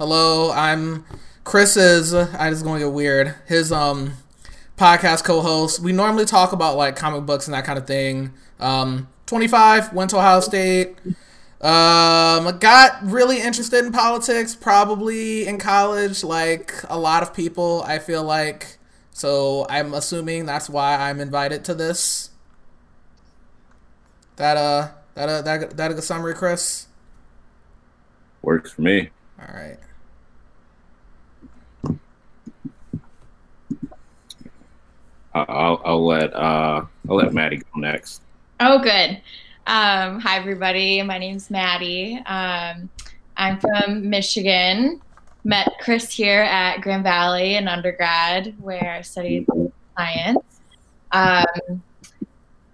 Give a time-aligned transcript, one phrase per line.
[0.00, 1.04] Hello, I'm
[1.44, 2.14] Chris's.
[2.14, 3.34] I just going to get weird.
[3.46, 4.14] His um
[4.78, 5.80] podcast co-host.
[5.80, 8.32] We normally talk about like comic books and that kind of thing.
[8.58, 10.96] Um, 25, went to Ohio State.
[11.60, 17.82] Um, got really interested in politics probably in college, like a lot of people.
[17.84, 18.78] I feel like
[19.10, 19.66] so.
[19.68, 22.30] I'm assuming that's why I'm invited to this.
[24.36, 26.86] That uh, that uh, that that a good summary, Chris.
[28.40, 29.10] Works for me.
[29.38, 29.76] All right.
[35.34, 38.22] I'll, I'll let uh, I'll let Maddie go next.
[38.58, 39.20] Oh, good.
[39.66, 41.02] Um, hi, everybody.
[41.02, 42.20] My name's Maddie.
[42.26, 42.90] Um,
[43.36, 45.00] I'm from Michigan.
[45.44, 49.46] Met Chris here at Grand Valley in undergrad, where I studied
[49.96, 50.60] science.
[51.12, 51.82] Um,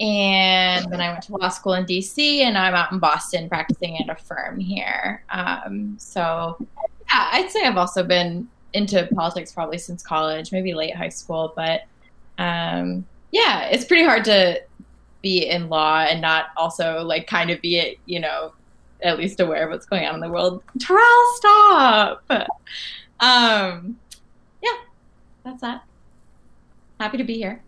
[0.00, 3.98] and then I went to law school in DC, and I'm out in Boston practicing
[3.98, 5.22] at a firm here.
[5.30, 10.94] Um, so, yeah, I'd say I've also been into politics probably since college, maybe late
[10.94, 11.82] high school, but
[12.38, 14.60] um, yeah, it's pretty hard to
[15.22, 18.52] be in law and not also like kind of be, it, you know,
[19.02, 20.62] at least aware of what's going on in the world.
[20.78, 21.02] Terrell,
[21.34, 22.24] stop.
[23.20, 23.98] Um,
[24.62, 24.76] yeah,
[25.44, 25.84] that's that.
[27.00, 27.62] Happy to be here.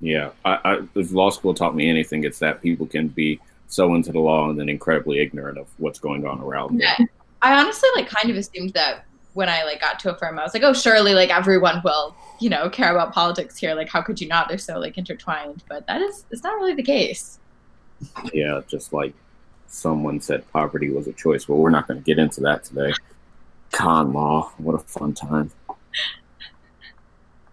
[0.00, 3.94] Yeah, I, I, if law school taught me anything, it's that people can be so
[3.94, 6.80] into the law and then incredibly ignorant of what's going on around them.
[6.80, 7.06] Yeah.
[7.42, 10.42] I honestly like kind of assumed that when I like got to a firm, I
[10.42, 13.74] was like, oh, surely like everyone will, you know, care about politics here.
[13.74, 14.48] Like, how could you not?
[14.48, 15.62] They're so like intertwined.
[15.68, 17.38] But that is, it's not really the case.
[18.32, 19.14] Yeah, just like
[19.66, 21.48] someone said, poverty was a choice.
[21.48, 22.92] Well, we're not going to get into that today.
[23.72, 25.52] Con law, what a fun time.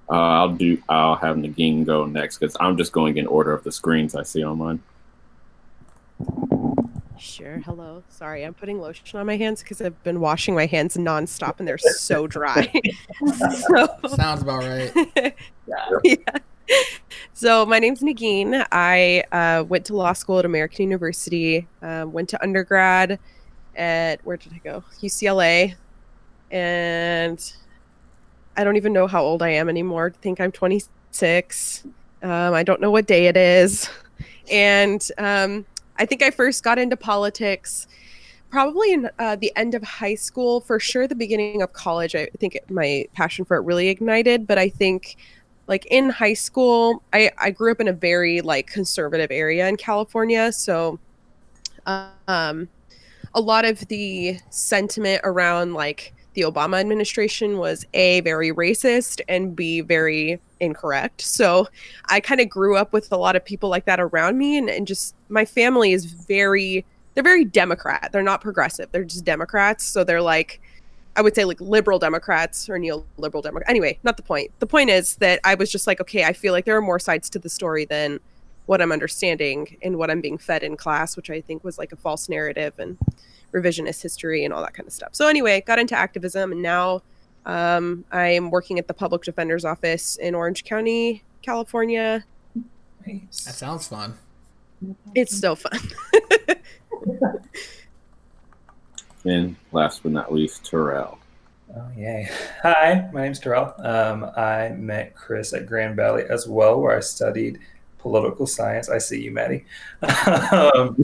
[0.09, 0.81] Uh, I'll do.
[0.88, 4.23] I'll have Nagin go next because I'm just going in order of the screens I
[4.23, 4.81] see on mine.
[7.20, 7.60] Sure.
[7.60, 8.04] Hello.
[8.10, 11.68] Sorry, I'm putting lotion on my hands because I've been washing my hands nonstop and
[11.68, 12.72] they're so dry.
[13.28, 15.36] so, Sounds about right.
[15.68, 15.90] yeah.
[16.04, 16.76] yeah.
[17.34, 18.66] So my name's Nagin.
[18.72, 21.68] I uh, went to law school at American University.
[21.81, 23.20] Uh, went to undergrad
[23.75, 24.84] at where did I go?
[25.02, 25.75] UCLA,
[26.52, 27.53] and
[28.56, 30.14] I don't even know how old I am anymore.
[30.16, 31.84] I think I'm 26.
[32.24, 33.90] Um, I don't know what day it is,
[34.52, 35.66] and um,
[35.97, 37.88] I think I first got into politics
[38.50, 41.08] probably in uh, the end of high school, for sure.
[41.08, 44.47] The beginning of college, I think my passion for it really ignited.
[44.47, 45.18] But I think,
[45.68, 49.75] like in high school, I I grew up in a very like conservative area in
[49.78, 51.00] California, so
[51.85, 52.69] um,
[53.34, 59.56] a lot of the sentiment around like the Obama administration was a very racist and
[59.56, 61.22] b very incorrect.
[61.22, 61.68] So
[62.06, 64.70] I kind of grew up with a lot of people like that around me and,
[64.70, 68.12] and just my family is very they're very Democrat.
[68.12, 68.92] They're not progressive.
[68.92, 69.84] They're just Democrats.
[69.84, 70.62] So they're like
[71.16, 73.68] I would say like liberal Democrats or neoliberal Democrats.
[73.68, 74.52] Anyway, not the point.
[74.59, 77.00] The point is that I was just like, okay, I feel like there are more
[77.00, 78.20] sides to the story than
[78.68, 81.94] what I'm understanding and what I'm being fed in class, which I think was like
[81.94, 82.96] a false narrative and
[83.53, 85.09] revisionist history and all that kind of stuff.
[85.13, 87.02] So anyway, got into activism and now
[87.46, 92.25] um, I'm working at the public defender's office in Orange County, California.
[93.06, 93.46] Nice.
[93.46, 94.16] That sounds fun.
[95.16, 95.80] It's so fun.
[99.25, 101.19] and last but not least, Terrell.
[101.75, 102.29] Oh, yay.
[102.64, 103.74] Hi, my name's Terrell.
[103.78, 107.59] Um, I met Chris at Grand Valley as well, where I studied
[107.97, 108.90] political science.
[108.90, 109.66] I see you, Maddie.
[110.52, 111.02] um,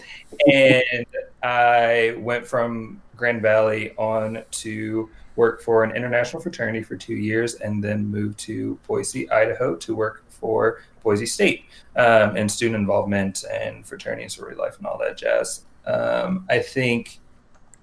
[0.52, 1.06] and
[1.44, 7.56] I went from Grand Valley on to work for an international fraternity for two years
[7.56, 11.66] and then moved to Boise, Idaho to work for Boise State
[11.96, 15.66] um, and student involvement and fraternity and sorority life and all that jazz.
[15.86, 17.20] Um, I think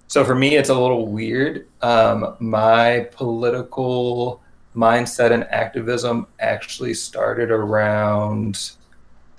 [0.06, 0.24] so.
[0.24, 1.68] For me, it's a little weird.
[1.82, 4.42] Um, my political
[4.74, 8.72] mindset and activism actually started around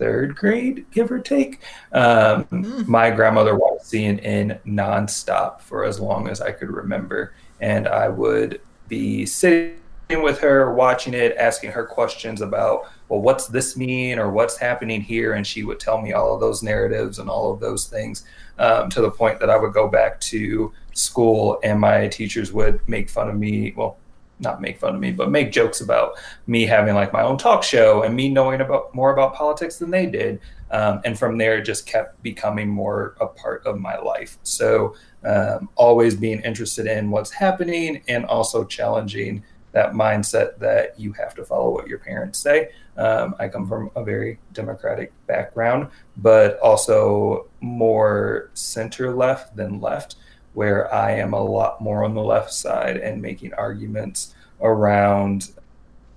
[0.02, 1.62] third grade, give or take.
[1.92, 2.88] Um, mm.
[2.88, 8.62] My grandmother watched CNN nonstop for as long as I could remember, and I would
[8.88, 9.78] be sitting
[10.09, 15.02] with her, watching it, asking her questions about, well, what's this mean or what's happening
[15.02, 18.26] here, and she would tell me all of those narratives and all of those things
[18.58, 22.82] um, to the point that I would go back to school and my teachers would
[22.90, 23.74] make fun of me.
[23.78, 23.97] Well,
[24.41, 26.14] not make fun of me, but make jokes about
[26.47, 29.91] me having like my own talk show and me knowing about more about politics than
[29.91, 30.40] they did.
[30.72, 34.38] Um, and from there, it just kept becoming more a part of my life.
[34.43, 39.43] So um, always being interested in what's happening and also challenging
[39.73, 42.70] that mindset that you have to follow what your parents say.
[42.97, 45.87] Um, I come from a very democratic background,
[46.17, 50.16] but also more center left than left
[50.53, 55.52] where I am a lot more on the left side and making arguments around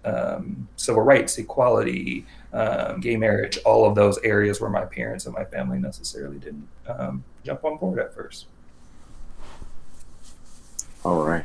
[0.04, 5.34] um, civil rights, equality, um, gay marriage, all of those areas where my parents and
[5.34, 8.46] my family necessarily didn't um, jump on board at first.
[11.04, 11.44] All right.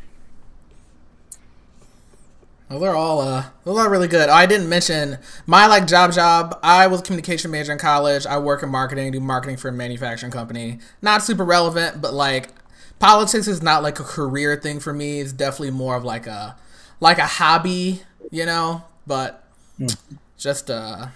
[2.69, 4.30] Well, they're all uh, those are really good.
[4.30, 6.59] I didn't mention my like job job.
[6.62, 8.27] I was a communication major in college.
[8.27, 10.77] I work in marketing, do marketing for a manufacturing company.
[11.01, 12.50] Not super relevant, but like
[12.99, 15.19] politics is not like a career thing for me.
[15.19, 16.55] It's definitely more of like a
[16.99, 18.01] like a hobby,
[18.31, 18.83] you know.
[19.07, 19.43] But
[19.79, 19.97] mm.
[20.37, 21.07] just uh,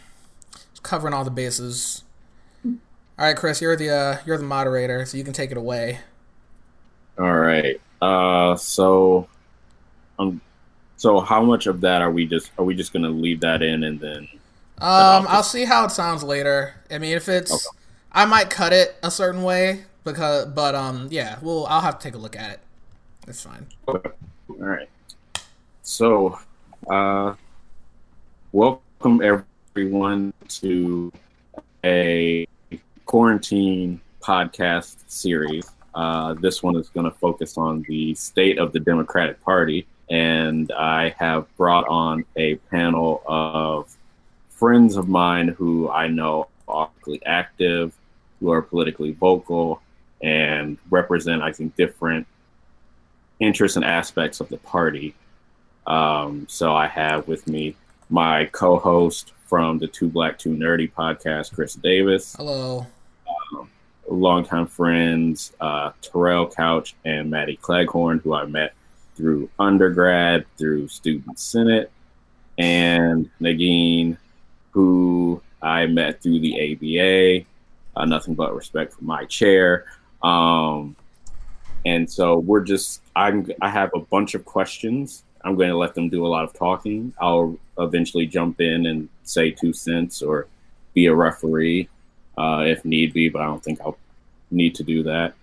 [0.81, 2.03] covering all the bases.
[2.65, 6.00] All right, Chris, you're the uh, you're the moderator, so you can take it away.
[7.19, 7.80] All right.
[8.01, 9.27] Uh, so
[10.18, 10.41] um,
[10.97, 13.83] so how much of that are we just are we just gonna leave that in
[13.83, 14.27] and then?
[14.80, 16.74] Um, I'll see how it sounds later.
[16.89, 17.77] I mean, if it's, okay.
[18.12, 22.04] I might cut it a certain way because, but um, yeah, well, I'll have to
[22.04, 22.60] take a look at it.
[23.28, 23.68] It's fine.
[23.88, 24.10] Okay.
[24.50, 24.90] All right.
[25.82, 26.40] So,
[26.90, 27.36] uh,
[28.52, 31.12] welcome everyone to
[31.84, 32.48] a
[33.06, 35.70] quarantine podcast series.
[35.94, 40.72] Uh, this one is going to focus on the state of the Democratic Party and
[40.72, 43.96] I have brought on a panel of
[44.50, 46.90] friends of mine who I know are
[47.26, 47.94] active,
[48.40, 49.82] who are politically vocal,
[50.24, 52.25] and represent, I think, different
[53.40, 55.14] interests and aspects of the party.
[55.86, 57.75] Um, so I have with me
[58.10, 62.36] my co-host from the Two Black Two Nerdy podcast, Chris Davis.
[62.38, 62.88] Hello.
[63.54, 63.70] Um,
[64.10, 68.74] longtime friends, uh, Terrell Couch and Maddie Cleghorn, who I met
[69.16, 71.92] through undergrad, through student senate,
[72.58, 74.18] and Nagin,
[74.72, 77.46] who I met through the ABA.
[77.96, 79.86] Uh, nothing but respect for my chair.
[80.24, 80.96] Um,
[81.86, 85.24] and so we're just I'm I have a bunch of questions.
[85.44, 87.14] I'm going to let them do a lot of talking.
[87.20, 90.48] I'll eventually jump in and say two cents or
[90.94, 91.90] be a referee
[92.38, 93.98] uh, if need be, but I don't think I'll
[94.52, 95.34] need to do that.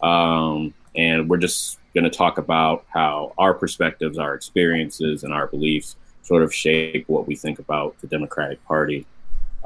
[0.00, 5.46] Um, and we're just going to talk about how our perspectives, our experiences, and our
[5.48, 9.06] beliefs sort of shape what we think about the Democratic Party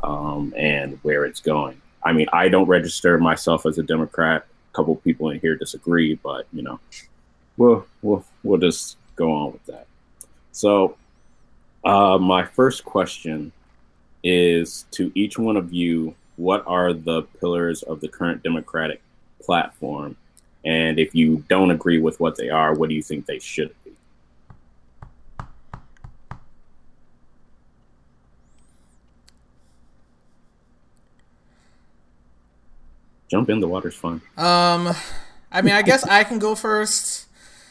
[0.03, 1.81] um, and where it's going.
[2.05, 4.47] I mean, I don't register myself as a Democrat.
[4.73, 6.81] Couple people in here disagree, but you know,
[7.57, 9.87] we'll we'll we'll just go on with that.
[10.53, 10.97] So,
[11.85, 13.53] uh, my first question
[14.25, 19.03] is to each one of you: What are the pillars of the current Democratic
[19.43, 20.17] platform,
[20.65, 23.75] and if you don't agree with what they are, what do you think they should
[33.33, 34.21] Jump in, the water's fun.
[34.37, 34.95] Um,
[35.51, 37.27] I mean, I guess I can go first.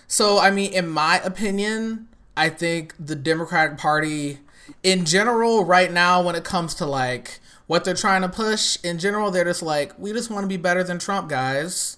[0.07, 4.39] So, I mean, in my opinion, I think the Democratic Party,
[4.83, 8.99] in general, right now, when it comes to like what they're trying to push, in
[8.99, 11.97] general, they're just like, we just want to be better than Trump, guys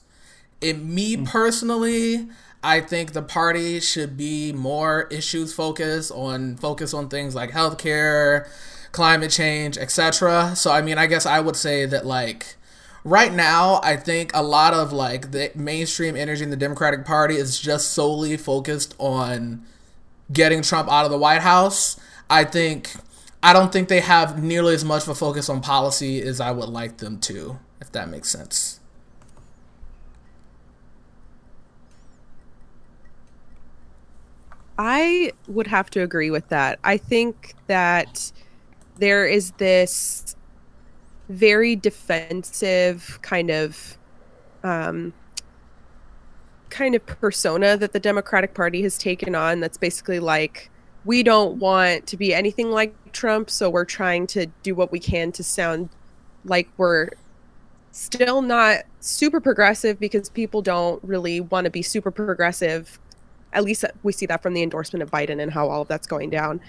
[0.63, 1.27] in me mm.
[1.27, 2.27] personally,
[2.63, 8.47] I think the party should be more issues focused on focus on things like healthcare,
[8.93, 10.53] climate change, etc.
[10.55, 12.55] So I mean, I guess I would say that like
[13.03, 17.35] right now, I think a lot of like the mainstream energy in the Democratic Party
[17.35, 19.65] is just solely focused on
[20.31, 21.99] getting Trump out of the White House.
[22.29, 22.91] I think
[23.41, 26.51] I don't think they have nearly as much of a focus on policy as I
[26.51, 28.79] would like them to, if that makes sense.
[34.77, 36.79] I would have to agree with that.
[36.83, 38.31] I think that
[38.97, 40.35] there is this
[41.29, 43.97] very defensive kind of
[44.63, 45.13] um,
[46.69, 50.69] kind of persona that the Democratic Party has taken on that's basically like
[51.05, 54.99] we don't want to be anything like Trump, so we're trying to do what we
[54.99, 55.89] can to sound
[56.45, 57.09] like we're
[57.91, 62.99] still not super progressive because people don't really want to be super progressive
[63.53, 66.07] at least we see that from the endorsement of Biden and how all of that's
[66.07, 66.59] going down.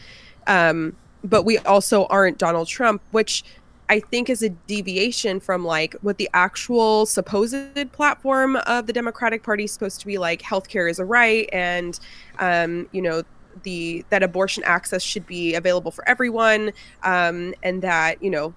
[0.46, 3.42] Um, but we also aren't Donald Trump, which
[3.88, 9.42] I think is a deviation from like what the actual supposed platform of the Democratic
[9.42, 10.42] Party is supposed to be like.
[10.42, 11.98] Healthcare is a right and
[12.38, 13.22] um, you know
[13.62, 16.72] the that abortion access should be available for everyone
[17.02, 18.54] um, and that you know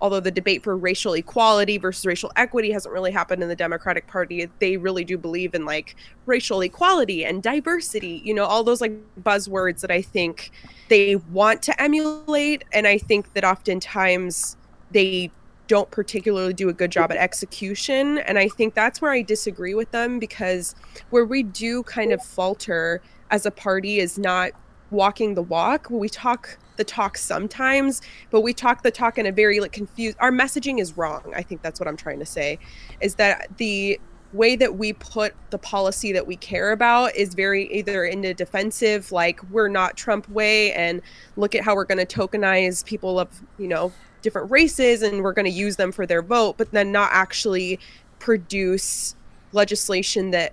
[0.00, 4.06] although the debate for racial equality versus racial equity hasn't really happened in the Democratic
[4.06, 8.80] Party, they really do believe in like racial equality and diversity, you know, all those
[8.80, 10.50] like buzzwords that I think
[10.88, 12.64] they want to emulate.
[12.72, 14.56] And I think that oftentimes
[14.90, 15.30] they
[15.68, 18.18] don't particularly do a good job at execution.
[18.18, 20.74] And I think that's where I disagree with them because
[21.10, 24.52] where we do kind of falter as a party is not
[24.90, 25.88] walking the walk.
[25.90, 30.16] We talk the talk sometimes, but we talk the talk in a very like confused.
[30.20, 31.32] Our messaging is wrong.
[31.34, 32.58] I think that's what I'm trying to say,
[33.00, 33.98] is that the
[34.32, 38.34] way that we put the policy that we care about is very either in a
[38.34, 41.00] defensive, like we're not Trump way, and
[41.36, 43.28] look at how we're going to tokenize people of
[43.58, 46.92] you know different races, and we're going to use them for their vote, but then
[46.92, 47.78] not actually
[48.18, 49.14] produce
[49.52, 50.52] legislation that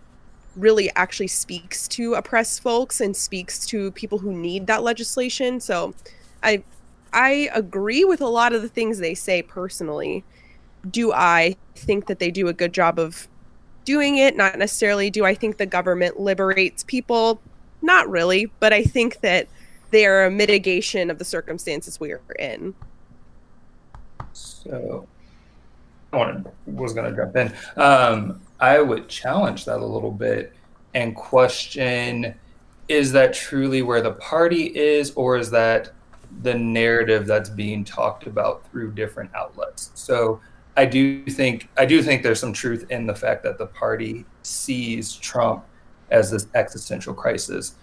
[0.56, 5.60] really actually speaks to oppressed folks and speaks to people who need that legislation.
[5.60, 5.94] So
[6.42, 6.64] I
[7.12, 10.24] I agree with a lot of the things they say personally.
[10.90, 13.28] Do I think that they do a good job of
[13.86, 14.36] doing it?
[14.36, 15.10] Not necessarily.
[15.10, 17.40] Do I think the government liberates people?
[17.82, 19.48] Not really, but I think that
[19.92, 22.74] they are a mitigation of the circumstances we are in.
[24.34, 25.08] So
[26.12, 27.54] I was going to jump in.
[27.78, 30.54] Um, I would challenge that a little bit
[30.94, 32.36] and question
[32.88, 35.92] is that truly where the party is, or is that
[36.42, 39.92] the narrative that's being talked about through different outlets?
[39.96, 40.42] So
[40.76, 44.26] I do think I do think there's some truth in the fact that the party
[44.42, 45.66] sees Trump
[46.10, 47.76] as this existential crisis,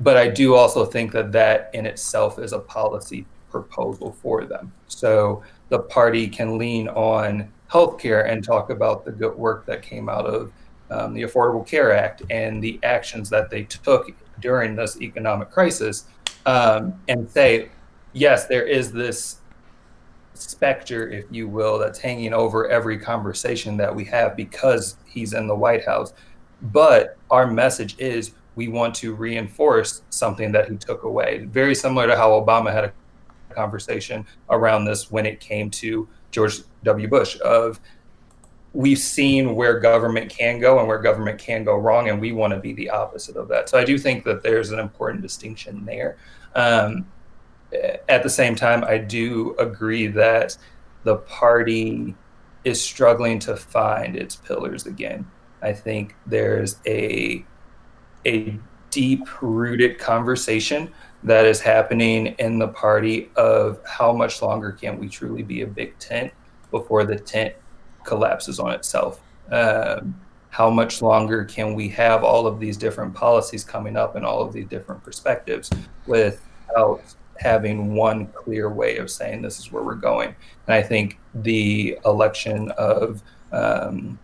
[0.00, 4.72] but I do also think that that in itself is a policy proposal for them.
[4.88, 10.08] So the party can lean on healthcare and talk about the good work that came
[10.08, 10.52] out of
[10.90, 14.10] um, the Affordable Care Act and the actions that they took
[14.40, 16.04] during this economic crisis,
[16.46, 17.68] um, and say,
[18.12, 19.40] yes, there is this
[20.34, 25.46] specter, if you will, that's hanging over every conversation that we have because he's in
[25.46, 26.12] the White House.
[26.62, 31.44] But our message is we want to reinforce something that he took away.
[31.44, 32.92] Very similar to how Obama had a
[33.54, 37.08] conversation around this when it came to George W.
[37.08, 37.80] Bush of
[38.74, 42.52] we've seen where government can go and where government can go wrong, and we want
[42.52, 43.68] to be the opposite of that.
[43.68, 46.16] So I do think that there's an important distinction there.
[46.54, 47.06] Um,
[48.08, 50.56] at the same time, I do agree that
[51.04, 52.14] the party
[52.64, 55.26] is struggling to find its pillars again.
[55.62, 57.44] I think there's a
[58.26, 58.58] a
[58.90, 60.92] deep rooted conversation
[61.24, 65.66] that is happening in the party of how much longer can we truly be a
[65.66, 66.32] big tent
[66.70, 67.54] before the tent
[68.04, 69.20] collapses on itself.
[69.50, 70.14] Um,
[70.50, 74.40] how much longer can we have all of these different policies coming up and all
[74.40, 75.70] of these different perspectives
[76.06, 77.02] without
[77.38, 80.34] having one clear way of saying this is where we're going?
[80.66, 83.22] And I think the election of
[83.52, 84.18] um,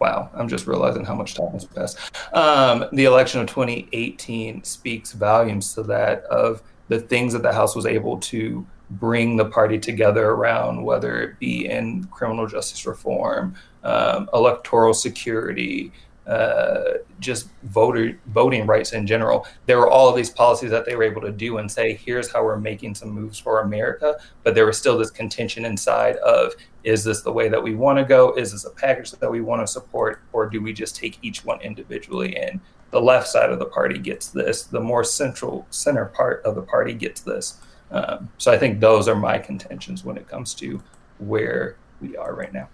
[0.00, 1.98] wow, I'm just realizing how much time has passed.
[2.32, 7.76] Um, the election of 2018 speaks volumes to that of the things that the House
[7.76, 13.54] was able to bring the party together around, whether it be in criminal justice reform,
[13.84, 15.92] um, electoral security,
[16.30, 19.46] uh, just voter voting rights in general.
[19.66, 22.30] There were all of these policies that they were able to do and say, here's
[22.32, 24.16] how we're making some moves for America.
[24.44, 26.52] But there was still this contention inside of,
[26.84, 28.32] is this the way that we want to go?
[28.34, 31.44] Is this a package that we want to support, or do we just take each
[31.44, 32.36] one individually?
[32.36, 32.60] And
[32.92, 34.62] the left side of the party gets this.
[34.62, 37.60] The more central center part of the party gets this.
[37.90, 40.80] Um, so I think those are my contentions when it comes to
[41.18, 42.68] where we are right now.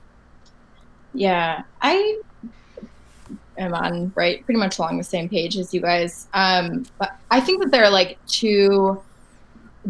[1.15, 2.21] Yeah, I
[3.59, 6.29] am on right pretty much along the same page as you guys.
[6.35, 9.03] Um, but I think that there are like two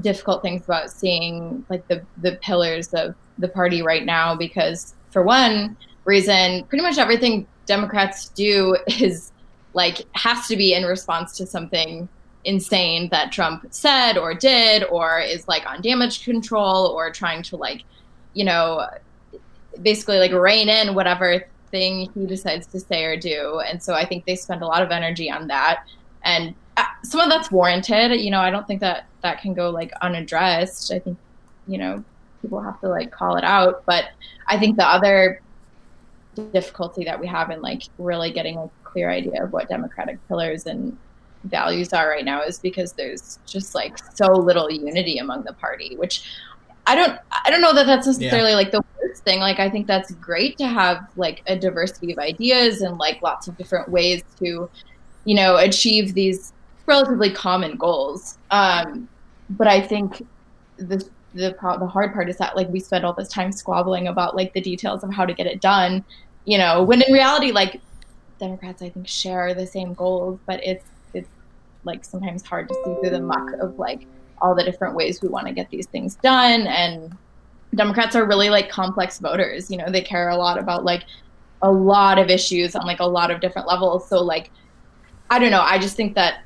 [0.00, 5.22] difficult things about seeing like the the pillars of the party right now because for
[5.22, 9.32] one reason, pretty much everything Democrats do is
[9.74, 12.08] like has to be in response to something
[12.44, 17.56] insane that Trump said or did, or is like on damage control or trying to
[17.56, 17.82] like,
[18.34, 18.86] you know,
[19.82, 23.60] basically like rein in whatever thing he decides to say or do.
[23.60, 25.84] And so I think they spend a lot of energy on that.
[26.24, 28.20] And uh, some of that's warranted.
[28.20, 30.92] You know, I don't think that that can go like unaddressed.
[30.92, 31.18] I think,
[31.66, 32.04] you know,
[32.42, 33.84] people have to like call it out.
[33.86, 34.06] But
[34.46, 35.40] I think the other
[36.52, 40.66] difficulty that we have in like really getting a clear idea of what democratic pillars
[40.66, 40.96] and
[41.44, 45.94] values are right now is because there's just like so little unity among the party
[45.96, 46.24] which
[46.86, 48.56] i don't i don't know that that's necessarily yeah.
[48.56, 48.82] like the
[49.14, 53.20] thing like i think that's great to have like a diversity of ideas and like
[53.22, 54.68] lots of different ways to
[55.24, 56.52] you know achieve these
[56.86, 58.38] relatively common goals.
[58.50, 59.08] Um
[59.50, 60.26] but i think
[60.76, 60.96] the
[61.34, 64.52] the the hard part is that like we spend all this time squabbling about like
[64.54, 66.04] the details of how to get it done
[66.44, 67.80] you know when in reality like
[68.40, 70.84] democrats i think share the same goals but it's
[71.14, 71.28] it's
[71.84, 74.06] like sometimes hard to see through the muck of like
[74.40, 77.16] all the different ways we want to get these things done and
[77.74, 79.70] Democrats are really like complex voters.
[79.70, 81.04] You know, they care a lot about like
[81.62, 84.08] a lot of issues on like a lot of different levels.
[84.08, 84.50] So like,
[85.30, 85.62] I don't know.
[85.62, 86.42] I just think that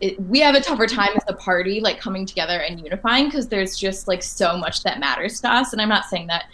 [0.00, 3.48] it, we have a tougher time as a party like coming together and unifying because
[3.48, 5.72] there's just like so much that matters to us.
[5.72, 6.46] And I'm not saying that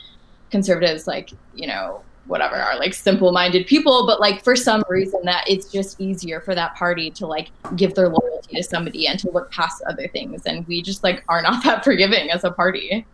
[0.53, 5.43] conservatives like you know whatever are like simple-minded people but like for some reason that
[5.49, 9.31] it's just easier for that party to like give their loyalty to somebody and to
[9.33, 13.05] look past other things and we just like are not that forgiving as a party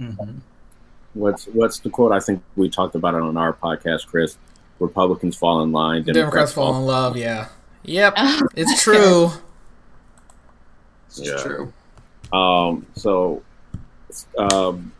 [0.00, 0.38] mm-hmm.
[1.14, 4.36] what's what's the quote i think we talked about it on our podcast chris
[4.78, 7.48] republicans fall in line democrats, democrats fall in love yeah
[7.84, 8.14] yep
[8.56, 9.30] it's true
[11.08, 11.36] it's yeah.
[11.36, 11.72] true
[12.32, 13.42] um so
[14.38, 14.92] um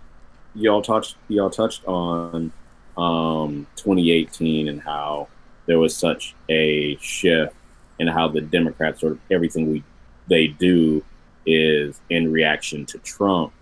[0.55, 2.53] y'all touched y'all touched on
[2.97, 5.29] um, 2018 and how
[5.67, 7.55] there was such a shift
[7.99, 9.83] and how the Democrats sort of everything we
[10.29, 11.05] they do
[11.47, 13.53] is in reaction to Trump.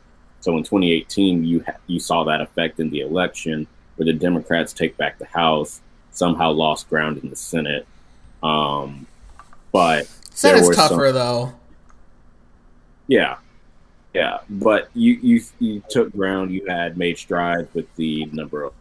[0.41, 3.67] So in 2018, you ha- you saw that effect in the election
[3.97, 5.81] where the Democrats take back the House,
[6.11, 7.87] somehow lost ground in the Senate.
[8.43, 9.07] Um,
[9.73, 11.53] but Senate's tougher some, though.
[13.07, 13.37] Yeah,
[14.15, 16.51] yeah, but you you you took ground.
[16.51, 18.73] You had made strides with the number of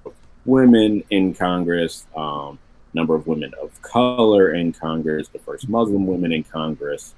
[0.46, 2.58] women in Congress, um,
[2.94, 7.14] number of women of color in Congress, the first Muslim women in Congress,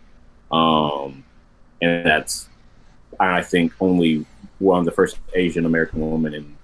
[0.51, 1.23] um,
[1.81, 2.49] and that's
[3.19, 4.25] I think only
[4.61, 6.55] one of the first Asian American woman in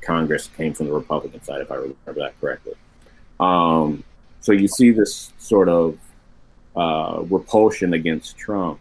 [0.00, 2.74] Congress came from the Republican side, if I remember that correctly.
[3.38, 4.04] Um,
[4.40, 5.98] so you see this sort of
[6.74, 8.80] uh, repulsion against Trump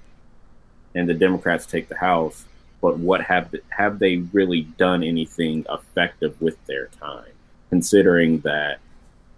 [0.95, 2.45] and the Democrats take the House,
[2.81, 7.31] but what have have they really done anything effective with their time?
[7.69, 8.79] Considering that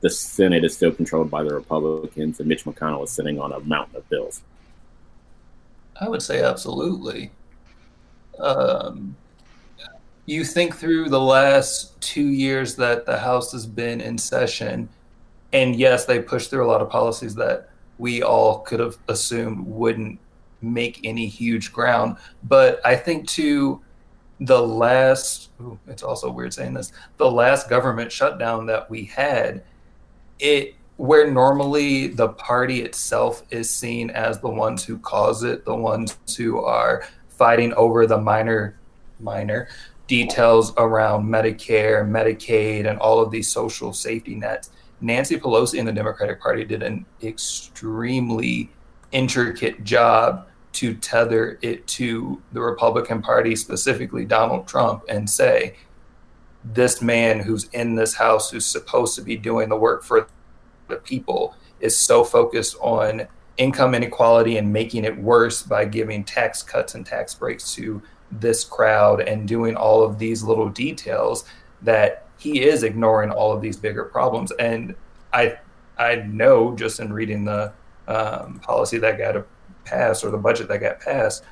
[0.01, 3.59] the Senate is still controlled by the Republicans and Mitch McConnell is sitting on a
[3.61, 4.41] mountain of bills.
[5.99, 7.31] I would say absolutely.
[8.39, 9.15] Um,
[10.25, 14.89] you think through the last two years that the House has been in session,
[15.53, 19.65] and yes, they pushed through a lot of policies that we all could have assumed
[19.65, 20.19] wouldn't
[20.61, 22.17] make any huge ground.
[22.43, 23.81] But I think to
[24.41, 29.63] the last, ooh, it's also weird saying this, the last government shutdown that we had,
[30.39, 35.75] it where normally the party itself is seen as the ones who cause it, the
[35.75, 38.79] ones who are fighting over the minor,
[39.19, 39.67] minor
[40.07, 44.71] details around Medicare, Medicaid, and all of these social safety nets.
[45.01, 48.71] Nancy Pelosi and the Democratic Party did an extremely
[49.11, 55.75] intricate job to tether it to the Republican Party, specifically Donald Trump, and say,
[56.63, 60.27] this man who's in this house, who's supposed to be doing the work for
[60.87, 66.61] the people, is so focused on income inequality and making it worse by giving tax
[66.61, 71.45] cuts and tax breaks to this crowd and doing all of these little details
[71.81, 74.51] that he is ignoring all of these bigger problems.
[74.53, 74.95] And
[75.33, 75.57] I
[75.97, 77.73] I know just in reading the
[78.07, 79.45] um, policy that got
[79.83, 81.43] passed or the budget that got passed,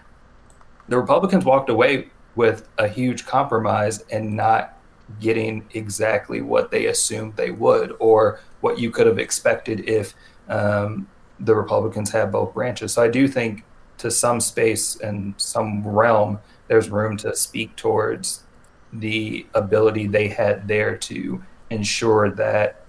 [0.88, 4.78] the Republicans walked away with a huge compromise and not
[5.20, 10.14] getting exactly what they assumed they would or what you could have expected if
[10.50, 11.08] um,
[11.40, 12.94] the Republicans have both branches.
[12.94, 13.64] So I do think
[13.98, 18.44] to some space and some realm, there's room to speak towards
[18.92, 22.82] the ability they had there to ensure that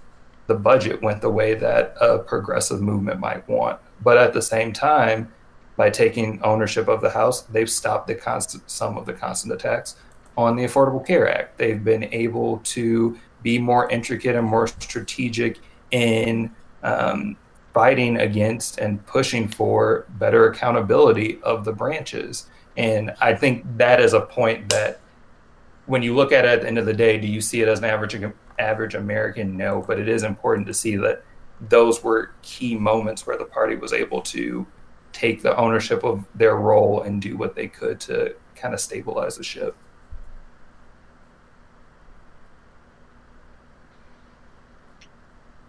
[0.46, 3.80] the budget went the way that a progressive movement might want.
[4.02, 5.32] But at the same time,
[5.76, 9.96] by taking ownership of the House, they've stopped the constant some of the constant attacks
[10.37, 11.59] on the Affordable Care Act.
[11.59, 15.59] They've been able to be more intricate and more strategic
[15.90, 16.50] in
[16.82, 17.37] um,
[17.76, 22.48] fighting against and pushing for better accountability of the branches.
[22.78, 24.98] And I think that is a point that
[25.84, 27.68] when you look at it at the end of the day, do you see it
[27.68, 28.18] as an average
[28.58, 29.58] average American?
[29.58, 31.22] No, but it is important to see that
[31.68, 34.66] those were key moments where the party was able to
[35.12, 39.36] take the ownership of their role and do what they could to kind of stabilize
[39.36, 39.76] the ship.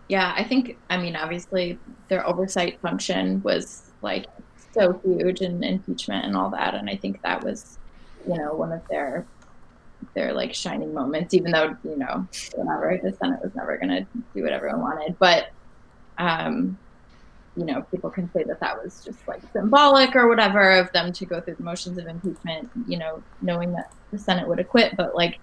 [0.08, 4.28] Yeah, I think, I mean, obviously their oversight function was like
[4.74, 6.76] so huge and impeachment and all that.
[6.76, 7.78] And I think that was,
[8.28, 9.26] you know, one of their
[10.14, 14.08] their like shining moments, even though, you know, whatever, the Senate was never going to
[14.34, 15.18] do what everyone wanted.
[15.20, 15.50] But
[16.18, 16.78] um,
[17.56, 21.12] you know, people can say that that was just like symbolic or whatever of them
[21.14, 24.96] to go through the motions of impeachment, you know, knowing that the Senate would acquit.
[24.96, 25.40] But like,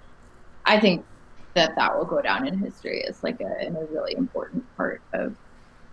[0.64, 1.04] I think
[1.54, 5.36] that that will go down in history as like a, a really important part of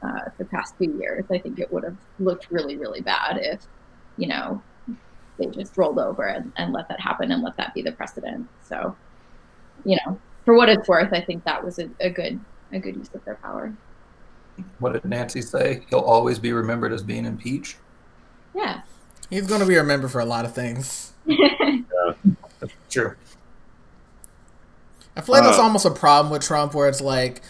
[0.02, 1.26] uh, the past few years.
[1.32, 3.62] I think it would have looked really, really bad if,
[4.18, 4.62] you know,
[5.38, 8.48] they just rolled over and, and let that happen and let that be the precedent.
[8.68, 8.96] So,
[9.86, 12.40] you know, for what it's worth, I think that was a, a good
[12.72, 13.74] a good use of their power.
[14.80, 15.86] What did Nancy say?
[15.90, 17.78] He'll always be remembered as being impeached.
[18.56, 18.82] Yeah.
[19.30, 21.14] He's going to be remembered for a lot of things.
[22.60, 23.16] That's true.
[25.16, 27.42] I feel like that's Uh, almost a problem with Trump, where it's like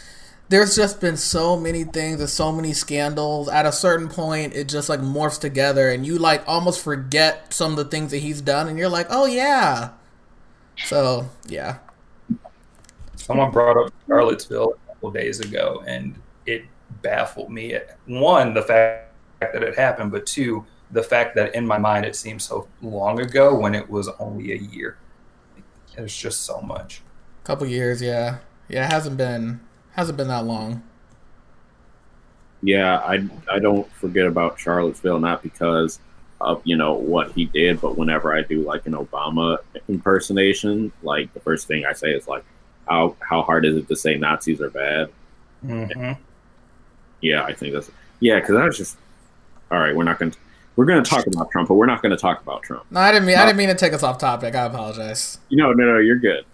[0.50, 3.48] there's just been so many things and so many scandals.
[3.50, 7.72] At a certain point, it just like morphs together, and you like almost forget some
[7.72, 9.92] of the things that he's done, and you're like, oh yeah.
[10.82, 11.80] So yeah,
[13.16, 17.78] Someone brought up Charlottesville a couple days ago, and it baffled me.
[18.06, 22.16] One, the fact that it happened, but two, the fact that in my mind it
[22.16, 24.98] seems so long ago when it was only a year.
[25.96, 27.06] There's just so much.
[27.44, 28.86] Couple years, yeah, yeah.
[28.86, 29.60] It hasn't been
[29.94, 30.84] hasn't been that long.
[32.64, 36.00] Yeah, I I don't forget about Charlottesville not because
[36.40, 41.34] of you know what he did, but whenever I do like an Obama impersonation, like
[41.34, 42.44] the first thing I say is like,
[42.88, 45.10] how how hard is it to say Nazis are bad?
[45.66, 46.22] Mm-hmm.
[47.22, 48.98] Yeah, I think that's yeah, because I was just
[49.72, 49.96] all right.
[49.96, 50.38] We're not going to
[50.76, 52.86] we're going to talk about Trump, but we're not going to talk about Trump.
[52.92, 54.56] No, I didn't mean I didn't mean to take us off topic.
[54.56, 55.40] I apologize.
[55.52, 56.46] No, no, no, you're good.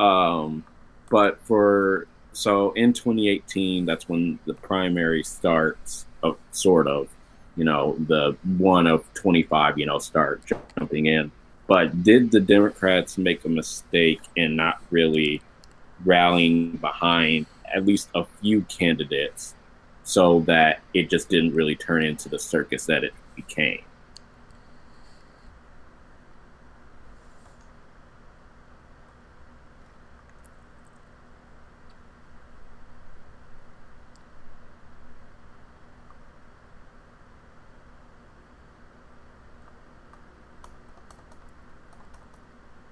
[0.00, 0.64] Um,
[1.10, 7.08] but for so in 2018, that's when the primary starts, of sort of,
[7.56, 10.42] you know, the one of 25, you know, start
[10.76, 11.30] jumping in.
[11.66, 15.42] But did the Democrats make a mistake in not really
[16.04, 19.54] rallying behind at least a few candidates
[20.02, 23.82] so that it just didn't really turn into the circus that it became?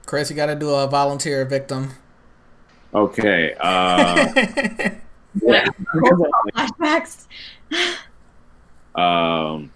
[0.08, 1.90] Chris, you got to do a volunteer victim.
[2.94, 3.54] Okay.
[3.60, 4.32] Uh,
[6.56, 7.26] Flashbacks.
[8.94, 9.70] Um.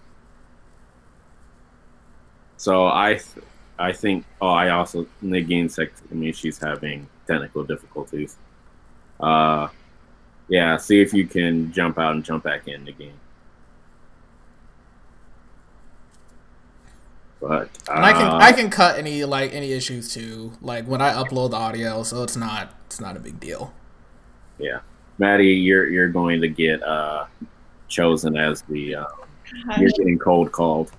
[2.56, 3.44] So I, th-
[3.78, 4.24] I think.
[4.40, 6.32] Oh, I also Nagin texted me.
[6.32, 8.36] She's having technical difficulties.
[9.20, 9.68] Uh,
[10.48, 10.78] yeah.
[10.78, 13.12] See if you can jump out and jump back in Nagin.
[13.12, 13.21] But
[17.44, 21.12] uh, And I can I can cut any like any issues too, like when I
[21.12, 23.72] upload the audio, so it's not it's not a big deal.
[24.58, 24.80] yeah,
[25.18, 27.26] Maddie, you're you're going to get uh
[27.88, 29.06] chosen as the uh,
[29.78, 30.90] you're getting cold called.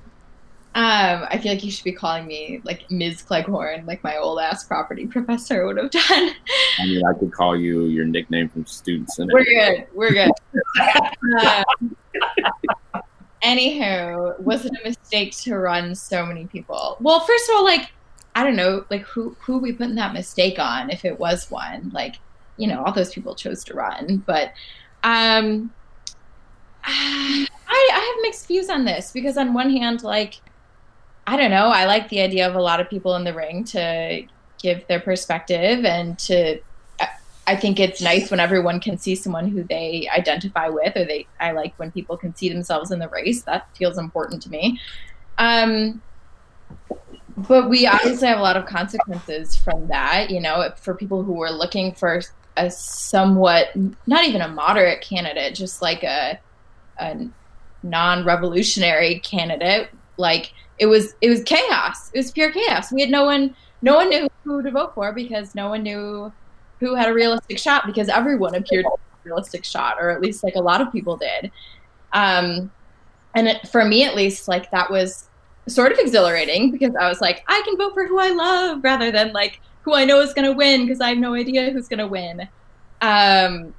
[0.75, 3.21] Um, I feel like you should be calling me like Ms.
[3.21, 6.31] Cleghorn, like my old ass property professor would have done.
[6.79, 9.19] I mean, I could call you your nickname from students.
[9.19, 9.85] We're good.
[9.93, 10.31] We're good.
[11.45, 11.95] um,
[13.43, 16.97] anywho, was it a mistake to run so many people?
[16.99, 17.91] Well, first of all, like
[18.35, 21.91] I don't know, like who who we putting that mistake on if it was one?
[21.93, 22.15] Like,
[22.57, 24.53] you know, all those people chose to run, but
[25.03, 25.71] um
[26.85, 30.35] I I have mixed views on this because on one hand, like
[31.27, 33.63] I don't know, I like the idea of a lot of people in the ring
[33.65, 34.25] to
[34.61, 36.59] give their perspective and to
[37.45, 41.27] I think it's nice when everyone can see someone who they identify with, or they.
[41.39, 43.43] I like when people can see themselves in the race.
[43.43, 44.79] That feels important to me.
[45.37, 46.01] Um,
[47.35, 50.29] but we obviously have a lot of consequences from that.
[50.29, 52.21] You know, for people who were looking for
[52.55, 53.71] a somewhat,
[54.07, 56.39] not even a moderate candidate, just like a,
[56.99, 57.27] a
[57.81, 59.89] non-revolutionary candidate.
[60.17, 62.09] Like it was, it was chaos.
[62.13, 62.91] It was pure chaos.
[62.91, 66.31] We had no one, no one knew who to vote for because no one knew
[66.83, 70.19] who had a realistic shot because everyone appeared to have a realistic shot, or at
[70.19, 71.49] least like a lot of people did.
[72.11, 72.71] Um,
[73.35, 75.29] and it, for me, at least, like that was
[75.67, 79.11] sort of exhilarating because I was like, I can vote for who I love rather
[79.11, 81.87] than like who I know is going to win because I have no idea who's
[81.87, 82.47] going to win.
[83.01, 83.73] Um,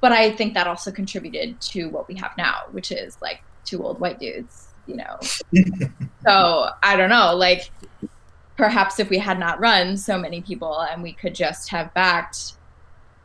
[0.00, 3.84] but I think that also contributed to what we have now, which is like two
[3.84, 5.18] old white dudes, you know.
[6.24, 7.70] so I don't know, like
[8.58, 12.54] perhaps if we had not run so many people and we could just have backed,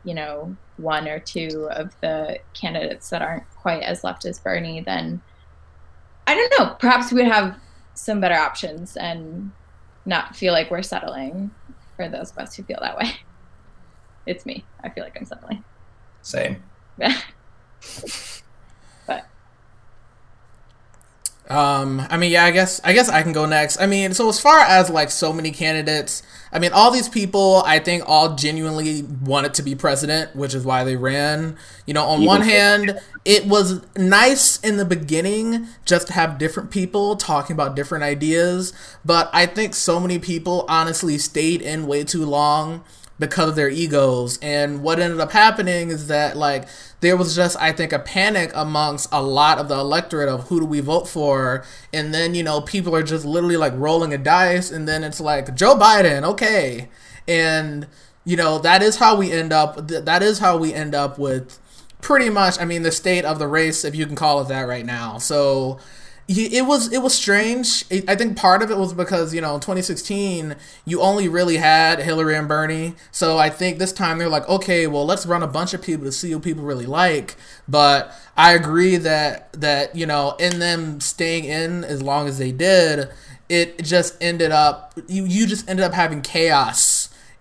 [0.04, 4.80] you know, one or two of the candidates that aren't quite as left as Bernie,
[4.80, 5.20] then
[6.26, 6.76] I don't know.
[6.78, 7.58] Perhaps we would have
[7.94, 9.50] some better options and
[10.06, 11.50] not feel like we're settling
[11.96, 13.10] for those of us who feel that way.
[14.26, 14.64] It's me.
[14.82, 15.62] I feel like I'm settling.
[16.22, 16.62] Same.
[16.96, 17.12] but
[21.48, 23.78] Um, I mean, yeah, I guess I guess I can go next.
[23.78, 27.62] I mean, so as far as like so many candidates, I mean, all these people,
[27.66, 31.56] I think, all genuinely wanted to be president, which is why they ran.
[31.86, 36.70] You know, on one hand, it was nice in the beginning just to have different
[36.70, 38.72] people talking about different ideas,
[39.04, 42.84] but I think so many people honestly stayed in way too long
[43.18, 44.38] because of their egos.
[44.42, 46.66] And what ended up happening is that like
[47.04, 50.60] there was just I think a panic amongst a lot of the electorate of who
[50.60, 54.18] do we vote for, and then you know people are just literally like rolling a
[54.18, 56.88] dice, and then it's like Joe Biden, okay,
[57.28, 57.86] and
[58.24, 59.86] you know that is how we end up.
[59.88, 61.58] That is how we end up with
[62.00, 62.58] pretty much.
[62.58, 65.18] I mean the state of the race, if you can call it that, right now.
[65.18, 65.78] So
[66.26, 67.84] it was it was strange.
[68.08, 70.56] I think part of it was because you know 2016
[70.86, 74.86] you only really had Hillary and Bernie, so I think this time they're like, okay,
[74.86, 77.36] well let's run a bunch of people to see who people really like.
[77.68, 82.52] But I agree that that you know in them staying in as long as they
[82.52, 83.10] did,
[83.50, 86.93] it just ended up you you just ended up having chaos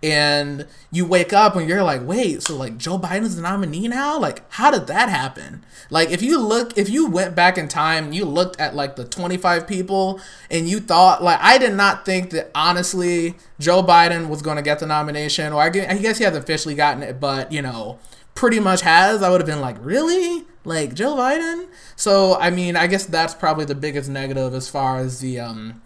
[0.03, 4.19] and you wake up and you're like, wait, so like Joe Biden's the nominee now?
[4.19, 5.63] Like, how did that happen?
[5.89, 9.05] Like, if you look, if you went back in time, you looked at like the
[9.05, 10.19] 25 people
[10.51, 14.61] and you thought, like, I did not think that honestly Joe Biden was going to
[14.61, 17.97] get the nomination, or I guess he hasn't officially gotten it, but you know,
[18.35, 19.23] pretty much has.
[19.23, 20.43] I would have been like, really?
[20.65, 21.67] Like Joe Biden?
[21.95, 25.81] So, I mean, I guess that's probably the biggest negative as far as the, um,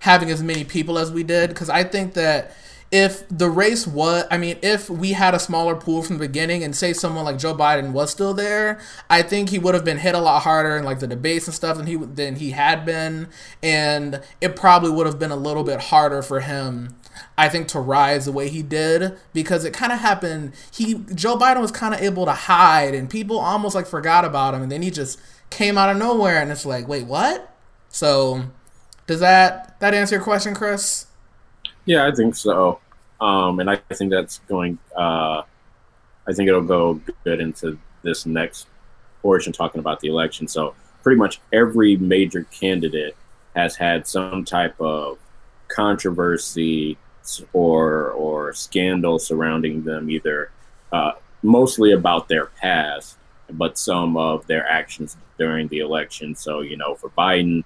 [0.00, 2.56] having as many people as we did, because I think that
[2.90, 6.64] if the race was i mean if we had a smaller pool from the beginning
[6.64, 9.98] and say someone like joe biden was still there i think he would have been
[9.98, 12.84] hit a lot harder in like the debates and stuff than he than he had
[12.84, 13.28] been.
[13.62, 16.94] And it probably would have been a little bit harder for him
[17.36, 20.52] i think to rise the way he did because it kind of happened.
[20.72, 24.54] He joe biden was kind of able to hide and people almost like forgot about
[24.54, 25.20] him and then he just
[25.50, 27.54] came out of nowhere and it's like wait what?
[27.88, 28.44] So
[29.06, 31.06] does that that answer your question chris
[31.88, 32.80] yeah, I think so.
[33.18, 34.78] Um, and I think that's going.
[34.94, 35.42] Uh,
[36.28, 38.68] I think it'll go good into this next
[39.22, 40.46] portion talking about the election.
[40.46, 43.16] So pretty much every major candidate
[43.56, 45.18] has had some type of
[45.68, 46.98] controversy
[47.54, 50.50] or or scandal surrounding them, either
[50.92, 53.16] uh, mostly about their past,
[53.52, 56.34] but some of their actions during the election.
[56.34, 57.64] So you know, for Biden,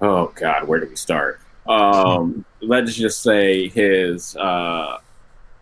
[0.00, 1.40] oh God, where do we start?
[1.68, 4.98] Um, let's just say his, uh,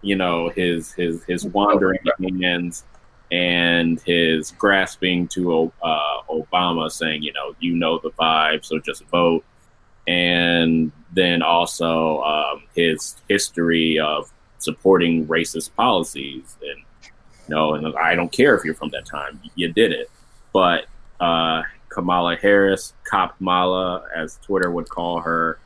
[0.03, 1.99] you know, his his his wandering
[2.41, 2.85] hands
[3.33, 9.05] and his grasping to uh, Obama, saying, you know, you know the vibe, so just
[9.07, 9.45] vote.
[10.07, 17.11] And then also um, his history of supporting racist policies, and
[17.49, 20.09] you know, and I don't care if you're from that time, you did it.
[20.53, 20.87] But
[21.19, 25.59] uh, Kamala Harris, Cop Mala, as Twitter would call her,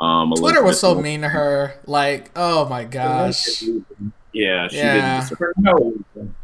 [0.00, 1.74] um, Twitter was so mean to her.
[1.86, 3.62] Like, oh my gosh.
[4.32, 5.28] Yeah, she yeah.
[5.28, 6.34] didn't.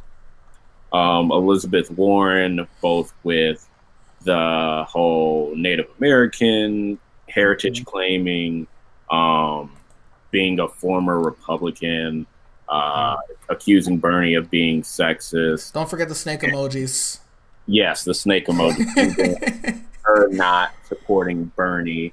[0.93, 3.69] Um, Elizabeth Warren, both with
[4.23, 7.91] the whole Native American heritage mm-hmm.
[7.91, 8.67] claiming,
[9.11, 9.73] um,
[10.31, 12.27] being a former Republican,
[12.69, 13.53] uh, mm-hmm.
[13.53, 15.73] accusing Bernie of being sexist.
[15.73, 17.19] Don't forget the snake emojis.
[17.67, 19.85] Yes, the snake emoji.
[20.03, 22.13] her not supporting Bernie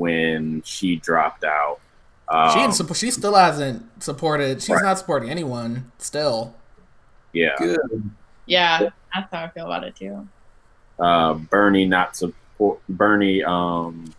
[0.00, 1.78] when she dropped out.
[2.26, 4.62] Um, she didn't, she still hasn't supported.
[4.62, 4.82] She's right.
[4.82, 6.54] not supporting anyone still.
[7.34, 7.54] Yeah.
[7.58, 8.10] Good.
[8.46, 10.26] Yeah, that's how I feel about it too.
[10.98, 13.44] Uh, Bernie not support Bernie.
[13.44, 14.14] Um,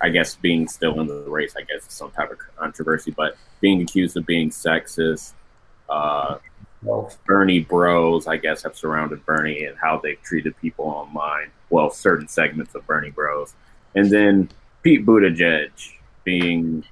[0.00, 3.82] I guess being still in the race, I guess some type of controversy, but being
[3.82, 5.32] accused of being sexist.
[5.88, 6.38] Uh,
[6.82, 11.50] well, Bernie bros, I guess, have surrounded Bernie and how they've treated people online.
[11.68, 13.54] Well, certain segments of Bernie bros,
[13.94, 14.48] and then
[14.82, 15.70] Pete Buttigieg
[16.24, 16.84] being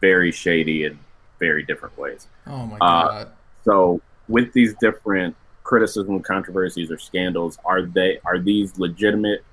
[0.00, 0.98] very shady in
[1.38, 2.26] very different ways.
[2.46, 3.10] Oh my uh, god!
[3.10, 3.26] Uh,
[3.64, 9.44] so with these different criticism, controversies, or scandals, are they are these legitimate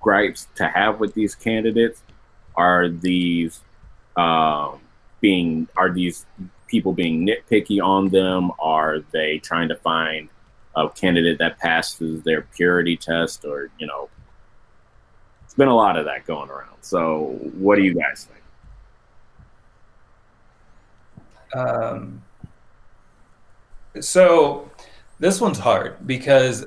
[0.00, 2.02] gripes to have with these candidates?
[2.56, 3.60] Are these
[4.16, 4.80] um,
[5.20, 6.26] being are these
[6.68, 8.50] people being nitpicky on them?
[8.60, 10.28] Are they trying to find
[10.76, 14.08] a candidate that passes their purity test, or you know,
[15.56, 16.76] been a lot of that going around.
[16.80, 18.36] So, what do you guys think?
[21.54, 22.22] Um,
[24.00, 24.70] so
[25.18, 26.66] this one's hard because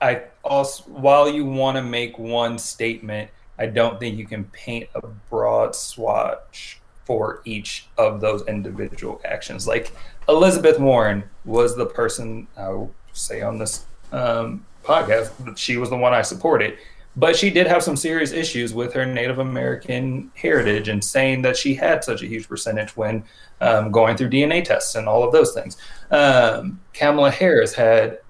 [0.00, 4.88] I also, while you want to make one statement, I don't think you can paint
[4.94, 9.66] a broad swatch for each of those individual actions.
[9.66, 9.92] Like
[10.28, 15.96] Elizabeth Warren was the person I will say on this um, podcast, she was the
[15.96, 16.78] one I supported
[17.16, 21.56] But she did have some serious issues with her Native American heritage and saying that
[21.56, 23.24] she had such a huge percentage when
[23.60, 25.76] um, going through DNA tests and all of those things.
[26.10, 28.20] Um, Kamala Harris had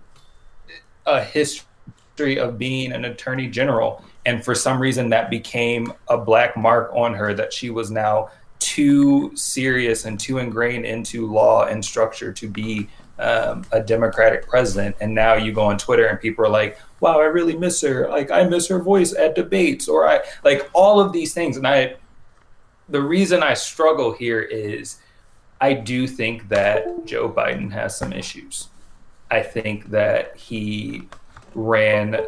[1.07, 4.05] a history of being an attorney general.
[4.27, 8.31] And for some reason, that became a black mark on her that she was now
[8.59, 12.89] too serious and too ingrained into law and structure to be
[13.19, 14.97] um, a Democratic president.
[15.01, 18.09] And now you go on Twitter and people are like, wow, I really miss her.
[18.09, 21.57] Like, I miss her voice at debates, or I like all of these things.
[21.57, 21.97] And I,
[22.89, 24.99] the reason I struggle here is
[25.61, 28.69] I do think that Joe Biden has some issues.
[29.31, 31.09] I think that he
[31.55, 32.19] ran,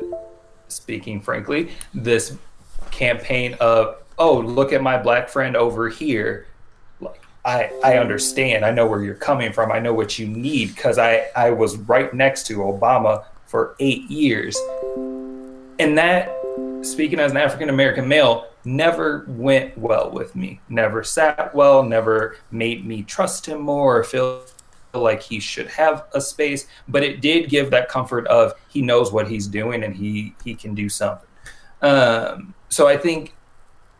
[0.68, 2.36] speaking frankly, this
[2.90, 6.46] campaign of, oh, look at my black friend over here.
[7.00, 8.64] Like, I, I understand.
[8.64, 9.72] I know where you're coming from.
[9.72, 14.10] I know what you need because I, I was right next to Obama for eight
[14.10, 14.56] years.
[15.78, 16.34] And that,
[16.80, 20.58] speaking as an African American male, never went well with me.
[20.70, 24.42] Never sat well, never made me trust him more or feel
[24.94, 29.12] like he should have a space, but it did give that comfort of he knows
[29.12, 31.28] what he's doing and he he can do something.
[31.82, 33.34] Um, so I think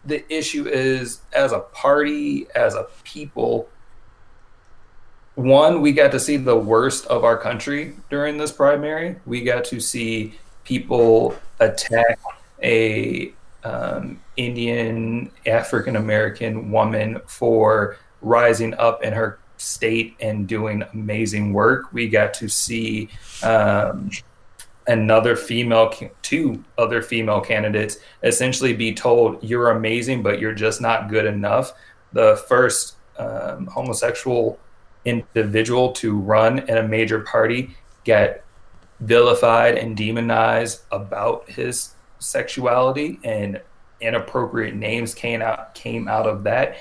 [0.07, 3.69] the issue is as a party, as a people,
[5.35, 9.17] one, we got to see the worst of our country during this primary.
[9.25, 12.19] We got to see people attack
[12.63, 13.33] a
[13.65, 21.93] um, Indian African American woman for rising up in her state and doing amazing work.
[21.93, 23.09] We got to see
[23.43, 24.11] um,
[24.87, 25.93] another female,
[26.23, 31.73] two other female candidates essentially be told, You're amazing, but you're just not good enough.
[32.13, 34.59] The first um, homosexual
[35.05, 38.45] individual to run in a major party get
[39.01, 43.61] vilified and demonized about his sexuality and
[44.01, 46.77] inappropriate names came out came out of that.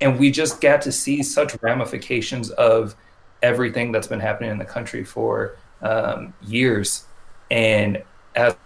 [0.00, 2.96] And we just got to see such ramifications of
[3.42, 7.04] everything that's been happening in the country for um, years.
[7.50, 8.02] And
[8.34, 8.56] as,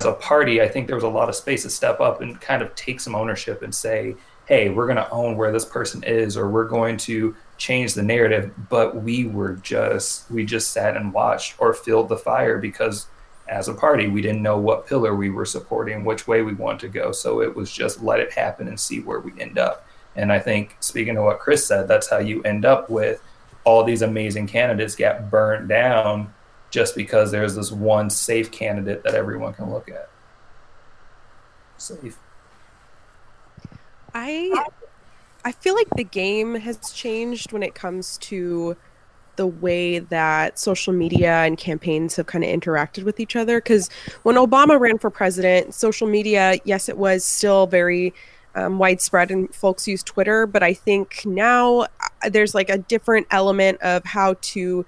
[0.00, 2.40] as a party i think there was a lot of space to step up and
[2.40, 4.14] kind of take some ownership and say
[4.46, 8.02] hey we're going to own where this person is or we're going to change the
[8.02, 13.06] narrative but we were just we just sat and watched or filled the fire because
[13.48, 16.80] as a party we didn't know what pillar we were supporting which way we wanted
[16.80, 17.12] to go.
[17.12, 19.86] So it was just let it happen and see where we end up.
[20.16, 23.20] And i think speaking to what chris said that's how you end up with
[23.64, 26.32] all these amazing candidates get burnt down
[26.70, 30.08] just because there's this one safe candidate that everyone can look at.
[31.76, 32.18] Safe.
[34.12, 34.66] I
[35.44, 38.76] I feel like the game has changed when it comes to
[39.36, 43.58] the way that social media and campaigns have kind of interacted with each other.
[43.58, 43.90] Because
[44.22, 48.14] when Obama ran for president, social media, yes, it was still very
[48.54, 51.88] um, widespread and folks use Twitter, but I think now uh,
[52.30, 54.86] there's like a different element of how to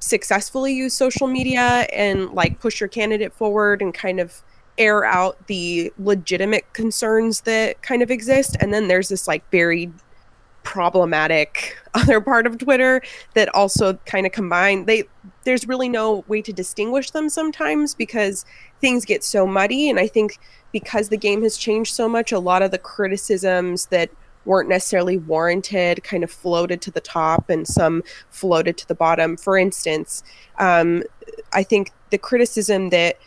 [0.00, 4.42] successfully use social media and like push your candidate forward and kind of
[4.78, 8.56] air out the legitimate concerns that kind of exist.
[8.60, 9.90] And then there's this like very
[10.62, 13.02] problematic other part of twitter
[13.34, 15.02] that also kind of combine they
[15.44, 18.44] there's really no way to distinguish them sometimes because
[18.80, 19.88] things get so muddy.
[19.88, 20.38] And i think
[20.72, 24.10] because the game has changed so much a lot of the criticisms that
[24.44, 29.36] weren't necessarily warranted kind of floated to the top and some floated to the bottom.
[29.36, 30.22] For instance
[30.58, 31.02] um,
[31.52, 33.18] i think the criticism that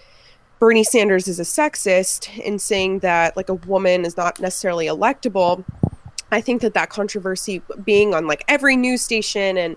[0.64, 5.66] Bernie Sanders is a sexist in saying that like a woman is not necessarily electable.
[6.32, 9.76] I think that that controversy being on like every news station and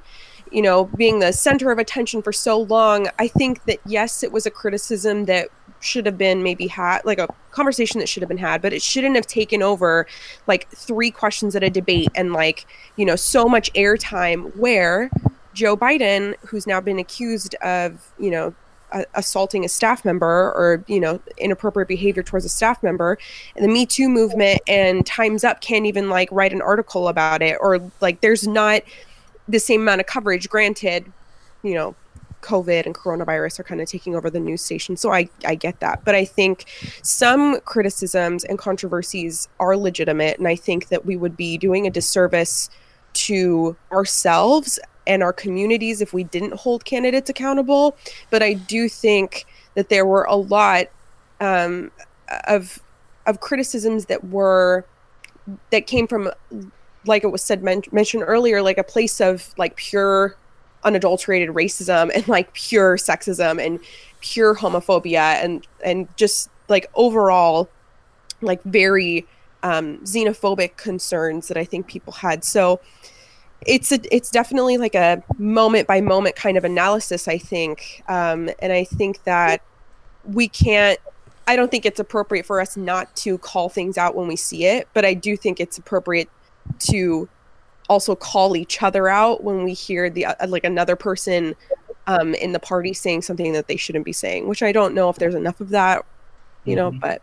[0.52, 4.30] you know being the center of attention for so long, I think that yes, it
[4.30, 5.48] was a criticism that
[5.80, 8.80] should have been maybe had like a conversation that should have been had but it
[8.80, 10.06] shouldn't have taken over
[10.46, 15.10] like three questions at a debate and like you know so much airtime where
[15.52, 18.54] Joe Biden who's now been accused of you know
[19.14, 23.18] assaulting a staff member or you know inappropriate behavior towards a staff member.
[23.54, 27.42] And the me too movement and times up can't even like write an article about
[27.42, 28.82] it or like there's not
[29.48, 30.48] the same amount of coverage.
[30.48, 31.12] Granted
[31.62, 31.94] you know
[32.42, 35.80] covid and coronavirus are kind of taking over the news station so i i get
[35.80, 36.04] that.
[36.04, 36.66] But i think
[37.02, 41.90] some criticisms and controversies are legitimate and i think that we would be doing a
[41.90, 42.70] disservice
[43.14, 47.96] to ourselves and our communities if we didn't hold candidates accountable.
[48.30, 50.86] But I do think that there were a lot
[51.40, 51.90] um,
[52.46, 52.80] of
[53.26, 54.84] of criticisms that were
[55.70, 56.30] that came from,
[57.04, 60.36] like it was said men- mentioned earlier, like a place of like pure
[60.84, 63.80] unadulterated racism and like pure sexism and
[64.20, 67.68] pure homophobia and and just like overall
[68.40, 69.26] like very
[69.62, 72.44] um, xenophobic concerns that I think people had.
[72.44, 72.80] So
[73.64, 78.50] it's a, it's definitely like a moment by moment kind of analysis, I think, um,
[78.60, 79.62] and I think that
[80.24, 80.98] we can't.
[81.48, 84.64] I don't think it's appropriate for us not to call things out when we see
[84.66, 86.28] it, but I do think it's appropriate
[86.80, 87.28] to
[87.88, 91.54] also call each other out when we hear the uh, like another person
[92.08, 94.48] um, in the party saying something that they shouldn't be saying.
[94.48, 96.04] Which I don't know if there's enough of that,
[96.64, 97.00] you know, Mhm.
[97.00, 97.22] but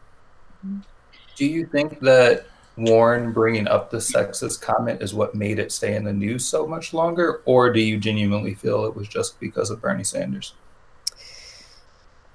[1.36, 2.46] Do you think that
[2.76, 6.66] Warren bringing up the sexist comment is what made it stay in the news so
[6.66, 10.54] much longer, or do you genuinely feel it was just because of Bernie Sanders?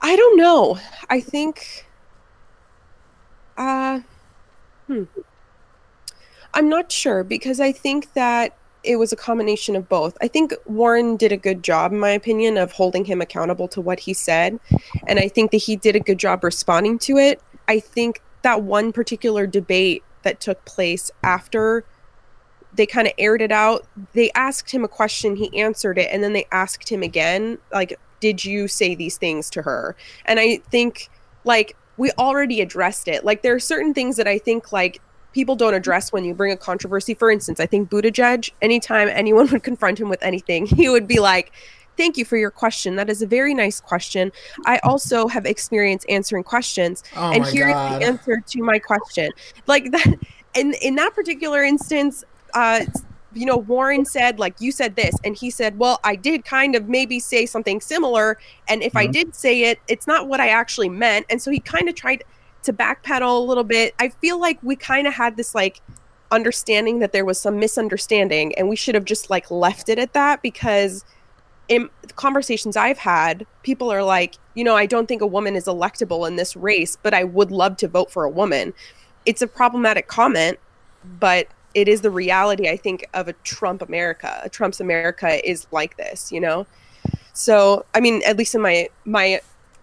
[0.00, 0.78] I don't know.
[1.10, 1.86] I think
[3.56, 4.00] uh
[4.86, 5.04] hmm.
[6.54, 10.16] I'm not sure because I think that it was a combination of both.
[10.20, 13.80] I think Warren did a good job in my opinion of holding him accountable to
[13.80, 14.60] what he said
[15.08, 17.42] and I think that he did a good job responding to it.
[17.66, 21.84] I think that one particular debate that took place after
[22.74, 23.86] they kind of aired it out.
[24.12, 27.98] They asked him a question, he answered it, and then they asked him again, like,
[28.20, 29.96] did you say these things to her?
[30.24, 31.08] And I think,
[31.44, 33.24] like, we already addressed it.
[33.24, 35.00] Like, there are certain things that I think, like,
[35.32, 37.14] people don't address when you bring a controversy.
[37.14, 41.20] For instance, I think Buttigieg, anytime anyone would confront him with anything, he would be
[41.20, 41.52] like,
[41.98, 42.96] Thank you for your question.
[42.96, 44.32] That is a very nice question.
[44.64, 48.00] I also have experience answering questions Oh and here's god.
[48.00, 49.30] the answer to my question
[49.66, 50.14] like that
[50.54, 52.24] in in that particular instance
[52.54, 52.80] uh
[53.34, 56.74] you know warren said like you said this and he said well i did kind
[56.74, 58.38] of maybe say something similar
[58.68, 59.12] and if i Mhm.
[59.12, 62.24] did say it it's not what i actually meant and so he kind of tried
[62.62, 65.82] to backpedal a little bit i feel like we kind of had this like
[66.30, 70.12] understanding that there was some misunderstanding and we should have just like left it at
[70.14, 71.04] that because
[71.68, 75.66] in conversations I've had, people are like, you know, I don't think a woman is
[75.66, 78.72] electable in this race, but I would love to vote for a woman.
[79.26, 80.58] It's a problematic comment,
[81.20, 84.40] but it is the reality, I think, of a Trump America.
[84.42, 86.66] A Trump's America is like this, you know?
[87.34, 89.40] So, I mean, at least in my my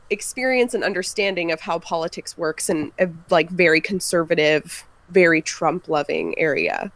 [0.10, 6.38] experience and understanding of how politics works in a like very conservative, very Trump loving
[6.38, 6.92] area.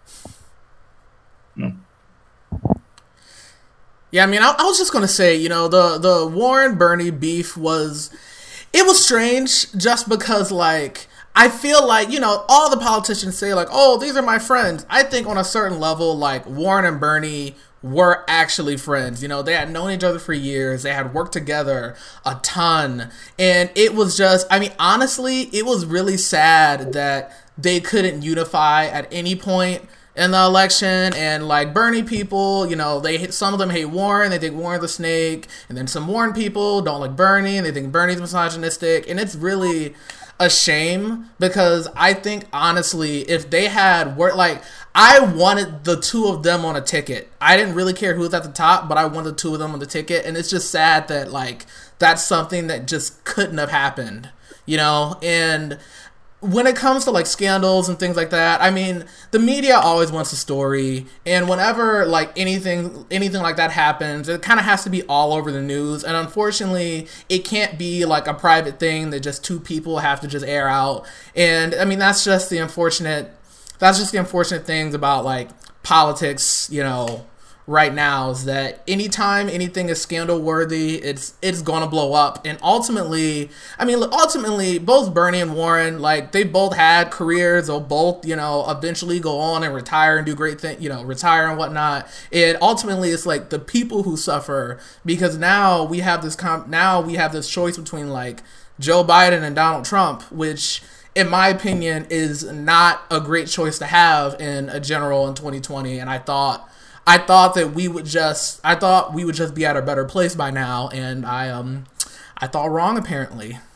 [4.12, 7.12] Yeah, I mean, I, I was just gonna say, you know, the the Warren Bernie
[7.12, 8.10] beef was,
[8.74, 13.54] it was strange just because like I feel like you know all the politicians say
[13.54, 14.86] like, oh, these are my friends.
[14.90, 19.22] I think on a certain level, like Warren and Bernie were actually friends.
[19.22, 20.84] You know, they had known each other for years.
[20.84, 21.96] They had worked together
[22.26, 27.80] a ton, and it was just, I mean, honestly, it was really sad that they
[27.80, 29.84] couldn't unify at any point
[30.20, 34.32] in the election and like Bernie people, you know, they some of them hate Warren,
[34.32, 37.72] they think Warren's a snake, and then some Warren people don't like Bernie and they
[37.72, 39.96] think Bernie's misogynistic, and it's really
[40.40, 44.62] a shame because I think honestly, if they had worked like
[44.94, 47.32] I wanted the two of them on a ticket.
[47.40, 49.60] I didn't really care who was at the top, but I wanted the two of
[49.60, 51.66] them on the ticket, and it's just sad that like
[51.98, 54.30] that's something that just couldn't have happened,
[54.66, 55.80] you know, and
[56.42, 60.12] when it comes to like scandals and things like that, I mean, the media always
[60.12, 64.84] wants a story, and whenever like anything anything like that happens, it kind of has
[64.86, 66.04] to be all over the news.
[66.04, 70.28] And unfortunately, it can't be like a private thing that just two people have to
[70.28, 71.06] just air out.
[71.36, 73.32] And I mean, that's just the unfortunate
[73.80, 75.50] that's just the unfortunate things about like
[75.84, 77.26] politics, you know,
[77.70, 82.44] right now is that anytime anything is scandal worthy, it's it's gonna blow up.
[82.44, 87.68] And ultimately, I mean, ultimately, both Bernie and Warren, like they both had careers.
[87.68, 91.04] They'll both, you know, eventually go on and retire and do great things, you know,
[91.04, 92.08] retire and whatnot.
[92.34, 97.00] And ultimately, it's like the people who suffer because now we have this com- now
[97.00, 98.42] we have this choice between like
[98.80, 100.82] Joe Biden and Donald Trump, which
[101.14, 105.98] in my opinion is not a great choice to have in a general in 2020
[105.98, 106.69] and I thought
[107.10, 110.06] I thought that we would just I thought we would just be at a better
[110.06, 111.86] place by now and I um
[112.38, 113.58] I thought wrong apparently.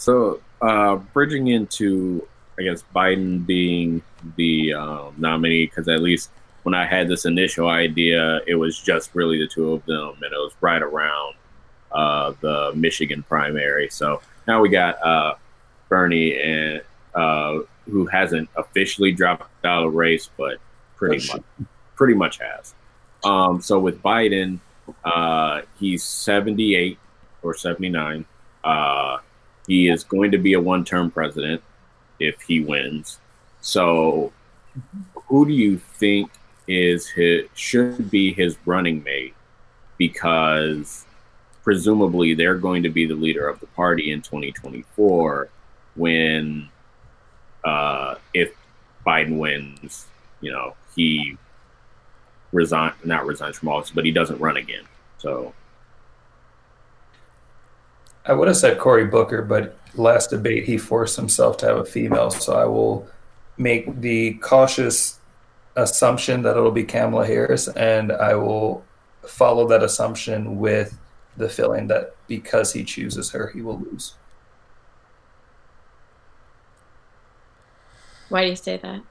[0.00, 2.26] So, uh, bridging into,
[2.58, 4.00] I guess, Biden being
[4.36, 6.30] the um, nominee, because at least
[6.62, 10.32] when I had this initial idea, it was just really the two of them, and
[10.32, 11.34] it was right around
[11.92, 13.90] uh, the Michigan primary.
[13.90, 15.34] So now we got uh,
[15.90, 16.80] Bernie, and
[17.14, 17.58] uh,
[17.90, 20.58] who hasn't officially dropped out of the race, but
[20.96, 21.42] pretty much,
[21.96, 22.74] pretty much has.
[23.24, 24.60] Um, so with Biden,
[25.04, 26.98] uh, he's 78
[27.42, 28.24] or 79.
[28.64, 29.18] Uh,
[29.66, 31.62] he is going to be a one term president
[32.18, 33.18] if he wins.
[33.60, 34.32] So,
[35.26, 36.30] who do you think
[36.66, 39.34] is his should be his running mate?
[39.98, 41.04] Because
[41.62, 45.48] presumably they're going to be the leader of the party in 2024
[45.96, 46.68] when
[47.64, 48.52] uh, if
[49.06, 50.06] Biden wins,
[50.40, 51.36] you know, he
[52.52, 54.84] resign not resigns from office, but he doesn't run again.
[55.18, 55.54] So
[58.26, 61.84] I would have said Cory Booker, but last debate he forced himself to have a
[61.84, 63.08] female, so I will
[63.56, 65.18] make the cautious
[65.76, 68.84] assumption that it'll be Kamala Harris, and I will
[69.26, 70.98] follow that assumption with
[71.36, 74.14] the feeling that because he chooses her, he will lose.
[78.30, 79.02] Why do you say that?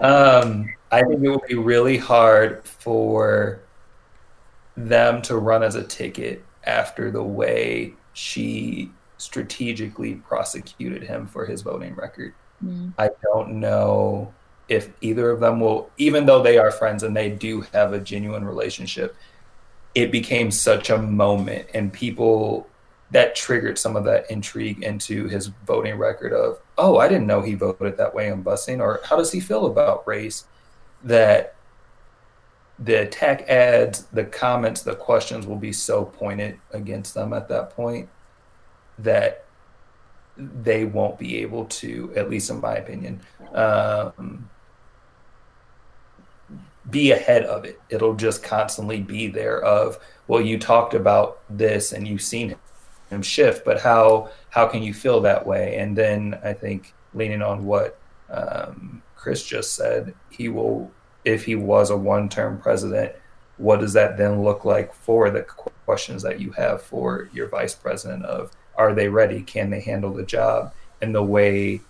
[0.00, 3.60] Um, I think it would be really hard for
[4.76, 11.60] them to run as a ticket after the way she strategically prosecuted him for his
[11.60, 12.32] voting record.
[12.64, 12.94] Mm.
[12.98, 14.32] I don't know
[14.68, 18.00] if either of them will, even though they are friends and they do have a
[18.00, 19.14] genuine relationship,
[19.94, 22.69] it became such a moment and people
[23.10, 27.42] that triggered some of that intrigue into his voting record of, oh, I didn't know
[27.42, 30.44] he voted that way on busing, or how does he feel about race?
[31.02, 31.56] That
[32.78, 37.70] the attack ads, the comments, the questions will be so pointed against them at that
[37.70, 38.08] point
[38.98, 39.44] that
[40.36, 43.20] they won't be able to, at least in my opinion,
[43.52, 44.48] um,
[46.90, 47.80] be ahead of it.
[47.90, 49.98] It'll just constantly be there of,
[50.28, 52.58] well, you talked about this and you've seen him
[53.22, 55.76] shift, but how how can you feel that way?
[55.76, 57.98] And then I think leaning on what
[58.30, 60.90] um, Chris just said, he will,
[61.24, 63.12] if he was a one-term president,
[63.56, 67.74] what does that then look like for the questions that you have for your vice
[67.74, 69.42] president of are they ready?
[69.42, 70.72] Can they handle the job?
[71.02, 71.80] And the way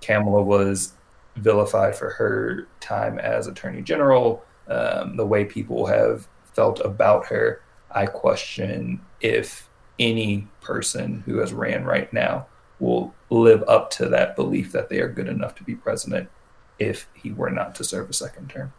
[0.00, 0.92] Kamala was
[1.36, 7.62] vilified for her time as attorney general, um, the way people have felt about her,
[7.90, 12.46] I question if any person who has ran right now
[12.78, 16.28] will live up to that belief that they are good enough to be president
[16.78, 18.72] if he were not to serve a second term.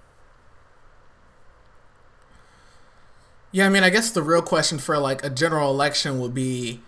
[3.51, 6.81] Yeah, I mean, I guess the real question for like a general election would be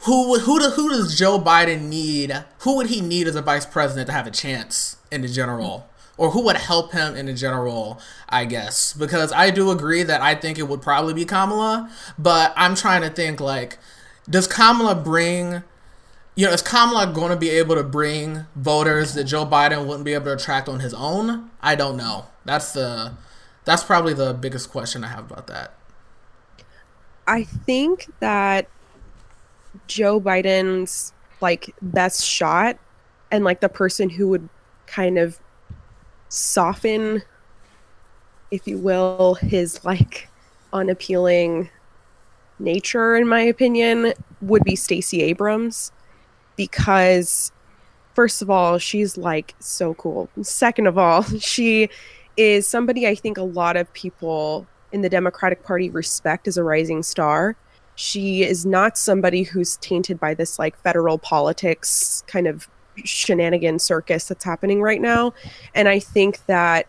[0.00, 2.44] who would who do, who does Joe Biden need?
[2.60, 5.88] Who would he need as a vice president to have a chance in the general?
[6.18, 8.94] Or who would help him in a general, I guess.
[8.94, 13.02] Because I do agree that I think it would probably be Kamala, but I'm trying
[13.02, 13.78] to think like,
[14.28, 15.62] does Kamala bring
[16.36, 20.04] you know, is Kamala going to be able to bring voters that Joe Biden wouldn't
[20.04, 21.50] be able to attract on his own?
[21.62, 22.26] I don't know.
[22.44, 23.14] That's the
[23.64, 25.72] that's probably the biggest question I have about that.
[27.26, 28.68] I think that
[29.88, 32.78] Joe Biden's like best shot
[33.30, 34.48] and like the person who would
[34.86, 35.40] kind of
[36.28, 37.22] soften
[38.50, 40.28] if you will his like
[40.72, 41.68] unappealing
[42.58, 45.92] nature in my opinion would be Stacey Abrams.
[46.56, 47.52] Because
[48.14, 50.28] first of all she's like so cool.
[50.42, 51.88] Second of all she
[52.36, 56.62] is somebody I think a lot of people in the Democratic Party respect as a
[56.62, 57.56] rising star.
[57.96, 62.68] She is not somebody who's tainted by this like federal politics kind of
[63.04, 65.32] shenanigan circus that's happening right now.
[65.74, 66.86] And I think that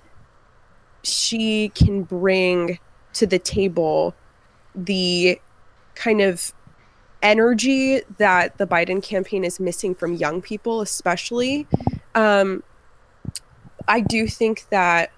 [1.03, 2.79] she can bring
[3.13, 4.15] to the table
[4.75, 5.39] the
[5.95, 6.53] kind of
[7.21, 11.67] energy that the Biden campaign is missing from young people, especially.
[12.13, 12.63] Um,
[13.87, 15.11] I do think that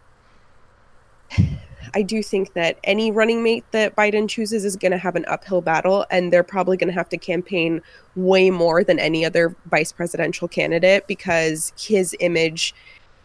[1.94, 5.26] I do think that any running mate that Biden chooses is going to have an
[5.28, 7.82] uphill battle, and they're probably going to have to campaign
[8.16, 12.74] way more than any other vice presidential candidate because his image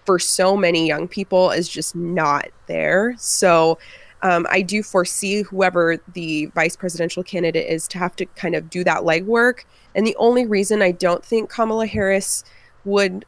[0.05, 3.15] for so many young people is just not there.
[3.19, 3.79] So
[4.23, 8.71] um, I do foresee whoever the vice presidential candidate is to have to kind of
[8.71, 9.65] do that legwork.
[9.95, 12.45] And the only reason I don't think Kamala Harris
[12.85, 13.25] would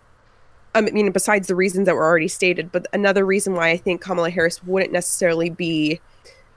[0.77, 4.03] I mean, besides the reasons that were already stated, but another reason why I think
[4.03, 6.01] Kamala Harris wouldn't necessarily be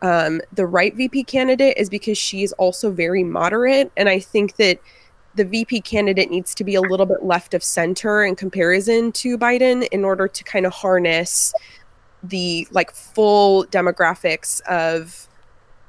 [0.01, 3.91] um, the right VP candidate is because she is also very moderate.
[3.95, 4.80] And I think that
[5.36, 9.38] the VP candidate needs to be a little bit left of center in comparison to
[9.38, 11.53] Biden in order to kind of harness
[12.22, 15.28] the like full demographics of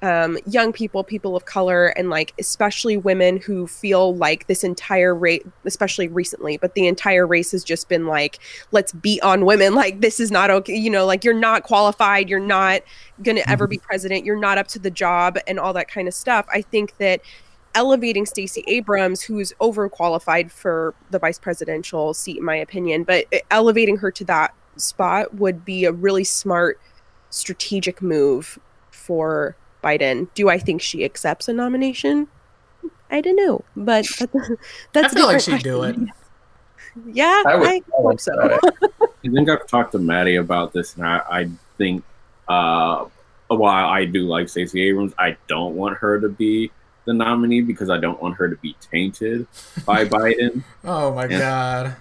[0.02, 5.14] um, young people, people of color, and like especially women who feel like this entire
[5.14, 8.38] race, especially recently, but the entire race has just been like,
[8.72, 9.74] let's beat on women.
[9.74, 10.74] Like, this is not okay.
[10.74, 12.28] You know, like you're not qualified.
[12.28, 12.82] You're not
[13.22, 13.86] going to ever be mm-hmm.
[13.86, 14.24] president.
[14.24, 16.46] You're not up to the job and all that kind of stuff.
[16.52, 17.20] I think that
[17.74, 23.96] elevating Stacey Abrams, who's overqualified for the vice presidential seat, in my opinion, but elevating
[23.98, 26.80] her to that spot would be a really smart
[27.30, 28.58] strategic move
[28.90, 30.28] for Biden.
[30.34, 32.28] Do I think she accepts a nomination?
[33.10, 34.58] I don't know, but that,
[34.92, 35.96] that's I feel like she'd do it.
[37.12, 38.32] Yeah, I would- I hope so.
[39.24, 42.02] I think I've talked to Maddie about this, and I, I think
[42.48, 43.04] uh,
[43.46, 46.72] while I do like Stacey Abrams, I don't want her to be
[47.04, 49.46] the nominee because I don't want her to be tainted
[49.86, 50.64] by Biden.
[50.82, 51.38] Oh my Yeah.
[51.38, 51.96] god.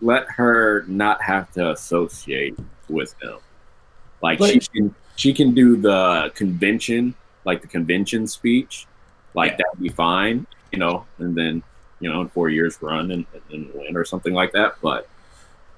[0.00, 2.58] Let her not have to associate
[2.88, 3.36] with him.
[4.20, 8.86] Like But- she can, she can do the convention, like the convention speech,
[9.34, 9.58] like Yeah.
[9.58, 11.62] that'd be fine, you know, and then
[12.00, 14.74] you know in four years run and, and win or something like that.
[14.82, 15.08] But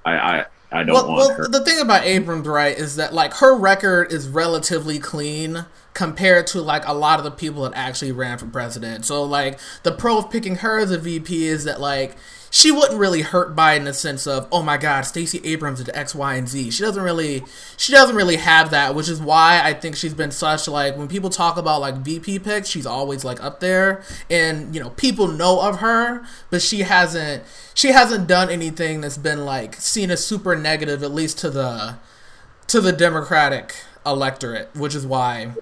[0.04, 1.48] I, I, I don't Well, want well her.
[1.48, 6.60] the thing about Abrams, right, is that like her record is relatively clean compared to
[6.60, 9.04] like a lot of the people that actually ran for president.
[9.04, 12.16] So like the pro of picking her as a VP is that like
[12.56, 15.94] she wouldn't really hurt Biden in the sense of oh my god Stacey Abrams did
[15.94, 16.70] X Y and Z.
[16.70, 17.44] She doesn't really
[17.76, 21.06] she doesn't really have that, which is why I think she's been such like when
[21.06, 25.28] people talk about like VP picks, she's always like up there, and you know people
[25.28, 27.42] know of her, but she hasn't
[27.74, 31.98] she hasn't done anything that's been like seen as super negative at least to the
[32.68, 33.74] to the Democratic
[34.06, 35.52] electorate, which is why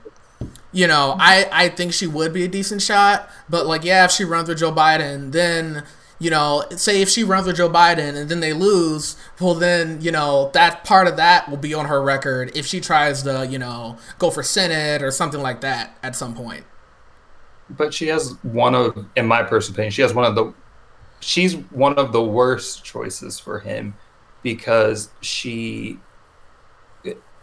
[0.70, 4.12] you know, I I think she would be a decent shot, but like yeah, if
[4.12, 5.82] she runs with Joe Biden, then
[6.18, 10.00] you know, say if she runs with Joe Biden and then they lose, well then,
[10.00, 13.46] you know, that part of that will be on her record if she tries to,
[13.46, 16.64] you know, go for Senate or something like that at some point.
[17.70, 20.52] but she has one of, in my personal opinion, she has one of the,
[21.20, 23.94] she's one of the worst choices for him
[24.42, 25.98] because she,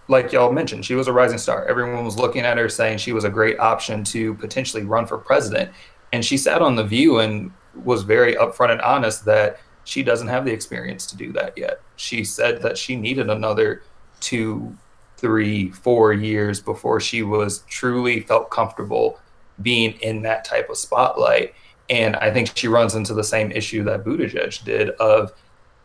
[0.08, 1.66] like y'all mentioned, she was a rising star.
[1.66, 5.18] Everyone was looking at her saying she was a great option to potentially run for
[5.18, 5.72] president.
[6.14, 10.28] And she sat on The View and was very upfront and honest that she doesn't
[10.28, 11.82] have the experience to do that yet.
[11.96, 13.84] She said that she needed another
[14.20, 14.76] two,
[15.18, 19.20] three, four years before she was truly felt comfortable
[19.62, 21.54] being in that type of spotlight.
[21.90, 25.34] And I think she runs into the same issue that Buttigieg did of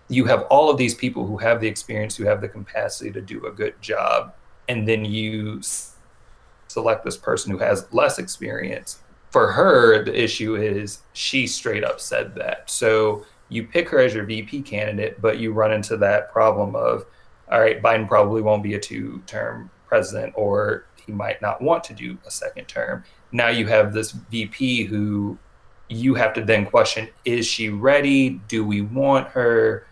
[0.08, 3.20] you have all of these people who have the experience, who have the capacity to
[3.20, 4.34] do a good job,
[4.68, 5.60] and then you
[6.68, 9.02] select this person who has less experience.
[9.36, 12.70] For her, the issue is she straight up said that.
[12.70, 17.04] So you pick her as your VP candidate, but you run into that problem of,
[17.52, 21.84] all right, Biden probably won't be a two term president, or he might not want
[21.84, 23.04] to do a second term.
[23.30, 25.36] Now you have this VP who
[25.90, 28.40] you have to then question is she ready?
[28.48, 29.86] Do we want her?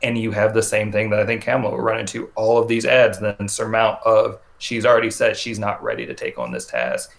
[0.00, 2.68] And you have the same thing that I think Kamala will run into all of
[2.68, 6.66] these ads, then surmount of she's already said she's not ready to take on this
[6.66, 7.16] task.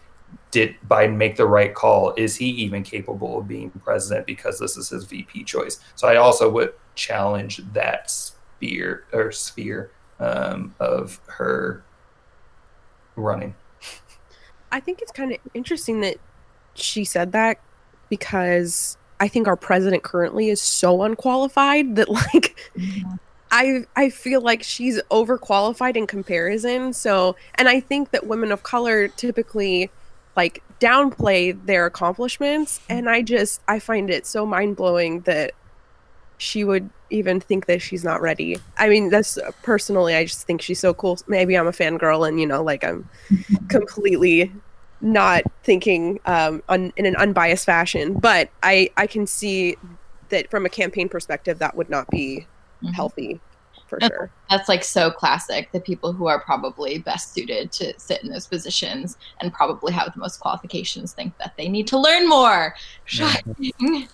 [0.56, 2.14] Did Biden make the right call?
[2.16, 5.82] Is he even capable of being president because this is his VP choice?
[5.95, 9.91] So I also would challenge that sphere or sphere
[10.22, 11.84] um, of her
[13.18, 13.53] running.
[14.72, 16.20] I think it's kind of interesting that
[16.74, 17.60] she said that
[18.08, 22.58] because I think our president currently is so unqualified that like
[23.51, 26.93] I I feel like she's overqualified in comparison.
[26.93, 29.91] So, and I think that women of color typically
[30.36, 35.54] like downplay their accomplishments and I just I find it so mind-blowing that
[36.38, 38.60] she would even think that she's not ready.
[38.78, 41.18] I mean, that's personally I just think she's so cool.
[41.28, 43.08] Maybe I'm a fangirl and you know like I'm
[43.70, 44.52] completely
[45.02, 49.78] not thinking um, un, in an unbiased fashion, but I I can see
[50.30, 52.46] that from a campaign perspective that would not be
[52.84, 52.94] Mhm.
[52.94, 53.40] healthy
[53.88, 54.30] for Uh, sure.
[54.50, 55.72] That's like so classic.
[55.72, 60.14] The people who are probably best suited to sit in those positions and probably have
[60.14, 62.76] the most qualifications think that they need to learn more.
[63.06, 63.74] Shocking.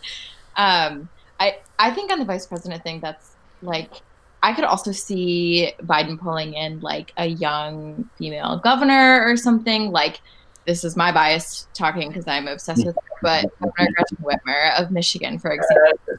[0.55, 1.09] um,
[1.39, 4.01] I I think on the vice president thing, that's like
[4.43, 9.91] I could also see Biden pulling in like a young female governor or something.
[9.91, 10.21] Like
[10.65, 14.91] this is my bias talking because I'm obsessed with her, but Governor Gretchen Whitmer of
[14.91, 16.17] Michigan, for example.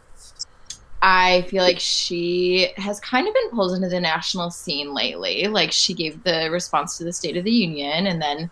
[1.03, 5.49] I feel like she has kind of been pulled into the national scene lately.
[5.49, 8.51] Like she gave the response to the State of the Union, and then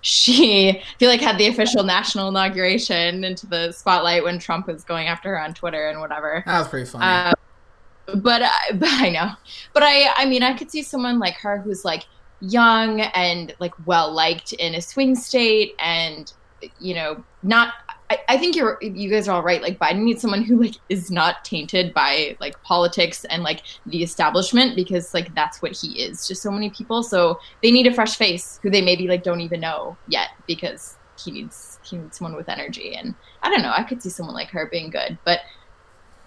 [0.00, 4.82] she I feel like had the official national inauguration into the spotlight when Trump was
[4.82, 6.42] going after her on Twitter and whatever.
[6.44, 7.04] That was pretty funny.
[7.04, 9.30] Um, but I, but I know,
[9.72, 12.06] but I I mean I could see someone like her who's like
[12.40, 16.32] young and like well liked in a swing state and
[16.80, 17.74] you know not.
[18.12, 19.62] I, I think you're you guys are all right.
[19.62, 24.02] Like Biden needs someone who like is not tainted by like politics and like the
[24.02, 27.02] establishment because like that's what he is to so many people.
[27.02, 30.98] So they need a fresh face who they maybe like don't even know yet because
[31.24, 33.72] he needs he needs someone with energy and I don't know.
[33.74, 35.40] I could see someone like her being good, but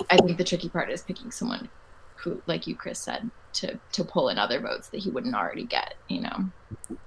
[0.09, 1.69] I think the tricky part is picking someone
[2.15, 5.65] who, like you, Chris said, to to pull in other votes that he wouldn't already
[5.65, 5.93] get.
[6.07, 6.97] You know.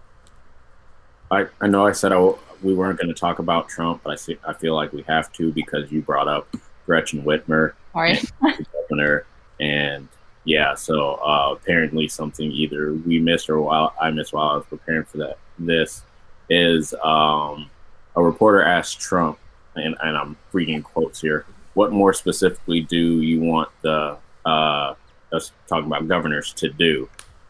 [1.30, 4.16] I, I know I said I, we weren't going to talk about Trump, but I
[4.16, 6.48] see, I feel like we have to because you brought up
[6.86, 8.18] Gretchen Whitmer, Sorry.
[8.88, 9.24] governor,
[9.60, 10.08] and
[10.44, 14.66] yeah, so uh, apparently something either we missed or while I missed while I was
[14.66, 15.38] preparing for that.
[15.58, 16.02] This
[16.48, 17.70] is um,
[18.16, 19.38] a reporter asked Trump,
[19.76, 21.44] and, and I'm reading quotes here.
[21.74, 24.94] What more specifically do you want the uh,
[25.32, 27.08] us talking about governors to do?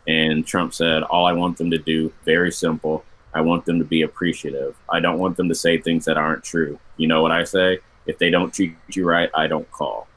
[0.08, 3.04] And Trump said, All I want them to do, very simple.
[3.34, 4.76] I want them to be appreciative.
[4.88, 6.78] I don't want them to say things that aren't true.
[6.96, 7.78] You know what I say?
[8.06, 10.08] If they don't treat you right, I don't call.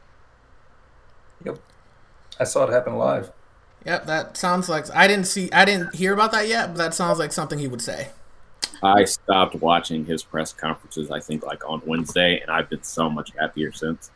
[1.44, 1.60] Yep.
[2.40, 3.32] I saw it happen live.
[3.86, 6.94] Yep, that sounds like I didn't see, I didn't hear about that yet, but that
[6.94, 8.10] sounds like something he would say.
[8.84, 13.10] I stopped watching his press conferences, I think, like on Wednesday, and I've been so
[13.10, 14.10] much happier since.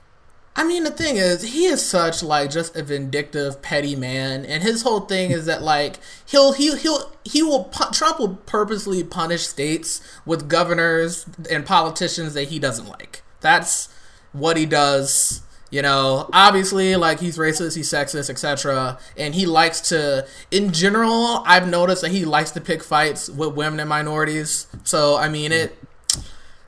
[0.57, 4.63] I mean, the thing is, he is such like just a vindictive, petty man, and
[4.63, 9.47] his whole thing is that like he'll he he'll he will Trump will purposely punish
[9.47, 13.21] states with governors and politicians that he doesn't like.
[13.41, 13.89] That's
[14.31, 15.41] what he does.
[15.71, 18.97] You know, obviously, like he's racist, he's sexist, etc.
[19.17, 23.55] And he likes to, in general, I've noticed that he likes to pick fights with
[23.55, 24.67] women and minorities.
[24.85, 25.77] So, I mean, it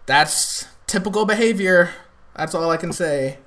[0.08, 1.92] that's typical behavior.
[2.36, 3.38] That's all I can say.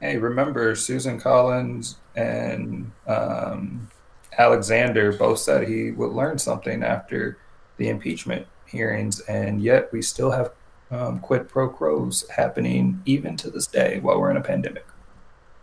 [0.00, 3.88] Hey, remember Susan Collins and um,
[4.36, 7.38] Alexander both said he would learn something after
[7.78, 10.52] the impeachment hearings, and yet we still have
[10.90, 14.84] um, quid pro quos happening even to this day while we're in a pandemic.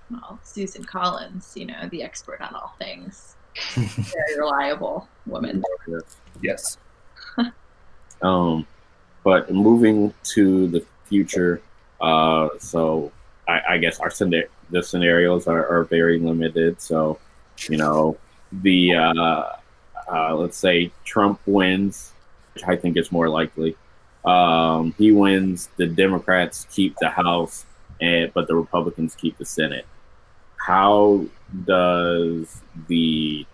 [0.10, 3.36] Well, Susan Collins, you know, the expert on all things.
[3.76, 5.64] Very reliable woman.
[6.42, 6.78] Yes.
[8.22, 8.66] Um,
[9.26, 11.62] but moving to the future,
[12.00, 13.12] uh, so
[13.48, 16.82] I, I guess our the scenarios are, are very limited.
[16.82, 17.20] So,
[17.70, 18.18] you know,
[18.52, 19.44] the uh,
[20.12, 22.14] uh, let's say Trump wins,
[22.54, 23.76] which I think is more likely.
[24.26, 25.70] Um, he wins.
[25.78, 27.66] The Democrats keep the House,
[28.00, 29.86] and but the Republicans keep the Senate.
[30.58, 31.26] How
[31.66, 33.46] does the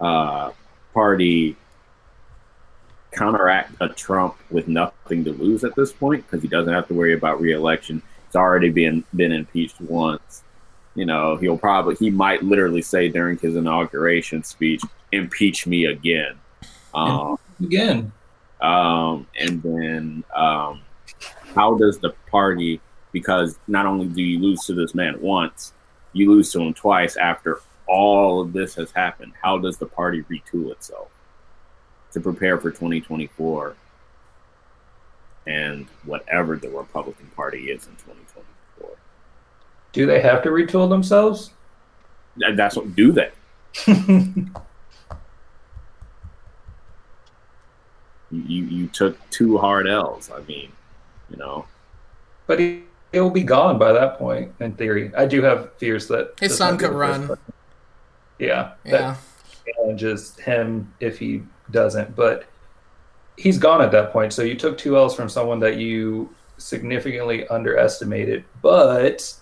[0.00, 0.52] uh,
[0.92, 1.56] party
[3.14, 6.94] counteract a Trump with nothing to lose at this point because he doesn't have to
[6.94, 8.02] worry about reelection.
[8.36, 10.42] Already been been impeached once.
[10.94, 14.82] You know, he'll probably he might literally say during his inauguration speech,
[15.12, 16.34] "Impeach me again."
[16.94, 18.12] Um, Again,
[18.60, 20.82] um, and then um,
[21.54, 22.80] how does the party?
[23.12, 25.72] Because not only do you lose to this man once,
[26.12, 29.32] you lose to him twice after all of this has happened.
[29.40, 31.08] How does the party retool itself
[32.12, 33.76] to prepare for 2024
[35.46, 38.23] and whatever the Republican Party is in 2024?
[39.94, 41.50] Do they have to retool themselves?
[42.36, 43.30] That's what do they?
[48.30, 50.30] You, you you took two hard L's.
[50.30, 50.72] I mean,
[51.30, 51.66] you know,
[52.46, 52.82] but he,
[53.12, 55.12] he'll be gone by that point, in theory.
[55.16, 57.28] I do have fears that His son could run.
[57.28, 57.52] person.
[58.38, 59.16] Yeah, Yeah.
[59.64, 62.16] that challenges him if he doesn't.
[62.16, 62.46] But
[63.36, 64.32] he's gone at that point.
[64.32, 69.32] So you took two L's from someone that you significantly underestimated, but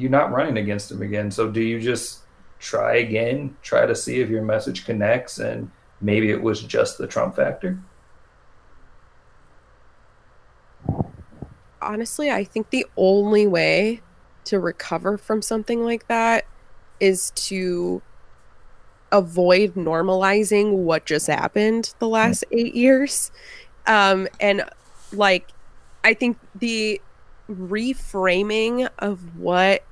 [0.00, 1.30] you're not running against him again.
[1.30, 2.20] So do you just
[2.58, 5.70] try again, try to see if your message connects, and
[6.00, 7.78] maybe it was just the Trump factor?
[11.82, 14.00] honestly, I think the only way
[14.44, 16.46] to recover from something like that
[16.98, 18.02] is to
[19.12, 23.32] avoid normalizing what just happened the last eight years.
[23.86, 24.64] Um, and
[25.12, 25.48] like,
[26.04, 27.00] I think the
[27.50, 29.82] reframing of what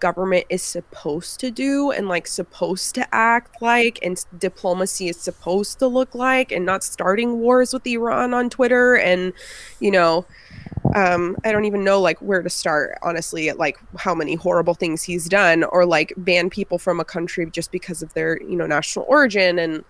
[0.00, 5.78] government is supposed to do and like supposed to act like and diplomacy is supposed
[5.78, 9.32] to look like and not starting wars with Iran on Twitter and
[9.78, 10.26] you know
[10.94, 14.74] um i don't even know like where to start honestly at like how many horrible
[14.74, 18.56] things he's done or like ban people from a country just because of their you
[18.56, 19.84] know national origin and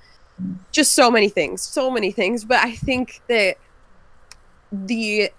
[0.73, 2.45] just so many things so many things.
[2.45, 3.57] But i think that
[4.73, 5.31] the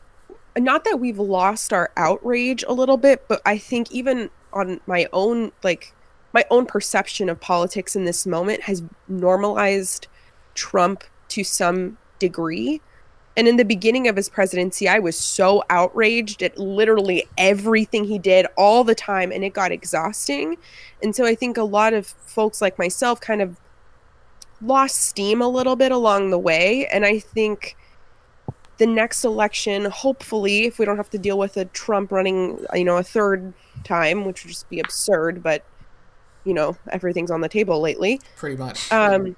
[0.58, 5.08] not that we've lost our outrage a little bit but i think even on my
[5.14, 5.94] own like
[6.34, 10.08] my own perception of politics in this moment has normalized
[10.54, 12.82] trump to some degree
[13.38, 18.20] and in the beginning of his presidency, I was so outraged at literally everything he
[18.20, 20.58] did all the time, and it got exhausting.
[21.02, 23.58] And so I think a lot of folks like myself kind of
[24.62, 26.88] lost steam a little bit along the way.
[26.88, 27.78] And I think
[28.82, 32.84] the next election, hopefully, if we don't have to deal with a Trump running, you
[32.84, 33.54] know, a third
[33.84, 35.64] time, which would just be absurd, but
[36.46, 38.92] you know, everything's on the table lately pretty much.
[38.92, 39.36] um,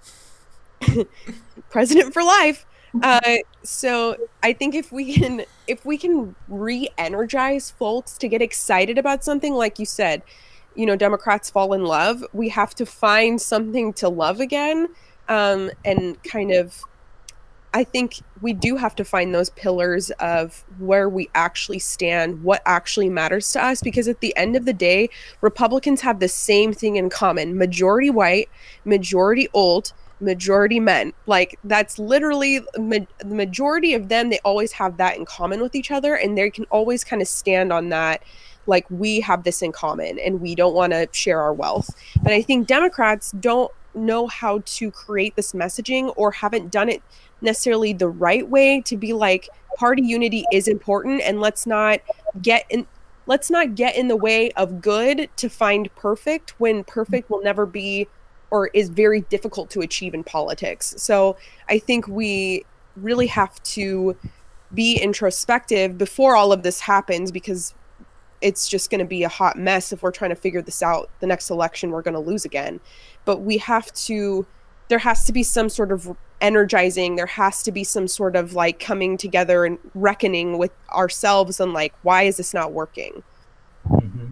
[1.70, 2.66] president for life.
[3.02, 8.98] Uh, so I think if we can if we can re-energize folks to get excited
[8.98, 10.22] about something, like you said,
[10.74, 12.24] you know, Democrats fall in love.
[12.32, 14.88] We have to find something to love again,
[15.28, 16.82] um, and kind of.
[17.74, 22.62] I think we do have to find those pillars of where we actually stand, what
[22.66, 25.10] actually matters to us, because at the end of the day,
[25.42, 28.50] Republicans have the same thing in common majority white,
[28.86, 31.14] majority old, majority men.
[31.26, 34.30] Like that's literally ma- the majority of them.
[34.30, 37.28] They always have that in common with each other, and they can always kind of
[37.28, 38.24] stand on that.
[38.68, 41.90] Like we have this in common, and we don't want to share our wealth.
[42.22, 47.04] But I think Democrats don't know how to create this messaging or haven't done it
[47.44, 52.00] necessarily the right way to be like party unity is important and let's not
[52.42, 52.86] get in
[53.26, 57.66] let's not get in the way of good to find perfect when perfect will never
[57.66, 58.08] be
[58.52, 60.94] or is very difficult to achieve in politics.
[60.98, 61.38] So
[61.70, 62.66] I think we
[62.96, 64.16] really have to
[64.74, 67.74] be introspective before all of this happens because
[68.42, 71.10] it's just going to be a hot mess if we're trying to figure this out.
[71.20, 72.80] The next election, we're going to lose again.
[73.26, 74.46] But we have to,
[74.90, 77.16] there has to be some sort of energizing.
[77.16, 81.74] There has to be some sort of like coming together and reckoning with ourselves and
[81.74, 83.24] like, why is this not working?
[83.90, 84.28] Mm-hmm.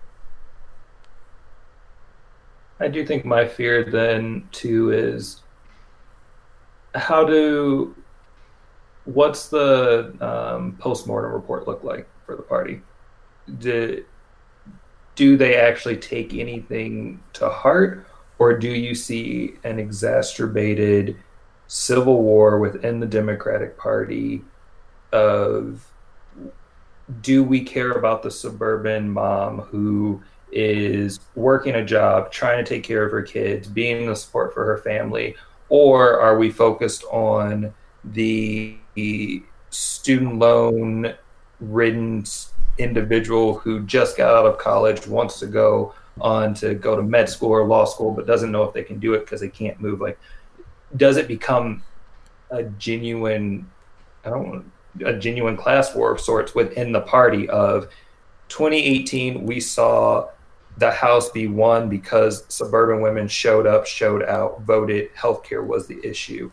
[2.80, 5.42] I do think my fear then too is
[6.94, 7.96] how do
[9.06, 12.82] what's the um, post-mortem report look like for the party?
[13.60, 14.04] Do,
[15.16, 18.06] do they actually take anything to heart,
[18.40, 21.18] or do you see an exacerbated
[21.72, 24.42] civil war within the Democratic Party
[25.14, 25.90] of
[27.22, 32.84] do we care about the suburban mom who is working a job, trying to take
[32.84, 35.34] care of her kids, being the support for her family,
[35.70, 38.76] or are we focused on the
[39.70, 41.14] student loan
[41.62, 42.26] ridden
[42.80, 47.30] individual who just got out of college, wants to go on to go to med
[47.30, 49.80] school or law school, but doesn't know if they can do it because they can't
[49.80, 50.02] move?
[50.02, 50.20] Like,
[50.96, 51.84] does it become
[52.50, 53.70] a genuine,
[54.26, 54.72] I don't want
[55.06, 57.88] a genuine class war of sorts within the party of
[58.50, 60.28] 2018 we saw
[60.78, 65.14] the House be won because suburban women showed up, showed out, voted.
[65.16, 66.52] Healthcare was the issue.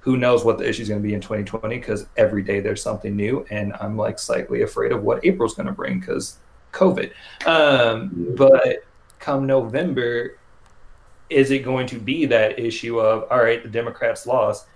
[0.00, 1.76] Who knows what the issue is going to be in 2020?
[1.78, 5.66] Because every day there's something new, and I'm like slightly afraid of what April's going
[5.66, 6.38] to bring because
[6.72, 7.12] COVID.
[7.46, 8.84] Um, but
[9.18, 10.38] come November,
[11.30, 14.66] is it going to be that issue of all right, the Democrats lost?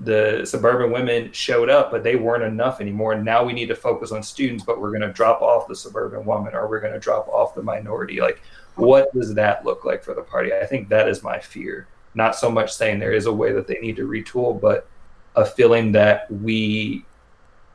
[0.00, 3.12] the suburban women showed up, but they weren't enough anymore.
[3.12, 5.76] And now we need to focus on students, but we're going to drop off the
[5.76, 8.20] suburban woman or we're going to drop off the minority.
[8.20, 8.40] Like,
[8.76, 10.54] what does that look like for the party?
[10.54, 11.86] I think that is my fear.
[12.14, 14.88] Not so much saying there is a way that they need to retool, but
[15.36, 17.04] a feeling that we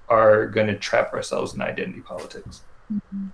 [0.10, 2.64] are going to trap ourselves in identity politics.
[2.92, 3.28] Mm-hmm.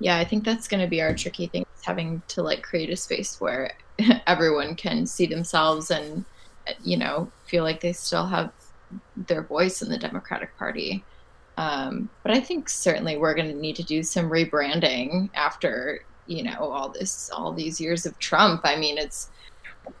[0.00, 2.96] Yeah, I think that's going to be our tricky thing, having to like create a
[2.96, 3.72] space where
[4.26, 6.24] everyone can see themselves and
[6.82, 8.52] you know, feel like they still have
[9.16, 11.04] their voice in the Democratic Party.
[11.56, 16.42] Um, but I think certainly we're going to need to do some rebranding after you
[16.42, 18.62] know all this all these years of Trump.
[18.64, 19.30] I mean, it's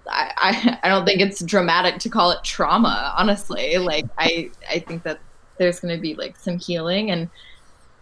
[0.08, 3.14] I, I, I don't think it's dramatic to call it trauma.
[3.16, 5.20] Honestly, like I I think that
[5.58, 7.28] there's going to be like some healing and.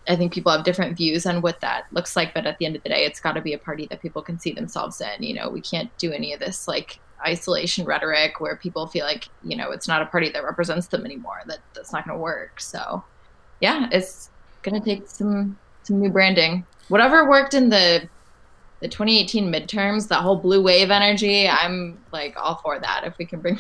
[0.09, 2.77] I think people have different views on what that looks like, but at the end
[2.77, 5.23] of the day, it's got to be a party that people can see themselves in.
[5.23, 9.29] You know, we can't do any of this like isolation rhetoric where people feel like
[9.45, 12.21] you know it's not a party that represents them anymore that that's not going to
[12.21, 13.01] work so
[13.61, 14.29] yeah it's
[14.63, 16.65] going to take some some new branding.
[16.89, 18.09] Whatever worked in the
[18.81, 23.05] the 2018 midterms that whole blue wave energy i'm like all for that.
[23.05, 23.59] If we can bring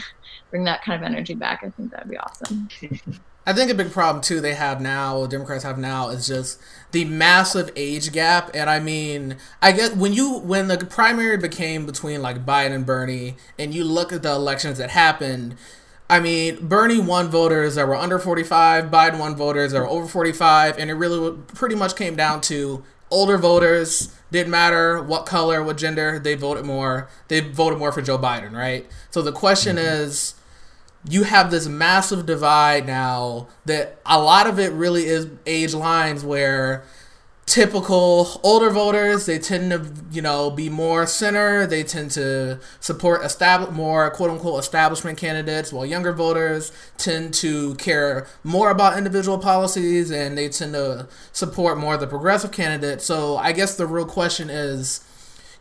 [0.50, 2.68] bring that kind of energy back i think that'd be awesome
[3.44, 6.60] I think a big problem too they have now, Democrats have now, is just
[6.92, 8.50] the massive age gap.
[8.54, 12.86] And I mean, I guess when you when the primary became between like Biden and
[12.86, 15.56] Bernie, and you look at the elections that happened,
[16.08, 20.06] I mean, Bernie won voters that were under 45, Biden won voters that were over
[20.06, 24.14] 45, and it really pretty much came down to older voters.
[24.30, 27.08] Didn't matter what color, what gender, they voted more.
[27.28, 28.86] They voted more for Joe Biden, right?
[29.10, 29.86] So the question mm-hmm.
[29.86, 30.34] is
[31.08, 36.24] you have this massive divide now that a lot of it really is age lines
[36.24, 36.84] where
[37.44, 41.66] typical older voters they tend to you know be more center.
[41.66, 47.74] They tend to support establish more quote unquote establishment candidates while younger voters tend to
[47.74, 53.04] care more about individual policies and they tend to support more the progressive candidates.
[53.04, 55.04] So i guess the real question is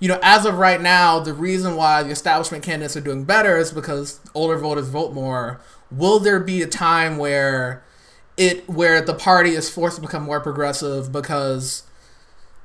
[0.01, 3.55] you know, as of right now, the reason why the establishment candidates are doing better
[3.55, 5.61] is because older voters vote more.
[5.91, 7.83] will there be a time where
[8.35, 11.83] it where the party is forced to become more progressive because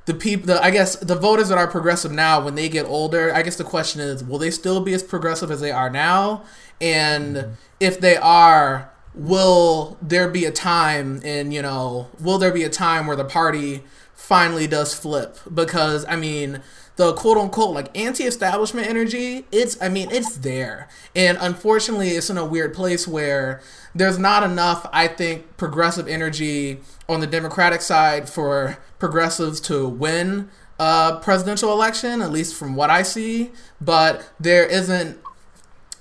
[0.07, 3.35] the people the, i guess the voters that are progressive now when they get older
[3.35, 6.45] i guess the question is will they still be as progressive as they are now
[6.81, 7.53] and mm-hmm.
[7.81, 12.71] if they are will there be a time in you know will there be a
[12.71, 13.83] time where the party
[14.15, 16.63] finally does flip because i mean
[16.97, 20.89] the quote unquote like anti-establishment energy it's i mean it's there.
[21.15, 23.61] And unfortunately it's in a weird place where
[23.95, 30.49] there's not enough i think progressive energy on the democratic side for progressives to win
[30.79, 33.51] a presidential election at least from what i see.
[33.81, 35.19] But there isn't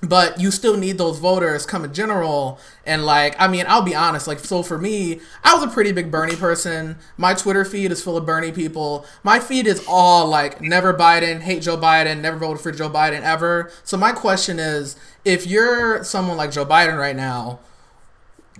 [0.07, 2.59] but you still need those voters come in general.
[2.85, 5.91] And like i mean i'll be honest like so for me i was a pretty
[5.91, 6.97] big bernie person.
[7.17, 9.05] My twitter feed is full of bernie people.
[9.23, 13.21] My feed is all like never biden hate joe biden never voted for joe biden
[13.21, 13.71] ever.
[13.83, 17.59] So my question is if you're someone like joe biden right now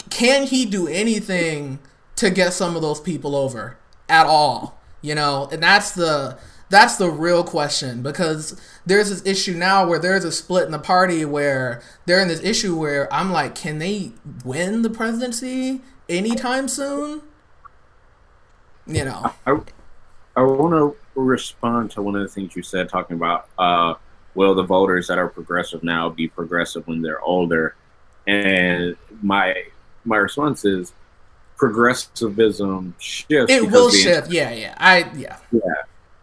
[0.09, 1.79] can he do anything
[2.15, 3.77] to get some of those people over
[4.09, 4.79] at all?
[5.01, 6.37] You know and that's the
[6.69, 10.79] that's the real question because there's this issue now where there's a split in the
[10.79, 14.13] party where they're in this issue where I'm like, can they
[14.43, 17.21] win the presidency anytime soon?
[18.87, 19.31] You know.
[19.45, 19.59] I,
[20.35, 23.95] I want to respond to one of the things you said, talking about uh,
[24.33, 27.75] will the voters that are progressive now be progressive when they're older?
[28.27, 29.63] And my
[30.03, 30.93] my response is
[31.57, 33.51] progressivism shifts.
[33.53, 34.31] It will shift.
[34.31, 34.75] yeah, yeah.
[34.77, 35.37] I yeah.
[35.51, 35.61] Yeah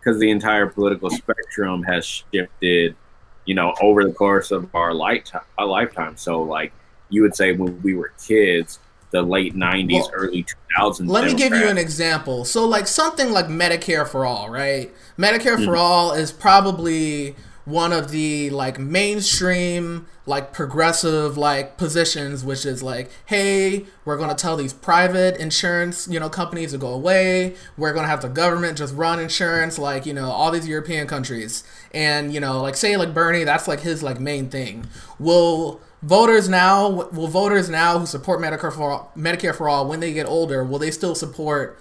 [0.03, 2.97] because the entire political spectrum has shifted,
[3.45, 5.43] you know, over the course of our lifetime.
[5.59, 6.17] A lifetime.
[6.17, 6.73] So, like
[7.09, 8.79] you would say, when we were kids,
[9.11, 10.45] the late '90s, well, early
[10.79, 11.09] 2000s.
[11.09, 12.45] Let me give you an example.
[12.45, 14.93] So, like something like Medicare for all, right?
[15.19, 15.65] Medicare mm-hmm.
[15.65, 22.83] for all is probably one of the like mainstream like progressive like positions which is
[22.83, 27.55] like hey we're going to tell these private insurance you know companies to go away.
[27.77, 31.07] We're going to have the government just run insurance like you know all these european
[31.07, 31.65] countries.
[31.93, 34.87] And you know like say like bernie that's like his like main thing.
[35.19, 40.01] Will voters now will voters now who support medicare for all, medicare for all when
[40.01, 41.79] they get older will they still support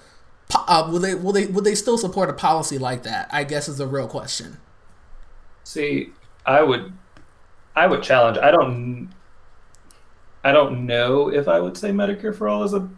[0.68, 3.30] uh, will they will they will they still support a policy like that?
[3.32, 4.58] I guess is the real question
[5.64, 6.12] See,
[6.46, 6.92] I would,
[7.76, 8.38] I would challenge.
[8.38, 9.10] I don't,
[10.44, 12.90] I don't know if I would say Medicare for all is a,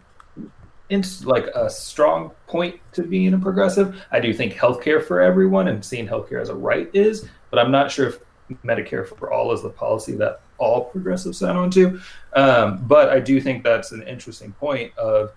[1.25, 4.01] like a strong point to being a progressive.
[4.11, 7.71] I do think healthcare for everyone and seeing healthcare as a right is, but I'm
[7.71, 8.19] not sure if
[8.63, 11.99] Medicare for all is the policy that all progressives sign on to.
[12.33, 15.33] Um, but I do think that's an interesting point of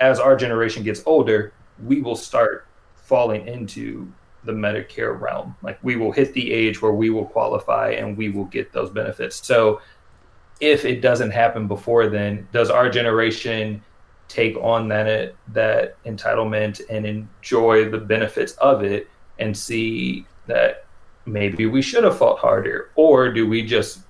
[0.00, 1.52] as our generation gets older,
[1.84, 2.66] we will start
[2.96, 4.10] falling into
[4.44, 5.56] the Medicare realm.
[5.62, 8.90] Like we will hit the age where we will qualify and we will get those
[8.90, 9.46] benefits.
[9.46, 9.80] So
[10.60, 13.82] if it doesn't happen before then, does our generation
[14.28, 19.08] take on that that entitlement and enjoy the benefits of it
[19.40, 20.84] and see that
[21.26, 24.02] maybe we should have fought harder or do we just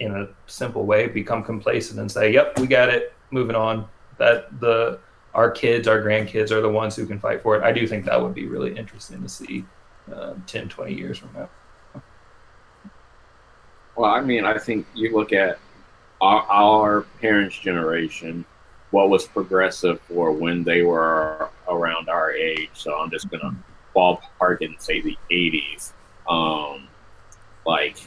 [0.00, 3.88] in a simple way become complacent and say yep we got it moving on
[4.18, 4.98] that the
[5.34, 7.62] our kids, our grandkids are the ones who can fight for it.
[7.62, 9.64] I do think that would be really interesting to see
[10.12, 11.48] uh, 10, 20 years from now.
[13.96, 15.58] Well, I mean, I think you look at
[16.20, 18.44] our, our parents' generation,
[18.90, 22.70] what was progressive for when they were around our age.
[22.74, 23.54] So I'm just going to
[23.94, 25.92] ballpark and say the 80s.
[26.28, 26.88] Um,
[27.66, 27.98] like,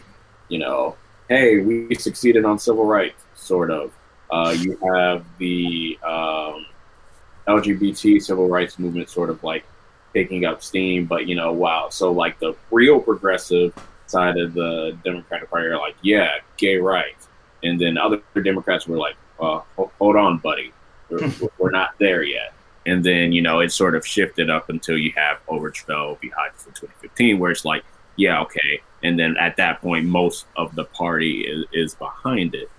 [0.50, 0.96] you know,
[1.30, 3.92] hey, we succeeded on civil rights, sort of.
[4.30, 6.66] Uh, you have the um,
[7.48, 9.66] LGBT civil rights movement sort of like
[10.14, 11.06] picking up steam.
[11.06, 11.90] But you know, wow.
[11.90, 13.74] So like the real progressive
[14.08, 17.28] side of the Democratic Party are like, yeah, gay rights,
[17.64, 20.72] and then other Democrats were like, uh, hold on, buddy,
[21.10, 22.54] we're, we're not there yet.
[22.86, 26.70] And then you know it sort of shifted up until you have Overthrow behind for
[26.72, 27.84] 2015, where it's like,
[28.16, 28.82] yeah, okay.
[29.04, 32.70] And then at that point, most of the party is, is behind it.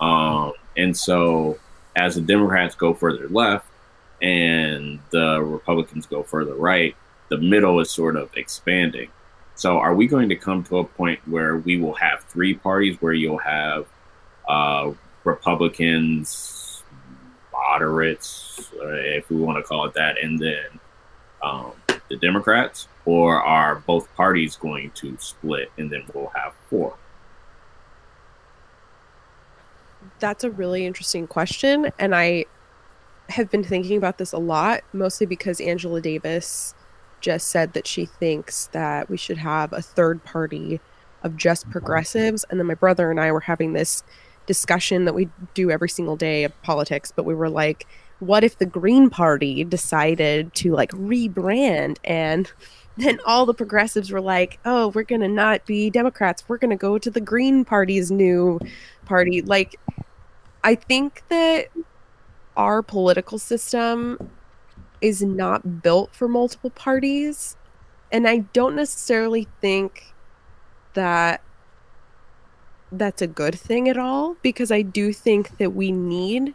[0.00, 1.58] Um, and so
[1.96, 3.66] as the Democrats go further left,
[4.22, 6.96] and the Republicans go further right,
[7.28, 9.10] the middle is sort of expanding.
[9.54, 12.96] So, are we going to come to a point where we will have three parties
[13.00, 13.86] where you'll have
[14.46, 14.92] uh,
[15.24, 16.82] Republicans,
[17.52, 20.66] moderates, if we want to call it that, and then
[21.42, 21.72] um,
[22.08, 22.88] the Democrats?
[23.06, 26.96] Or are both parties going to split and then we'll have four?
[30.18, 31.92] That's a really interesting question.
[31.98, 32.46] And I
[33.28, 36.74] have been thinking about this a lot, mostly because Angela Davis
[37.20, 40.80] just said that she thinks that we should have a third party
[41.22, 42.44] of just progressives.
[42.44, 44.02] And then my brother and I were having this
[44.46, 47.86] discussion that we do every single day of politics, but we were like,
[48.20, 52.50] what if the Green Party decided to like rebrand and
[52.96, 56.44] then all the progressives were like, oh, we're going to not be Democrats.
[56.48, 58.58] We're going to go to the Green Party's new
[59.04, 59.42] party.
[59.42, 59.78] Like,
[60.64, 61.66] I think that
[62.56, 64.30] our political system
[65.00, 67.56] is not built for multiple parties.
[68.10, 70.14] And I don't necessarily think
[70.94, 71.42] that
[72.92, 76.54] that's a good thing at all because I do think that we need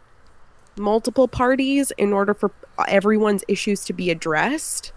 [0.76, 2.50] multiple parties in order for
[2.88, 4.92] everyone's issues to be addressed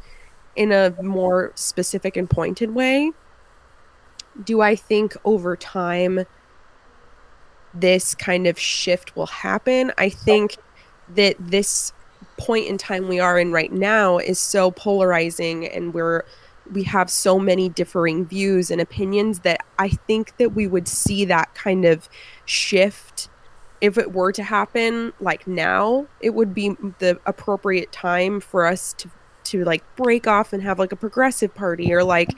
[0.56, 3.12] in a more specific and pointed way.
[4.44, 6.26] Do I think over time
[7.74, 9.92] this kind of shift will happen?
[9.98, 10.58] I think
[11.10, 11.94] that this
[12.38, 16.24] point in time we are in right now is so polarizing and we're
[16.72, 21.24] we have so many differing views and opinions that I think that we would see
[21.26, 22.10] that kind of
[22.46, 23.30] shift
[23.82, 28.94] if it were to happen like now it would be the appropriate time for us
[28.94, 29.10] to
[29.44, 32.36] to like break off and have like a progressive party or like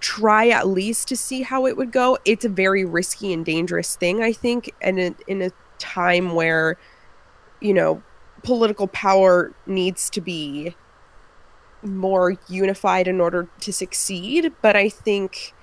[0.00, 2.16] try at least to see how it would go.
[2.24, 6.76] It's a very risky and dangerous thing i think and in, in a time where
[7.64, 8.02] you know
[8.44, 10.76] political power needs to be
[11.82, 14.52] more unified in order to succeed.
[14.62, 15.54] But i think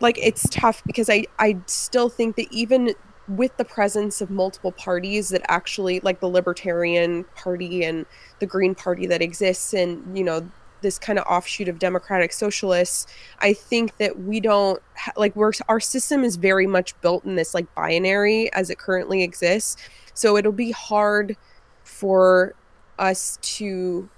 [0.00, 2.94] like it's tough because i i still think that even
[3.28, 8.06] with the presence of multiple parties that actually like the libertarian party and
[8.38, 10.48] the green party that exists and you know
[10.82, 13.06] this kind of offshoot of democratic socialists
[13.40, 17.34] i think that we don't ha- like we're our system is very much built in
[17.34, 19.76] this like binary as it currently exists
[20.16, 21.36] so it'll be hard
[21.84, 22.54] for
[22.98, 24.08] us to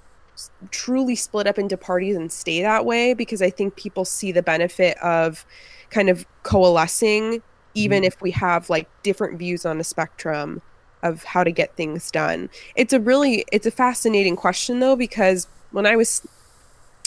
[0.70, 4.42] truly split up into parties and stay that way because I think people see the
[4.42, 5.44] benefit of
[5.90, 7.42] kind of coalescing
[7.74, 8.07] even mm-hmm.
[8.07, 10.62] if we have like different views on a spectrum
[11.03, 12.49] of how to get things done.
[12.76, 16.26] It's a really it's a fascinating question though because when I was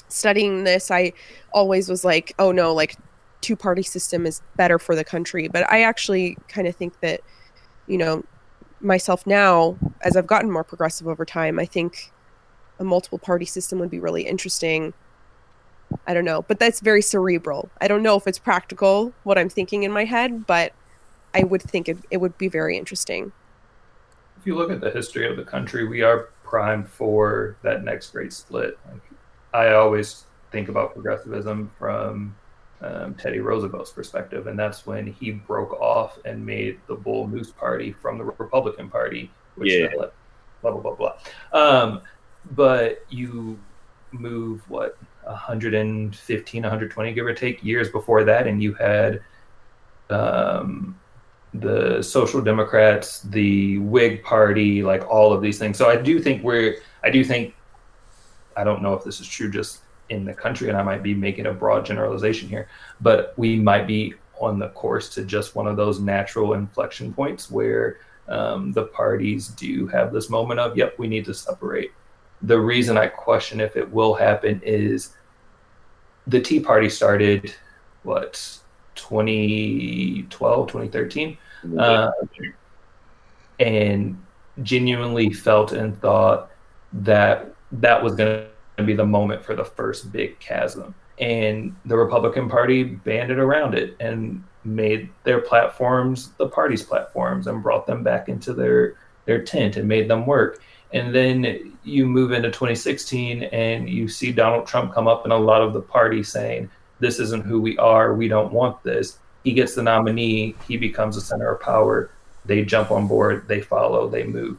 [0.09, 1.13] studying this I
[1.53, 2.97] always was like, oh no, like
[3.39, 7.21] two party system is better for the country, but I actually kind of think that
[7.87, 8.23] you know
[8.81, 12.11] myself now as I've gotten more progressive over time, I think
[12.79, 14.93] a multiple party system would be really interesting.
[16.07, 17.69] I don't know, but that's very cerebral.
[17.79, 20.73] I don't know if it's practical what I'm thinking in my head, but
[21.33, 23.31] I would think it, it would be very interesting.
[24.39, 28.11] If you look at the history of the country, we are primed for that next
[28.11, 28.79] great split.
[28.91, 29.01] Like,
[29.53, 32.35] I always think about progressivism from
[32.81, 37.51] um, Teddy Roosevelt's perspective, and that's when he broke off and made the Bull Moose
[37.51, 39.87] Party from the Republican Party, which yeah.
[40.61, 41.17] blah blah blah blah.
[41.53, 42.01] Um,
[42.55, 43.59] but you
[44.11, 49.21] move what 115, 120, give or take, years before that, and you had
[50.09, 50.99] um,
[51.53, 55.77] the Social Democrats, the Whig Party, like all of these things.
[55.77, 57.53] So I do think we're, I do think,
[58.57, 61.15] I don't know if this is true just in the country, and I might be
[61.15, 62.67] making a broad generalization here,
[62.99, 67.49] but we might be on the course to just one of those natural inflection points
[67.49, 67.97] where
[68.27, 71.91] um, the parties do have this moment of, yep, we need to separate.
[72.41, 75.15] The reason I question if it will happen is
[76.27, 77.55] the Tea Party started
[78.03, 78.59] what
[78.95, 81.37] 2012, 2013,
[81.77, 82.11] uh,
[83.59, 84.21] and
[84.63, 86.51] genuinely felt and thought
[86.93, 88.47] that that was going
[88.77, 90.95] to be the moment for the first big chasm.
[91.19, 97.63] And the Republican Party banded around it and made their platforms the party's platforms and
[97.63, 98.95] brought them back into their
[99.25, 100.61] their tent and made them work.
[100.93, 105.37] And then you move into 2016 and you see Donald Trump come up and a
[105.37, 106.69] lot of the party saying,
[106.99, 108.15] This isn't who we are.
[108.15, 109.19] We don't want this.
[109.43, 110.55] He gets the nominee.
[110.67, 112.11] He becomes the center of power.
[112.45, 113.47] They jump on board.
[113.47, 114.09] They follow.
[114.09, 114.57] They move.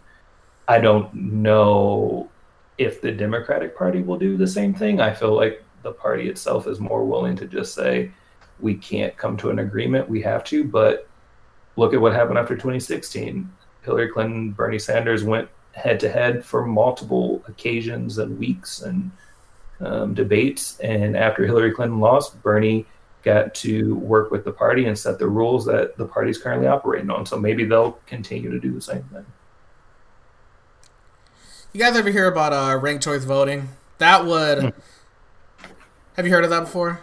[0.68, 2.30] I don't know
[2.78, 5.00] if the Democratic Party will do the same thing.
[5.00, 8.10] I feel like the party itself is more willing to just say,
[8.60, 10.08] we can't come to an agreement.
[10.08, 10.64] We have to.
[10.64, 11.08] But
[11.76, 13.50] look at what happened after 2016.
[13.82, 19.10] Hillary Clinton, Bernie Sanders went head to head for multiple occasions and weeks and
[19.80, 20.78] um, debates.
[20.80, 22.86] And after Hillary Clinton lost, Bernie
[23.22, 27.10] got to work with the party and set the rules that the party's currently operating
[27.10, 27.26] on.
[27.26, 29.24] So maybe they'll continue to do the same thing.
[31.72, 33.70] You guys ever hear about uh, ranked choice voting?
[33.98, 34.58] That would.
[34.58, 34.72] Mm.
[36.14, 37.00] Have you heard of that before?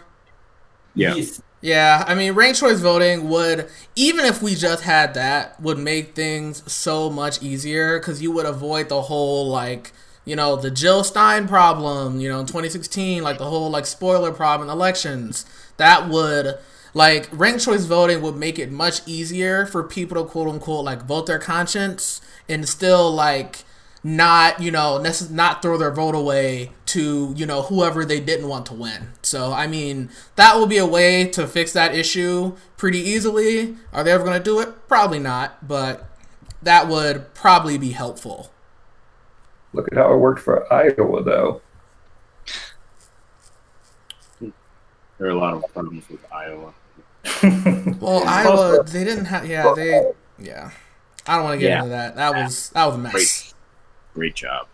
[0.94, 1.20] Yeah.
[1.62, 6.14] Yeah, I mean, ranked choice voting would, even if we just had that, would make
[6.14, 9.92] things so much easier because you would avoid the whole, like,
[10.24, 14.32] you know, the Jill Stein problem, you know, in 2016, like the whole, like, spoiler
[14.32, 15.44] problem in elections.
[15.76, 16.58] That would
[16.92, 21.02] Like ranked choice voting would make it much easier for people to quote unquote like
[21.04, 23.64] vote their conscience and still like
[24.02, 28.48] not you know necess- not throw their vote away to you know whoever they didn't
[28.48, 29.08] want to win.
[29.22, 33.76] So I mean that will be a way to fix that issue pretty easily.
[33.92, 34.88] Are they ever going to do it?
[34.88, 36.06] Probably not, but
[36.62, 38.50] that would probably be helpful.
[39.72, 41.60] Look at how it worked for Iowa, though.
[44.40, 46.72] There are a lot of problems with Iowa.
[48.00, 49.46] Well, Iowa, they didn't have.
[49.46, 50.10] Yeah, they.
[50.38, 50.70] Yeah,
[51.26, 51.78] I don't want to get Yeah.
[51.80, 52.16] into that.
[52.16, 53.49] That was that was a mess.
[54.14, 54.66] Great, job.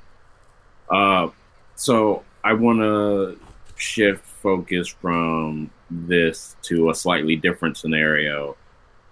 [0.88, 1.28] Uh,
[1.74, 3.38] so I want to
[3.76, 8.56] shift focus from this to a slightly different scenario,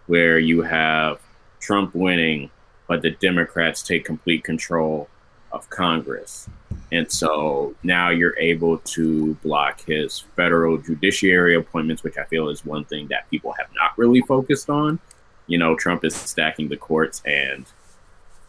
[0.06, 1.20] where you have
[1.60, 2.50] Trump winning,
[2.88, 5.08] but the Democrats take complete control
[5.52, 6.48] of Congress,
[6.90, 12.64] and so now you're able to block his federal judiciary appointments, which I feel is
[12.64, 14.98] one thing that people have not really focused on.
[15.46, 17.66] You know, Trump is stacking the courts, and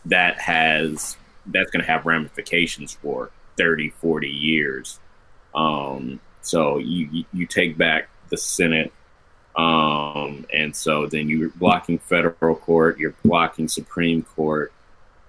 [0.06, 5.00] that has that's going to have ramifications for 30 40 years.
[5.54, 8.92] Um, so you, you take back the senate
[9.56, 14.74] um, and so then you're blocking federal court you're blocking supreme court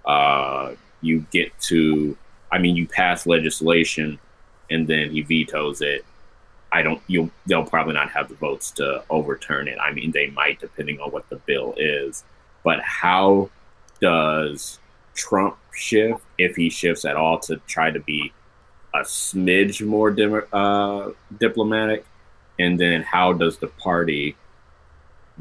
[0.05, 2.16] uh, you get to
[2.51, 4.18] i mean you pass legislation
[4.70, 6.05] and then he vetoes it.
[6.72, 9.78] I don't you'll they'll probably not have the votes to overturn it.
[9.80, 12.24] I mean they might depending on what the bill is.
[12.64, 13.51] But how
[14.01, 14.78] does
[15.16, 18.32] Trump shift, if he shifts at all, to try to be
[18.94, 22.06] a smidge more dim- uh, diplomatic?
[22.59, 24.36] And then how does the party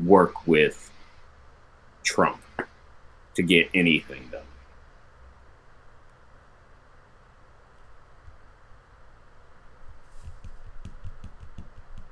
[0.03, 0.91] work with
[2.03, 2.41] Trump
[3.35, 4.41] to get anything done?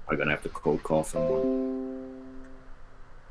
[0.09, 2.12] I'm gonna have to cold call someone.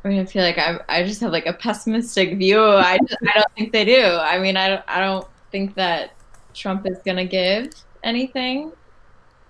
[0.05, 2.61] I mean, I feel like I I just have like a pessimistic view.
[2.63, 4.05] I, just, I don't think they do.
[4.05, 6.15] I mean, I don't I don't think that
[6.55, 7.73] Trump is gonna give
[8.03, 8.73] anything,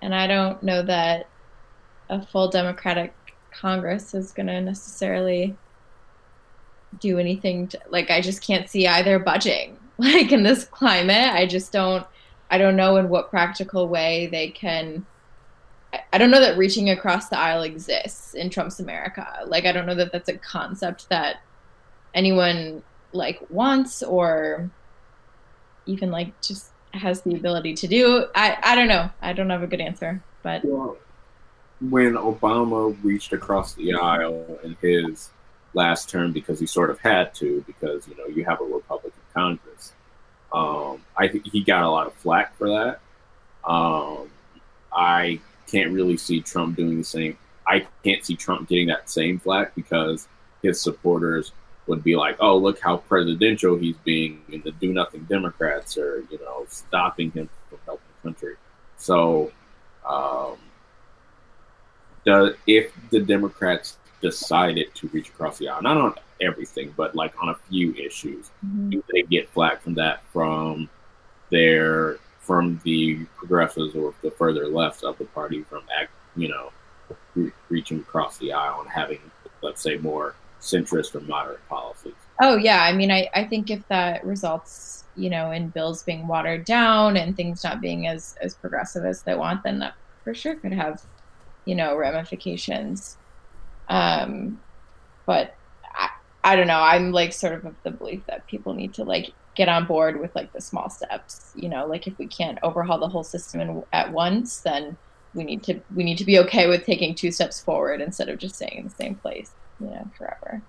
[0.02, 1.28] and I don't know that
[2.10, 3.14] a full Democratic
[3.50, 5.56] Congress is gonna necessarily
[7.00, 7.68] do anything.
[7.68, 9.78] To, like, I just can't see either budging.
[9.98, 12.04] Like in this climate, I just don't.
[12.50, 15.06] I don't know in what practical way they can.
[15.92, 19.26] I- don't know that reaching across the aisle exists in Trump's America.
[19.46, 21.40] Like, I don't know that that's a concept that
[22.14, 22.82] anyone
[23.12, 24.70] like wants or
[25.86, 28.26] even like just has the ability to do.
[28.34, 29.10] I I don't know.
[29.20, 30.96] I don't have a good answer, but Well,
[31.80, 35.30] when Obama reached across the aisle in his
[35.74, 39.20] last term, because he sort of had to, because you know you have a Republican
[39.34, 39.92] Congress,
[40.52, 43.00] um, I think he got a lot of flack for that.
[43.68, 44.28] Um,
[44.92, 45.40] I
[45.72, 47.36] can't really see Trump doing the same.
[47.66, 50.28] I can't see Trump getting that same flack because
[50.62, 51.52] his supporters
[51.86, 56.24] would be like, "Oh, look how presidential he's being," and the do nothing Democrats are,
[56.30, 58.56] you know, stopping him from helping the country.
[58.96, 59.50] So,
[60.08, 60.58] um,
[62.24, 67.34] the if the Democrats decided to reach across the aisle, not on everything, but like
[67.42, 68.50] on a few issues,
[68.88, 70.88] do they get flack from that from
[71.50, 75.82] their from the progressives or the further left of the party from
[76.36, 76.70] you know,
[77.34, 79.20] re- reaching across the aisle and having,
[79.62, 82.14] let's say, more centrist or moderate policies.
[82.40, 86.26] Oh yeah, I mean, I, I think if that results, you know, in bills being
[86.26, 89.94] watered down and things not being as as progressive as they want, then that
[90.24, 91.02] for sure could have,
[91.64, 93.18] you know, ramifications.
[93.88, 94.60] Um,
[95.26, 95.54] but
[95.94, 96.08] I,
[96.42, 96.80] I don't know.
[96.80, 100.20] I'm like sort of of the belief that people need to like get on board
[100.20, 101.52] with like the small steps.
[101.54, 104.96] You know, like if we can't overhaul the whole system in, at once, then
[105.34, 108.38] we need to we need to be okay with taking two steps forward instead of
[108.38, 110.62] just staying in the same place, you know, forever.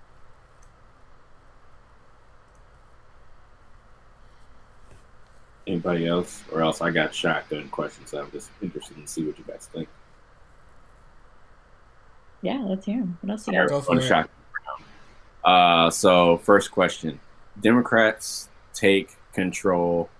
[5.66, 6.42] Anybody else?
[6.52, 8.12] Or else I got shotgun questions.
[8.12, 9.88] I'm just interested in see what you guys think.
[12.42, 13.16] Yeah, let's hear 'em.
[13.22, 13.68] What else you got?
[13.68, 14.02] Go for One it.
[14.02, 14.28] shot.
[15.42, 17.18] Uh, so first question:
[17.60, 20.10] Democrats take control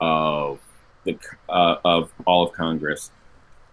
[0.00, 0.58] of
[1.04, 1.18] the
[1.48, 3.10] uh, of all of Congress,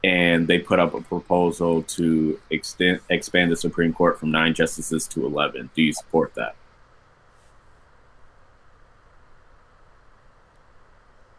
[0.04, 5.08] and they put up a proposal to extend expand the Supreme Court from nine justices
[5.10, 5.70] to eleven.
[5.76, 6.56] Do you support that?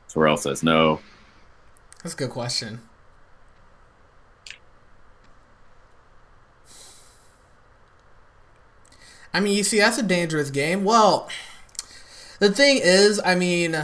[0.09, 1.01] Terrell says no.
[2.03, 2.81] That's a good question.
[9.35, 10.85] I mean, you see, that's a dangerous game.
[10.85, 11.29] Well,
[12.39, 13.75] the thing is, I mean,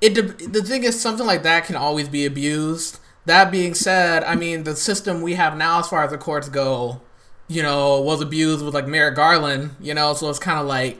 [0.00, 0.14] it.
[0.14, 2.98] de- The thing is, something like that can always be abused.
[3.26, 6.48] That being said, I mean, the system we have now, as far as the courts
[6.48, 7.00] go,
[7.48, 10.98] you know, was abused with like Merrick Garland, you know, so it's kind of like,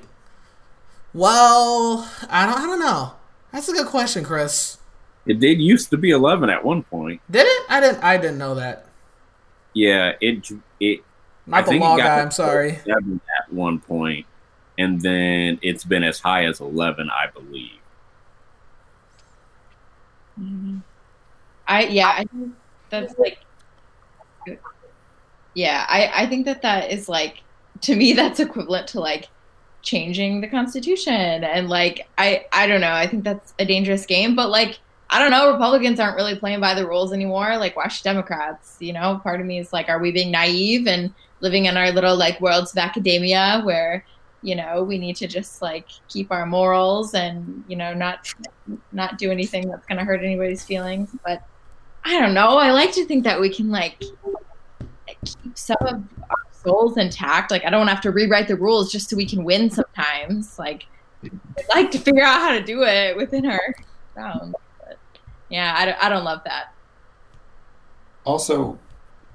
[1.12, 3.12] well, I don't, I don't know.
[3.52, 4.78] That's a good question, Chris.
[5.26, 7.20] It did used to be eleven at one point.
[7.30, 7.62] Did it?
[7.68, 8.86] I didn't, I didn't know that.
[9.74, 10.48] Yeah, it
[10.78, 11.00] it.
[11.46, 12.20] Not the law guy.
[12.20, 12.78] I'm sorry.
[12.84, 14.26] Seven at one point,
[14.78, 17.80] and then it's been as high as eleven, I believe.
[20.40, 20.78] Mm-hmm.
[21.66, 22.52] I yeah, I think
[22.90, 23.38] that's like
[25.54, 27.42] yeah, I I think that that is like
[27.82, 29.28] to me that's equivalent to like
[29.82, 34.34] changing the constitution and like I I don't know, I think that's a dangerous game,
[34.34, 34.78] but like
[35.12, 37.56] I don't know, Republicans aren't really playing by the rules anymore.
[37.56, 38.76] Like why should Democrats?
[38.80, 41.90] You know, part of me is like are we being naive and living in our
[41.90, 44.04] little like worlds of academia where
[44.42, 48.32] you know we need to just like keep our morals and you know not
[48.92, 51.42] not do anything that's going to hurt anybody's feelings but
[52.04, 52.56] i don't know.
[52.56, 57.50] I like to think that we can like keep some of our souls intact.
[57.50, 60.58] Like i don't have to rewrite the rules just so we can win sometimes.
[60.58, 60.86] Like
[61.22, 63.74] i'd like to figure out how to do it within our
[64.16, 64.96] bounds but
[65.50, 66.72] yeah I don't, I don't love that.
[68.24, 68.78] Also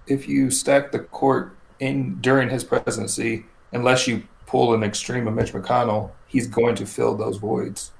[0.07, 4.23] if you stack the court in during his presidency unless you
[4.55, 7.91] pull an extreme of Mitch McConnell, he's going to fill those voids.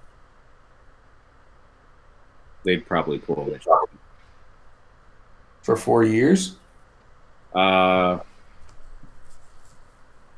[2.63, 3.65] They'd probably pull Mitch
[5.63, 6.55] for four years.
[7.53, 8.19] Uh,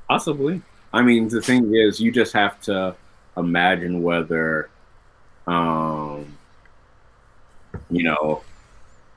[0.07, 0.63] possibly.
[0.91, 2.95] I mean, the thing is, you just have to
[3.37, 4.71] imagine whether,
[5.45, 6.35] um,
[7.91, 8.41] you know,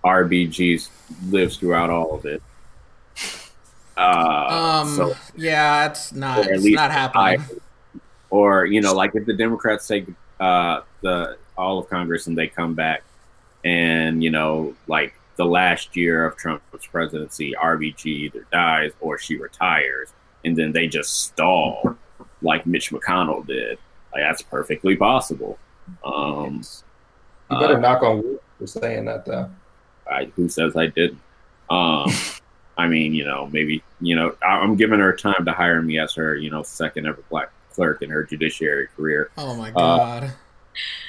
[0.04, 0.90] RBGs
[1.30, 2.42] lives throughout all of it.
[4.00, 6.46] Uh, um, so, yeah, it's not.
[6.46, 7.40] It's not happening.
[7.40, 8.00] I,
[8.30, 10.06] or you know, like if the Democrats take
[10.38, 13.02] uh, the all of Congress and they come back,
[13.64, 19.36] and you know, like the last year of Trump's presidency, RBG either dies or she
[19.36, 20.12] retires,
[20.44, 21.96] and then they just stall,
[22.40, 23.78] like Mitch McConnell did.
[24.12, 25.58] Like that's perfectly possible.
[26.04, 26.62] Um,
[27.50, 29.50] you better uh, knock on wood for saying that, though.
[30.10, 31.20] I, who says I didn't?
[31.68, 32.10] Um,
[32.80, 36.14] I mean, you know, maybe, you know, I'm giving her time to hire me as
[36.14, 39.30] her, you know, second ever black clerk in her judiciary career.
[39.36, 40.24] Oh my god.
[40.24, 40.30] Uh,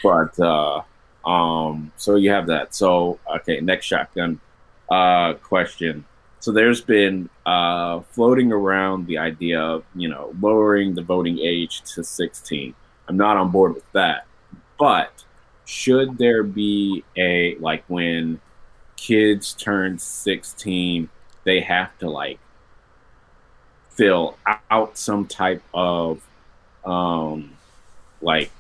[0.04, 0.82] but uh
[1.26, 2.76] um so you have that.
[2.76, 4.42] So okay, next shotgun
[4.90, 6.04] uh question.
[6.42, 11.84] So there's been uh floating around the idea of, you know, lowering the voting age
[11.94, 12.76] to 16.
[13.08, 14.26] I'm not on board with that.
[14.78, 15.24] But
[15.64, 18.42] should there be a like when
[18.98, 21.10] kids turn 16
[21.44, 22.40] they have to like
[23.90, 24.38] fill
[24.70, 26.22] out some type of
[26.86, 27.52] um
[28.22, 28.52] like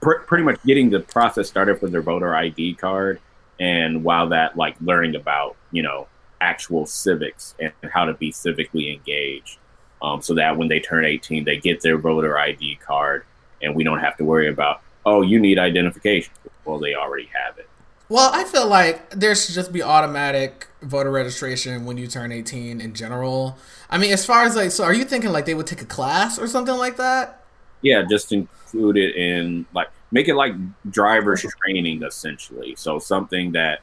[0.00, 3.20] pr- pretty much getting the process started for their voter ID card
[3.60, 6.06] and while that like learning about you know
[6.40, 9.58] actual civics and how to be civically engaged.
[10.02, 13.24] Um, so that when they turn 18 they get their voter ID card
[13.62, 16.32] and we don't have to worry about oh you need identification.
[16.64, 17.68] Well they already have it
[18.12, 22.78] well, I feel like there should just be automatic voter registration when you turn 18
[22.78, 23.56] in general.
[23.88, 25.86] I mean, as far as like, so are you thinking like they would take a
[25.86, 27.42] class or something like that?
[27.80, 30.52] Yeah, just include it in like make it like
[30.90, 32.74] driver's training essentially.
[32.76, 33.80] So something that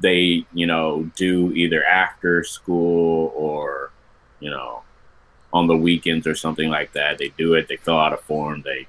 [0.00, 3.92] they, you know, do either after school or,
[4.40, 4.82] you know,
[5.52, 7.18] on the weekends or something like that.
[7.18, 8.88] They do it, they fill out a form, they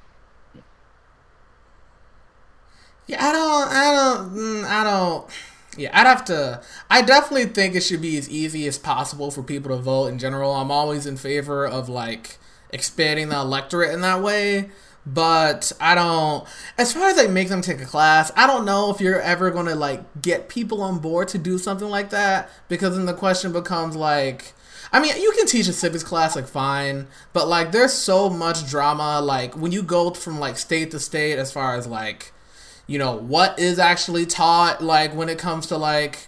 [3.10, 5.28] Yeah, I don't, I don't, mm, I don't.
[5.76, 6.62] Yeah, I'd have to.
[6.92, 10.20] I definitely think it should be as easy as possible for people to vote in
[10.20, 10.54] general.
[10.54, 12.38] I'm always in favor of like
[12.70, 14.70] expanding the electorate in that way.
[15.08, 16.48] But I don't.
[16.78, 19.50] As far as like make them take a class, I don't know if you're ever
[19.50, 23.52] gonna like get people on board to do something like that because then the question
[23.52, 24.54] becomes like.
[24.94, 28.70] I mean, you can teach a civics class like fine, but like there's so much
[28.70, 32.34] drama like when you go from like state to state as far as like
[32.90, 36.28] you know what is actually taught like when it comes to like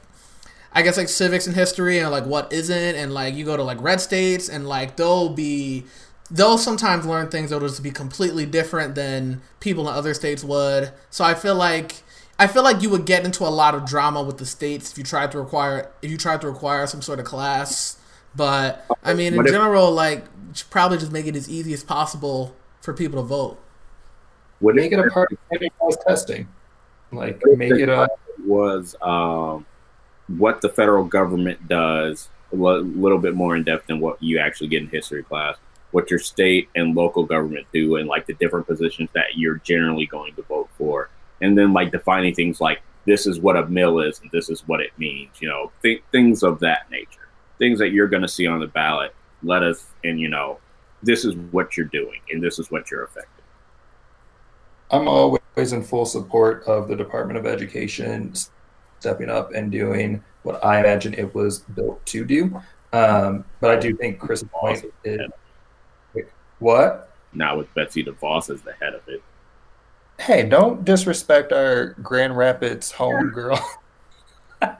[0.72, 3.64] I guess like civics and history and like what isn't and like you go to
[3.64, 5.86] like red states and like they'll be
[6.30, 10.94] they'll sometimes learn things that'll just be completely different than people in other states would.
[11.10, 12.04] So I feel like
[12.38, 15.00] I feel like you would get into a lot of drama with the states if
[15.00, 17.98] you tried to require if you tried to require some sort of class.
[18.36, 20.26] But I mean in general like
[20.70, 23.60] probably just make it as easy as possible for people to vote.
[24.62, 26.48] Would make it a part of testing?
[27.12, 28.08] Like make it a
[28.46, 29.66] was um,
[30.28, 34.68] what the federal government does a little bit more in depth than what you actually
[34.68, 35.58] get in history class.
[35.92, 40.06] What your state and local government do, and like the different positions that you're generally
[40.06, 41.10] going to vote for,
[41.42, 44.66] and then like defining things like this is what a mill is and this is
[44.68, 45.32] what it means.
[45.42, 47.28] You know, th- things of that nature,
[47.58, 49.14] things that you're going to see on the ballot
[49.44, 50.60] let us and you know
[51.04, 53.41] this is what you're doing and this is what you're affecting
[54.92, 58.34] I'm always in full support of the Department of Education
[59.00, 62.62] stepping up and doing what I imagine it was built to do.
[62.94, 65.22] Um, but I do think Chris point is
[66.60, 67.10] what?
[67.34, 69.24] Not with Betsy DeVos as the head of it.
[70.20, 73.58] Hey, don't disrespect our Grand Rapids home girl.
[74.62, 74.78] Love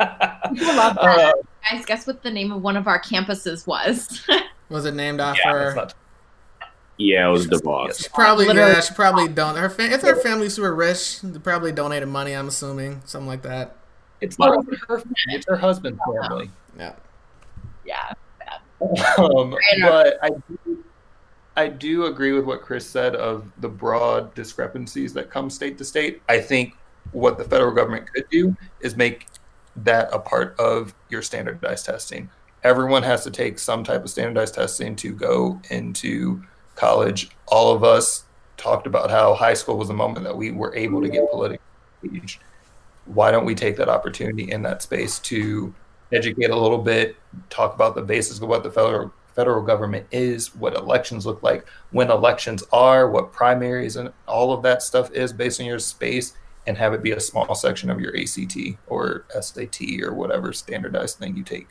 [0.50, 0.98] that.
[1.00, 1.34] Uh,
[1.70, 4.28] Guys, guess what the name of one of our campuses was?
[4.70, 5.74] was it named after?
[5.76, 5.88] Yeah,
[7.02, 8.04] yeah, it was DeVos.
[8.04, 8.72] She probably Literally.
[8.72, 9.56] yeah, she probably don't.
[9.58, 12.34] Her fa- if her family's super rich, they probably donated money.
[12.34, 13.76] I'm assuming something like that.
[14.22, 14.56] It's not
[14.88, 16.50] her family; it's her husband's family.
[16.78, 16.94] Yeah.
[17.86, 18.14] Yeah.
[19.20, 20.84] Um, but I do,
[21.56, 25.86] I do agree with what Chris said of the broad discrepancies that come state to
[25.86, 26.20] state.
[26.28, 26.74] I think
[27.12, 29.28] what the federal government could do is make
[29.76, 32.30] that a part of your standardized testing.
[32.64, 36.42] Everyone has to take some type of standardized testing to go into
[36.82, 38.26] college, all of us
[38.58, 41.60] talked about how high school was the moment that we were able to get politically
[42.04, 42.42] engaged.
[43.06, 45.72] Why don't we take that opportunity in that space to
[46.12, 47.16] educate a little bit,
[47.52, 51.66] talk about the basis of what the federal federal government is, what elections look like,
[51.92, 56.34] when elections are, what primaries and all of that stuff is based on your space,
[56.68, 61.18] and have it be a small section of your ACT or SAT or whatever standardized
[61.18, 61.68] thing you take.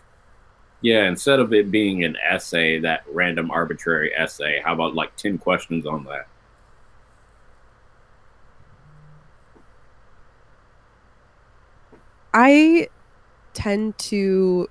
[0.82, 5.38] Yeah, instead of it being an essay, that random arbitrary essay, how about like 10
[5.38, 6.26] questions on that?
[12.32, 12.88] I
[13.52, 14.68] tend to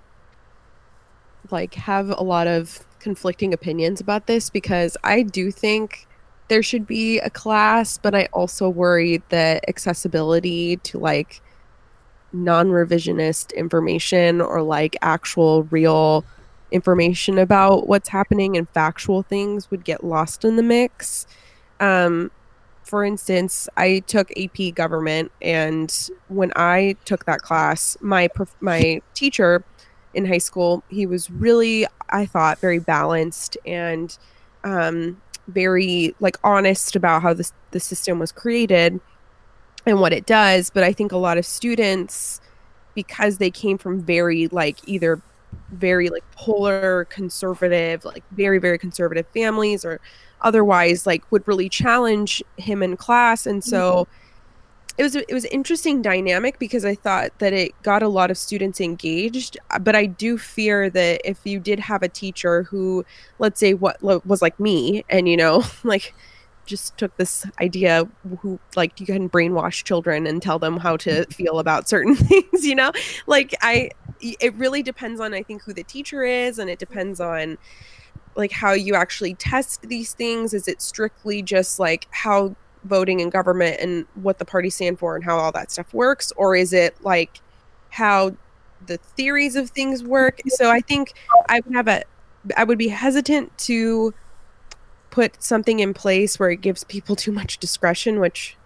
[1.51, 6.07] like have a lot of conflicting opinions about this because I do think
[6.47, 11.41] there should be a class, but I also worry that accessibility to like
[12.31, 16.23] non-revisionist information or like actual real
[16.71, 21.25] information about what's happening and factual things would get lost in the mix.
[21.79, 22.31] Um,
[22.83, 28.29] for instance, I took AP government, and when I took that class, my
[28.61, 29.63] my teacher
[30.15, 34.17] in high school, he was really, I thought, very balanced and
[34.63, 38.99] um, very like honest about how this the system was created
[39.89, 42.39] and what it does but i think a lot of students
[42.95, 45.21] because they came from very like either
[45.71, 49.99] very like polar conservative like very very conservative families or
[50.41, 54.93] otherwise like would really challenge him in class and so mm-hmm.
[54.97, 58.37] it was it was interesting dynamic because i thought that it got a lot of
[58.37, 63.05] students engaged but i do fear that if you did have a teacher who
[63.39, 66.13] let's say what was like me and you know like
[66.69, 68.07] just took this idea
[68.39, 72.65] who like you can brainwash children and tell them how to feel about certain things
[72.65, 72.91] you know?
[73.27, 73.89] Like i
[74.21, 77.51] it really depends on i think who the teacher is and it depends mm-hmm.
[77.51, 77.57] on
[78.35, 80.53] like how you actually test these things.
[80.53, 82.55] Is it strictly just like how
[82.85, 86.31] voting in government and what the party stand for and how all that stuff works?
[86.37, 87.41] Or is it like
[87.89, 88.35] how
[88.85, 90.39] the theories of things work?
[90.47, 91.13] So i think
[91.49, 92.03] i would have a
[92.55, 94.13] i would be hesitant to
[95.11, 98.57] put something in place where it gives people too much discretion, which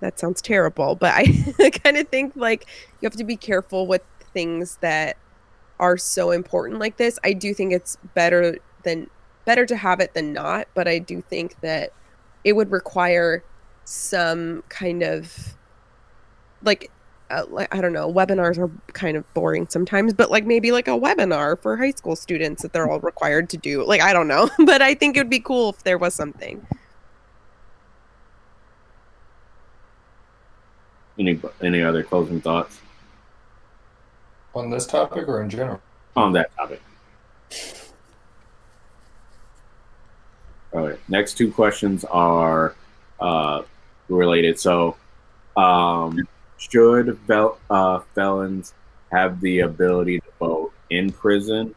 [0.00, 2.66] that sounds terrible, but I kind of think like
[3.00, 4.02] you have to be careful with
[4.32, 5.16] things that
[5.78, 7.18] are so important like this.
[7.24, 9.08] I do think it's better than
[9.44, 11.92] better to have it than not, but I do think that
[12.44, 13.42] it would require
[13.84, 15.56] some kind of
[16.62, 16.90] like
[17.30, 20.92] uh, I don't know, webinars are kind of boring sometimes, but like maybe like a
[20.92, 23.84] webinar for high school students that they're all required to do.
[23.84, 26.66] Like I don't know, but I think it would be cool if there was something.
[31.18, 32.78] Any any other closing thoughts
[34.54, 35.80] on this topic or in general?
[36.16, 36.82] On that topic.
[40.72, 40.98] All right.
[41.08, 42.74] Next two questions are
[43.20, 43.62] uh,
[44.08, 44.58] related.
[44.58, 44.96] So,
[45.56, 46.26] um,
[46.58, 48.74] should fel- uh, felons
[49.12, 51.74] have the ability to vote in prison?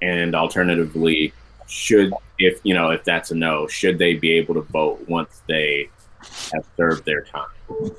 [0.00, 1.32] And alternatively,
[1.66, 5.42] should if you know if that's a no, should they be able to vote once
[5.48, 5.90] they
[6.52, 7.92] have served their time?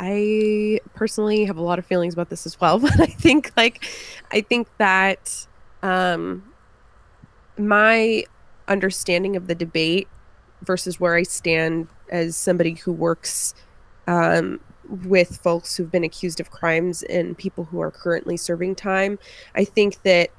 [0.00, 3.84] I personally have a lot of feelings about this as well, but I think like
[4.30, 5.46] I think that
[5.82, 6.44] um
[7.58, 8.24] my
[8.66, 10.08] understanding of the debate
[10.62, 13.54] versus where I stand as somebody who works
[14.06, 14.60] um,
[15.04, 19.18] with folks who've been accused of crimes and people who are currently serving time,
[19.54, 20.30] I think that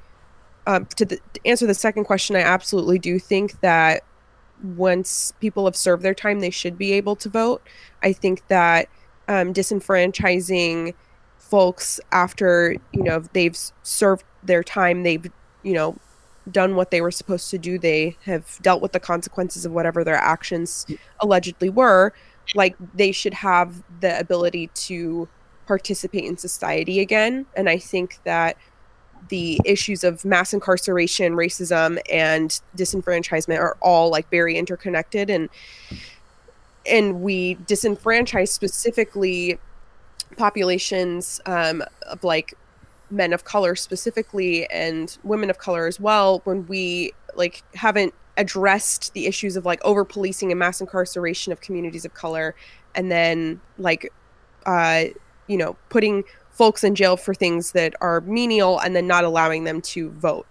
[0.68, 4.04] um, to, the, to answer the second question, I absolutely do think that
[4.64, 7.62] once people have served their time, they should be able to vote.
[8.04, 8.90] I think that
[9.28, 10.94] um, disenfranchising
[11.38, 15.32] folks after you know they've served their time they've
[15.64, 15.96] you know
[16.52, 17.78] done what they were supposed to do.
[17.80, 20.86] They have dealt with the consequences of whatever their actions
[21.20, 22.14] allegedly were.
[22.56, 25.28] Like they should have the ability to
[25.68, 27.46] participate in society again.
[27.56, 28.58] And i think that
[29.28, 35.30] the issues of mass incarceration racism and disenfranchisement are all like very interconnected.
[35.30, 35.50] And
[36.86, 39.60] and we disenfranchise specifically
[40.38, 42.54] populations um, of like
[43.12, 49.14] men of color specifically and women of color as well when we like haven't addressed
[49.14, 52.56] the issues of like over policing and mass incarceration of communities of color
[52.96, 54.12] and then like
[54.66, 55.04] uh
[55.48, 59.64] you know putting folks in jail for things that are menial and then not allowing
[59.64, 60.46] them to vote.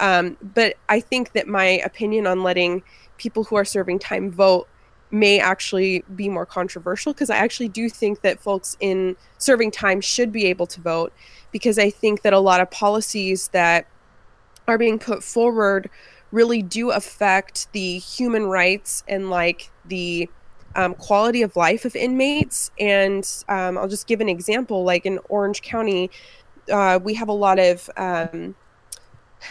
[0.00, 2.82] Um, but i think that my opinion on letting
[3.18, 4.66] people who are serving time vote
[5.12, 10.00] may actually be more controversial because I actually do think that folks in serving time
[10.00, 11.12] should be able to vote
[11.52, 13.86] because I think that a lot of policies that
[14.66, 15.90] are being put forward
[16.32, 20.30] really do affect the human rights and like the
[20.74, 22.70] um, quality of life of inmates.
[22.80, 26.10] And um, I'll just give an example like in Orange County,
[26.72, 28.54] uh, we have a lot of um,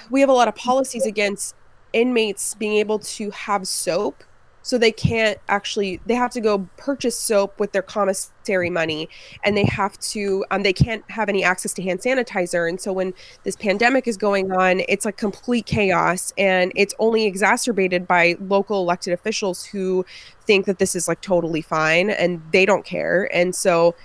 [0.10, 1.56] we have a lot of policies against
[1.94, 4.24] inmates being able to have soap
[4.62, 9.10] so they can't actually they have to go purchase soap with their commissary money
[9.44, 12.68] and they have to um, they can't have any access to hand sanitizer.
[12.70, 13.14] And so when
[13.44, 18.82] this pandemic is going on it's like complete chaos and it's only exacerbated by local
[18.82, 20.06] elected officials who
[20.46, 23.30] think that this is like totally fine and they don't care.
[23.34, 23.96] And so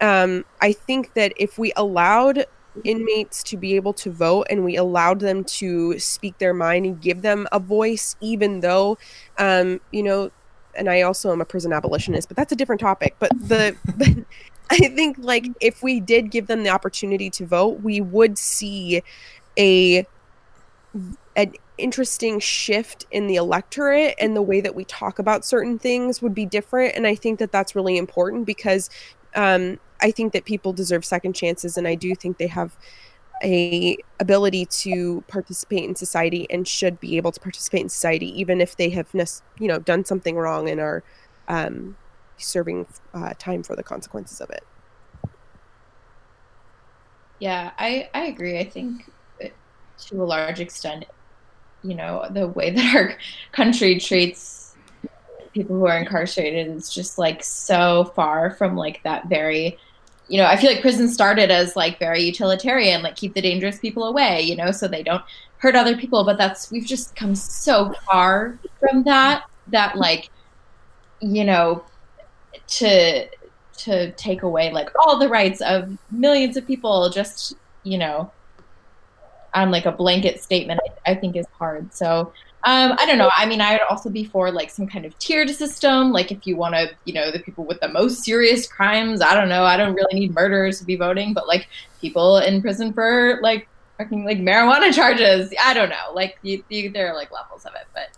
[0.00, 2.46] um, i think that if we allowed
[2.82, 7.00] inmates to be able to vote and we allowed them to speak their mind and
[7.00, 8.98] give them a voice even though
[9.38, 10.30] um you know
[10.74, 13.14] and i also am a prison abolitionist but that's a different topic.
[13.18, 13.76] But the
[14.70, 19.02] i think like if we did give them the opportunity to vote we would see
[19.58, 20.06] a
[21.36, 26.22] an interesting shift in the electorate and the way that we talk about certain things
[26.22, 26.94] would be different.
[26.94, 28.90] And i think that that's really important because
[29.36, 32.76] um, I think that people deserve second chances, and I do think they have
[33.42, 38.60] a ability to participate in society and should be able to participate in society, even
[38.60, 39.08] if they have
[39.58, 41.02] you know done something wrong and are
[41.48, 41.96] um,
[42.36, 44.62] serving uh, time for the consequences of it.
[47.40, 48.58] Yeah, I I agree.
[48.58, 49.10] I think
[50.06, 51.06] to a large extent,
[51.82, 53.16] you know, the way that our
[53.52, 54.76] country treats
[55.54, 59.78] people who are incarcerated is just like so far from like that very
[60.28, 63.78] you know i feel like prison started as like very utilitarian like keep the dangerous
[63.78, 65.22] people away you know so they don't
[65.64, 66.24] hurt other people.
[66.24, 70.28] But that's we've just come so far from that that like
[71.20, 71.82] you know
[72.66, 73.26] to
[73.78, 78.30] to take away like all the rights of millions of people just you know
[79.54, 81.92] on like a blanket statement I, I think is hard.
[81.94, 82.32] So
[82.66, 83.30] um, I don't know.
[83.36, 86.12] I mean, I would also be for like some kind of tiered system.
[86.12, 89.20] Like if you want to, you know, the people with the most serious crimes.
[89.20, 89.64] I don't know.
[89.64, 91.68] I don't really need murderers to be voting, but like
[92.00, 93.68] people in prison for like
[93.98, 95.52] fucking like marijuana charges.
[95.62, 96.14] I don't know.
[96.14, 98.16] Like you, you, there are like levels of it, but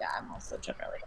[0.00, 0.98] yeah, I'm also generally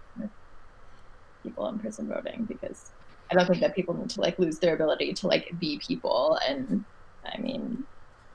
[1.43, 2.91] people in prison voting because
[3.29, 6.39] I don't think that people need to like lose their ability to like be people.
[6.47, 6.85] And
[7.25, 7.83] I mean,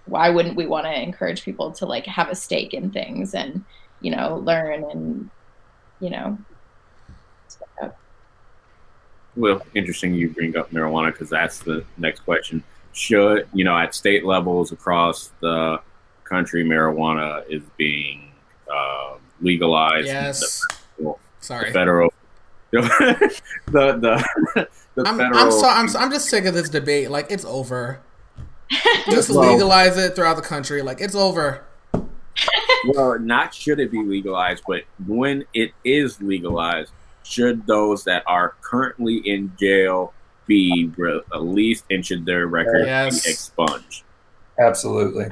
[0.04, 3.64] why wouldn't we want to encourage people to like have a stake in things and
[4.02, 5.30] you know, learn and,
[6.00, 6.36] you know,
[9.36, 12.62] well, interesting you bring up marijuana because that's the next question.
[12.92, 15.80] Should, you know, at state levels across the
[16.24, 18.30] country, marijuana is being
[18.70, 20.06] uh, legalized.
[20.06, 20.60] Yes.
[20.98, 21.70] The, Sorry.
[21.70, 22.12] The federal.
[22.72, 23.32] the
[23.66, 25.38] the, the I'm, federal.
[25.38, 27.10] I'm, so, I'm, I'm just sick of this debate.
[27.10, 28.00] Like, it's over.
[29.10, 30.82] just legalize it throughout the country.
[30.82, 31.64] Like, it's over
[32.86, 36.92] well, not should it be legalized, but when it is legalized,
[37.22, 40.12] should those that are currently in jail
[40.46, 43.24] be released and should their records yes.
[43.24, 44.02] be expunged?
[44.58, 45.26] Absolutely.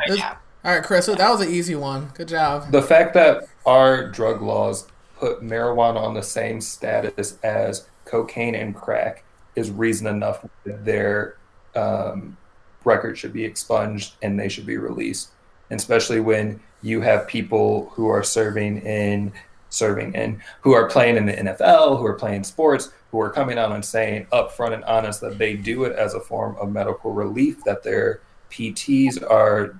[0.64, 1.06] all right, Chris.
[1.06, 2.10] So that was an easy one.
[2.14, 2.70] Good job.
[2.70, 4.86] The fact that our drug laws
[5.16, 9.24] put marijuana on the same status as cocaine and crack
[9.56, 11.36] is reason enough that their
[11.74, 12.36] um,
[12.85, 15.31] record should be expunged and they should be released.
[15.70, 19.32] And especially when you have people who are serving in
[19.70, 23.59] serving in who are playing in the NFL, who are playing sports, who are coming
[23.59, 27.12] out and saying upfront and honest that they do it as a form of medical
[27.12, 28.20] relief, that their
[28.51, 29.78] PTs are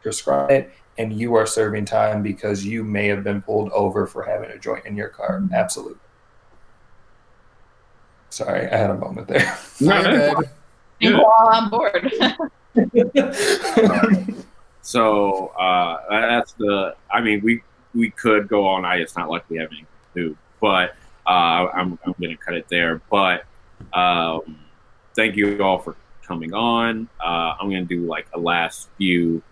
[0.00, 4.50] prescribed, and you are serving time because you may have been pulled over for having
[4.50, 5.40] a joint in your car.
[5.40, 5.54] Mm-hmm.
[5.54, 5.98] Absolutely.
[8.30, 9.58] Sorry, I had a moment there.
[9.80, 10.50] No, you're good.
[11.00, 12.12] We're all on board.
[14.82, 16.96] So uh, that's the.
[17.10, 17.62] I mean, we
[17.94, 19.00] we could go all night.
[19.00, 20.94] It's not like we have anything to but
[21.26, 23.02] uh, I'm I'm to cut it there.
[23.10, 23.44] But
[23.92, 24.58] um,
[25.14, 27.08] thank you all for coming on.
[27.22, 29.42] Uh, I'm to do like a last few.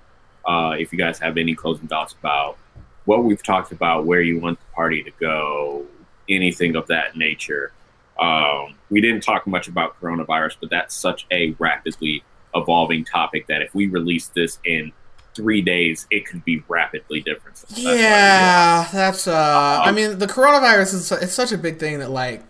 [0.46, 2.56] Uh, if you guys have any closing thoughts about
[3.04, 5.84] what we've talked about, where you want the party to go,
[6.30, 7.72] anything of that nature.
[8.18, 12.22] Um, we didn't talk much about coronavirus, but that's such a rapidly
[12.54, 14.92] evolving topic that if we release this in
[15.40, 17.58] three days, it could be rapidly different.
[17.58, 18.00] So that's why we do it.
[18.02, 19.26] Yeah, that's.
[19.26, 22.42] uh I mean, the coronavirus is it's such a big thing that like,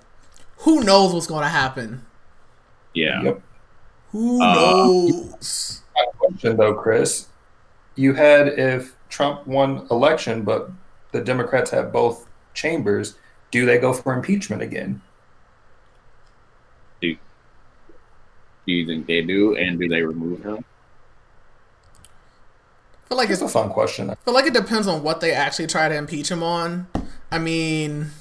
[0.59, 2.05] who knows what's going to happen?
[2.95, 3.23] Yeah.
[3.23, 3.43] Yep.
[4.13, 5.83] Who Uh, knows?
[6.19, 7.29] Question though, Chris,
[7.95, 10.71] you had if Trump won election, but
[11.13, 13.17] the Democrats have both chambers,
[13.51, 15.03] do they go for impeachment again?
[18.67, 19.57] Do you think they do?
[19.57, 20.65] And do they remove him?
[23.11, 24.09] Feel like It's it's a fun question.
[24.09, 26.87] I feel like it depends on what they actually try to impeach him on.
[27.33, 28.13] I mean,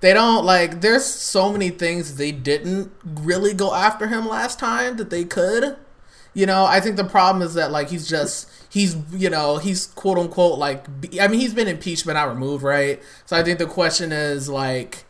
[0.00, 0.80] they don't like.
[0.80, 5.76] There's so many things they didn't really go after him last time that they could.
[6.32, 9.88] You know, I think the problem is that like he's just he's you know he's
[9.88, 10.86] quote unquote like
[11.20, 13.02] I mean he's been impeached but not removed, right?
[13.26, 15.04] So I think the question is like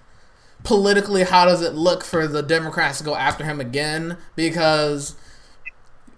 [0.64, 5.14] politically how does it look for the Democrats to go after him again because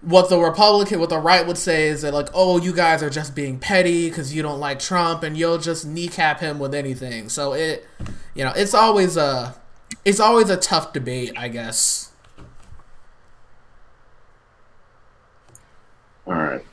[0.01, 3.09] what the Republican, what the right would say is that like, oh, you guys are
[3.09, 7.29] just being petty because you don't like Trump, and you'll just kneecap him with anything.
[7.29, 7.85] So it,
[8.33, 9.55] you know, it's always a,
[10.05, 12.11] it's always a tough debate, I guess.
[16.25, 16.63] All right.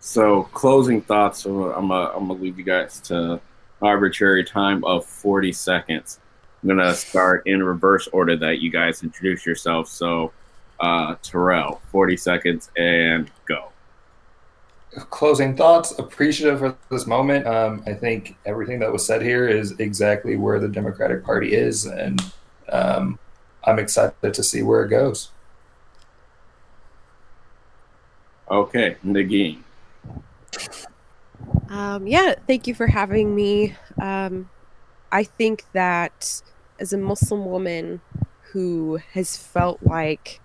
[0.00, 1.44] So closing thoughts.
[1.46, 3.40] I'm gonna I'm gonna leave you guys to
[3.80, 6.20] arbitrary time of 40 seconds.
[6.62, 9.88] I'm gonna start in reverse order that you guys introduce yourself.
[9.88, 10.32] So
[10.80, 13.70] uh, Terrell, 40 seconds and go.
[15.10, 15.98] Closing thoughts.
[15.98, 17.46] Appreciative for this moment.
[17.46, 21.84] Um, I think everything that was said here is exactly where the Democratic Party is,
[21.84, 22.20] and
[22.70, 23.18] um,
[23.64, 25.32] I'm excited to see where it goes.
[28.50, 29.58] Okay, Nagin.
[31.68, 33.76] Um, yeah, thank you for having me.
[34.00, 34.48] Um,
[35.12, 36.42] I think that
[36.78, 38.00] as a Muslim woman
[38.52, 40.40] who has felt like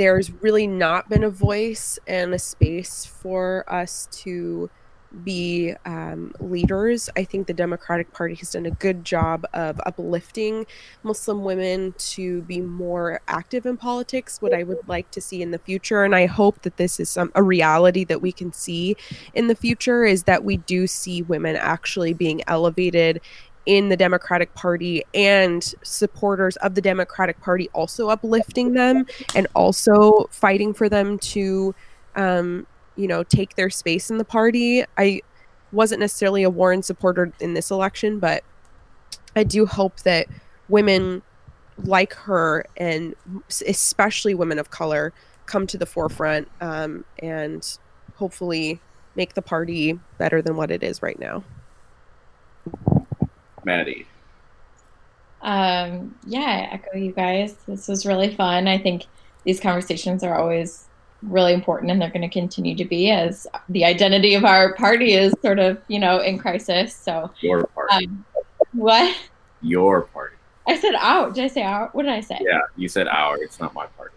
[0.00, 4.70] there's really not been a voice and a space for us to
[5.24, 10.66] be um, leaders, I think the Democratic Party has done a good job of uplifting
[11.02, 14.40] Muslim women to be more active in politics.
[14.40, 17.10] What I would like to see in the future, and I hope that this is
[17.10, 18.96] some a reality that we can see
[19.34, 23.20] in the future, is that we do see women actually being elevated
[23.66, 30.28] in the Democratic Party and supporters of the Democratic Party also uplifting them and also
[30.30, 31.74] fighting for them to,
[32.16, 32.66] um,
[32.96, 34.84] you know, take their space in the party.
[34.96, 35.20] I
[35.72, 38.42] wasn't necessarily a Warren supporter in this election, but
[39.36, 40.26] I do hope that
[40.68, 41.22] women
[41.84, 43.14] like her and
[43.66, 45.12] especially women of color
[45.46, 47.78] come to the forefront um, and
[48.16, 48.80] hopefully
[49.16, 51.42] make the party better than what it is right now.
[53.64, 54.06] Maddie.
[55.42, 57.54] Um, yeah, I echo you guys.
[57.66, 58.68] This was really fun.
[58.68, 59.04] I think
[59.44, 60.86] these conversations are always
[61.22, 65.14] really important and they're going to continue to be as the identity of our party
[65.14, 66.94] is sort of, you know, in crisis.
[66.94, 68.06] So, Your party.
[68.06, 68.24] um,
[68.72, 69.16] what?
[69.62, 70.36] Your party.
[70.68, 71.34] I said out.
[71.34, 71.94] Did I say out?
[71.94, 72.38] What did I say?
[72.40, 73.36] Yeah, you said our.
[73.42, 74.14] It's not my party.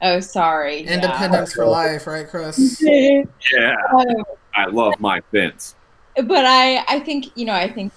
[0.00, 0.82] Oh, sorry.
[0.84, 0.94] Yeah.
[0.94, 2.82] Independence for life, right, Chris?
[2.82, 5.74] Yeah, Um, I love my fence.
[6.16, 7.92] but I, I think you know, I think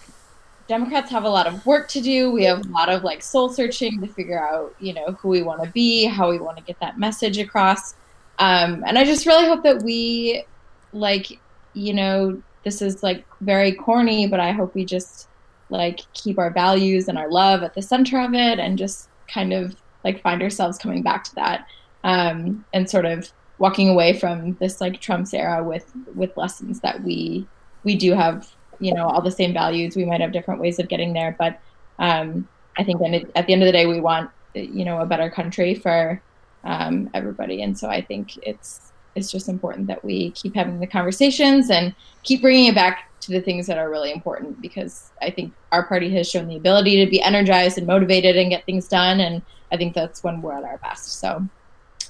[0.68, 2.32] Democrats have a lot of work to do.
[2.32, 5.44] We have a lot of like soul searching to figure out, you know, who we
[5.44, 7.94] want to be, how we want to get that message across.
[8.40, 10.44] Um, and I just really hope that we,
[10.92, 11.40] like,
[11.74, 15.30] you know, this is like very corny, but I hope we just
[15.70, 19.54] like keep our values and our love at the center of it, and just kind
[19.54, 21.68] of like find ourselves coming back to that,
[22.04, 27.04] um, and sort of walking away from this like Trump's era with with lessons that
[27.04, 27.48] we
[27.84, 29.96] we do have you know all the same values.
[29.96, 31.60] We might have different ways of getting there but
[32.00, 32.48] um,
[32.78, 33.02] i think
[33.36, 36.22] at the end of the day we want you know a better country for
[36.64, 37.62] um, everybody.
[37.62, 41.96] And so i think it's it's just important that we keep having the conversations and
[42.24, 45.88] keep bringing it back to the things that are really important because i think our
[45.88, 49.20] party has shown the ability to be energized and motivated and get things done.
[49.22, 49.42] And
[49.72, 51.20] i think that's when we're at our best.
[51.20, 51.48] So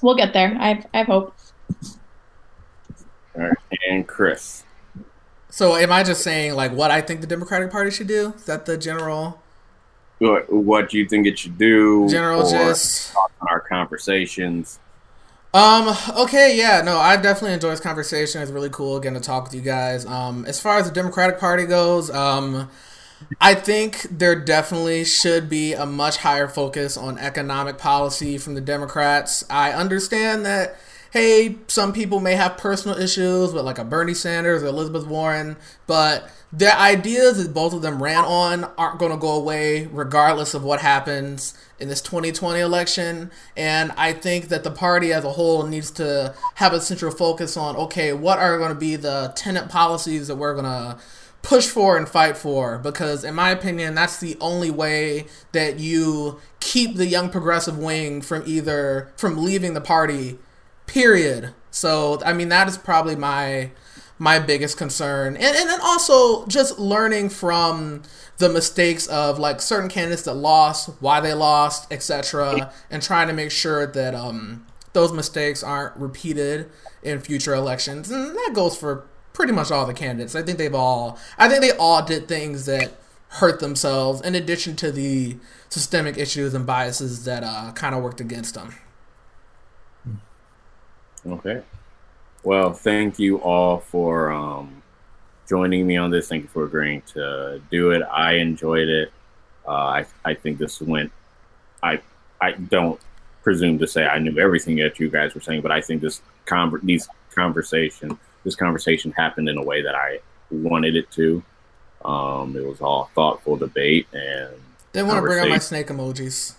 [0.02, 0.56] we'll get there.
[0.58, 1.34] I have, I have hope.
[3.36, 3.56] All right,
[3.88, 4.65] and Chris.
[5.56, 8.34] So am I just saying like what I think the Democratic Party should do?
[8.36, 9.40] Is that the general?
[10.18, 13.16] what, what you think it should do, General gist.
[13.16, 14.78] on our conversations.
[15.54, 18.42] Um, okay, yeah, no, I definitely enjoy this conversation.
[18.42, 20.04] It's really cool again to talk with you guys.
[20.04, 22.68] Um, as far as the Democratic Party goes, um,
[23.40, 28.60] I think there definitely should be a much higher focus on economic policy from the
[28.60, 29.42] Democrats.
[29.48, 30.76] I understand that,
[31.16, 35.56] hey, some people may have personal issues with like a Bernie Sanders or Elizabeth Warren,
[35.86, 40.52] but the ideas that both of them ran on aren't going to go away regardless
[40.52, 43.30] of what happens in this 2020 election.
[43.56, 47.56] And I think that the party as a whole needs to have a central focus
[47.56, 50.98] on okay, what are going to be the tenant policies that we're going to
[51.40, 56.40] push for and fight for because in my opinion that's the only way that you
[56.58, 60.36] keep the young progressive wing from either from leaving the party
[60.86, 63.70] period so i mean that is probably my
[64.18, 68.02] my biggest concern and, and then also just learning from
[68.38, 73.34] the mistakes of like certain candidates that lost why they lost etc and trying to
[73.34, 74.64] make sure that um
[74.94, 76.70] those mistakes aren't repeated
[77.02, 79.06] in future elections and that goes for
[79.36, 80.34] pretty much all the candidates.
[80.34, 82.92] I think they've all I think they all did things that
[83.28, 85.36] hurt themselves in addition to the
[85.68, 88.74] systemic issues and biases that uh, kind of worked against them.
[91.26, 91.62] Okay.
[92.44, 94.82] Well, thank you all for um,
[95.48, 96.28] joining me on this.
[96.28, 98.02] Thank you for agreeing to do it.
[98.02, 99.12] I enjoyed it.
[99.66, 101.10] Uh, I I think this went.
[101.82, 102.00] I
[102.40, 103.00] I don't
[103.42, 106.22] presume to say I knew everything that you guys were saying, but I think this
[106.44, 110.20] con- these conversation this conversation happened in a way that I
[110.50, 111.42] wanted it to.
[112.04, 114.50] Um, it was all thoughtful debate and
[114.92, 116.54] They want to bring out my snake emojis.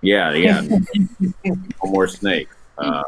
[0.00, 0.62] yeah, yeah.
[1.44, 2.48] no more snake.
[2.76, 3.02] Uh,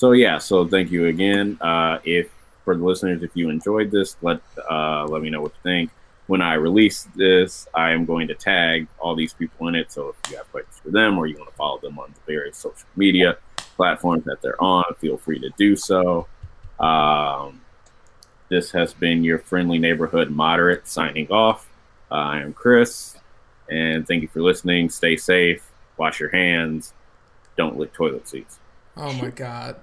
[0.00, 1.58] so yeah, so thank you again.
[1.60, 2.30] Uh, if
[2.64, 4.40] for the listeners, if you enjoyed this, let
[4.70, 5.90] uh, let me know what you think.
[6.26, 9.92] When I release this, I am going to tag all these people in it.
[9.92, 12.32] So if you have questions for them or you want to follow them on the
[12.32, 13.36] various social media
[13.76, 16.26] platforms that they're on, feel free to do so.
[16.78, 17.60] Um,
[18.48, 21.68] this has been your friendly neighborhood moderate signing off.
[22.10, 23.18] Uh, I am Chris,
[23.68, 24.88] and thank you for listening.
[24.88, 26.94] Stay safe, wash your hands,
[27.58, 28.60] don't lick toilet seats.
[28.96, 29.76] Oh my god.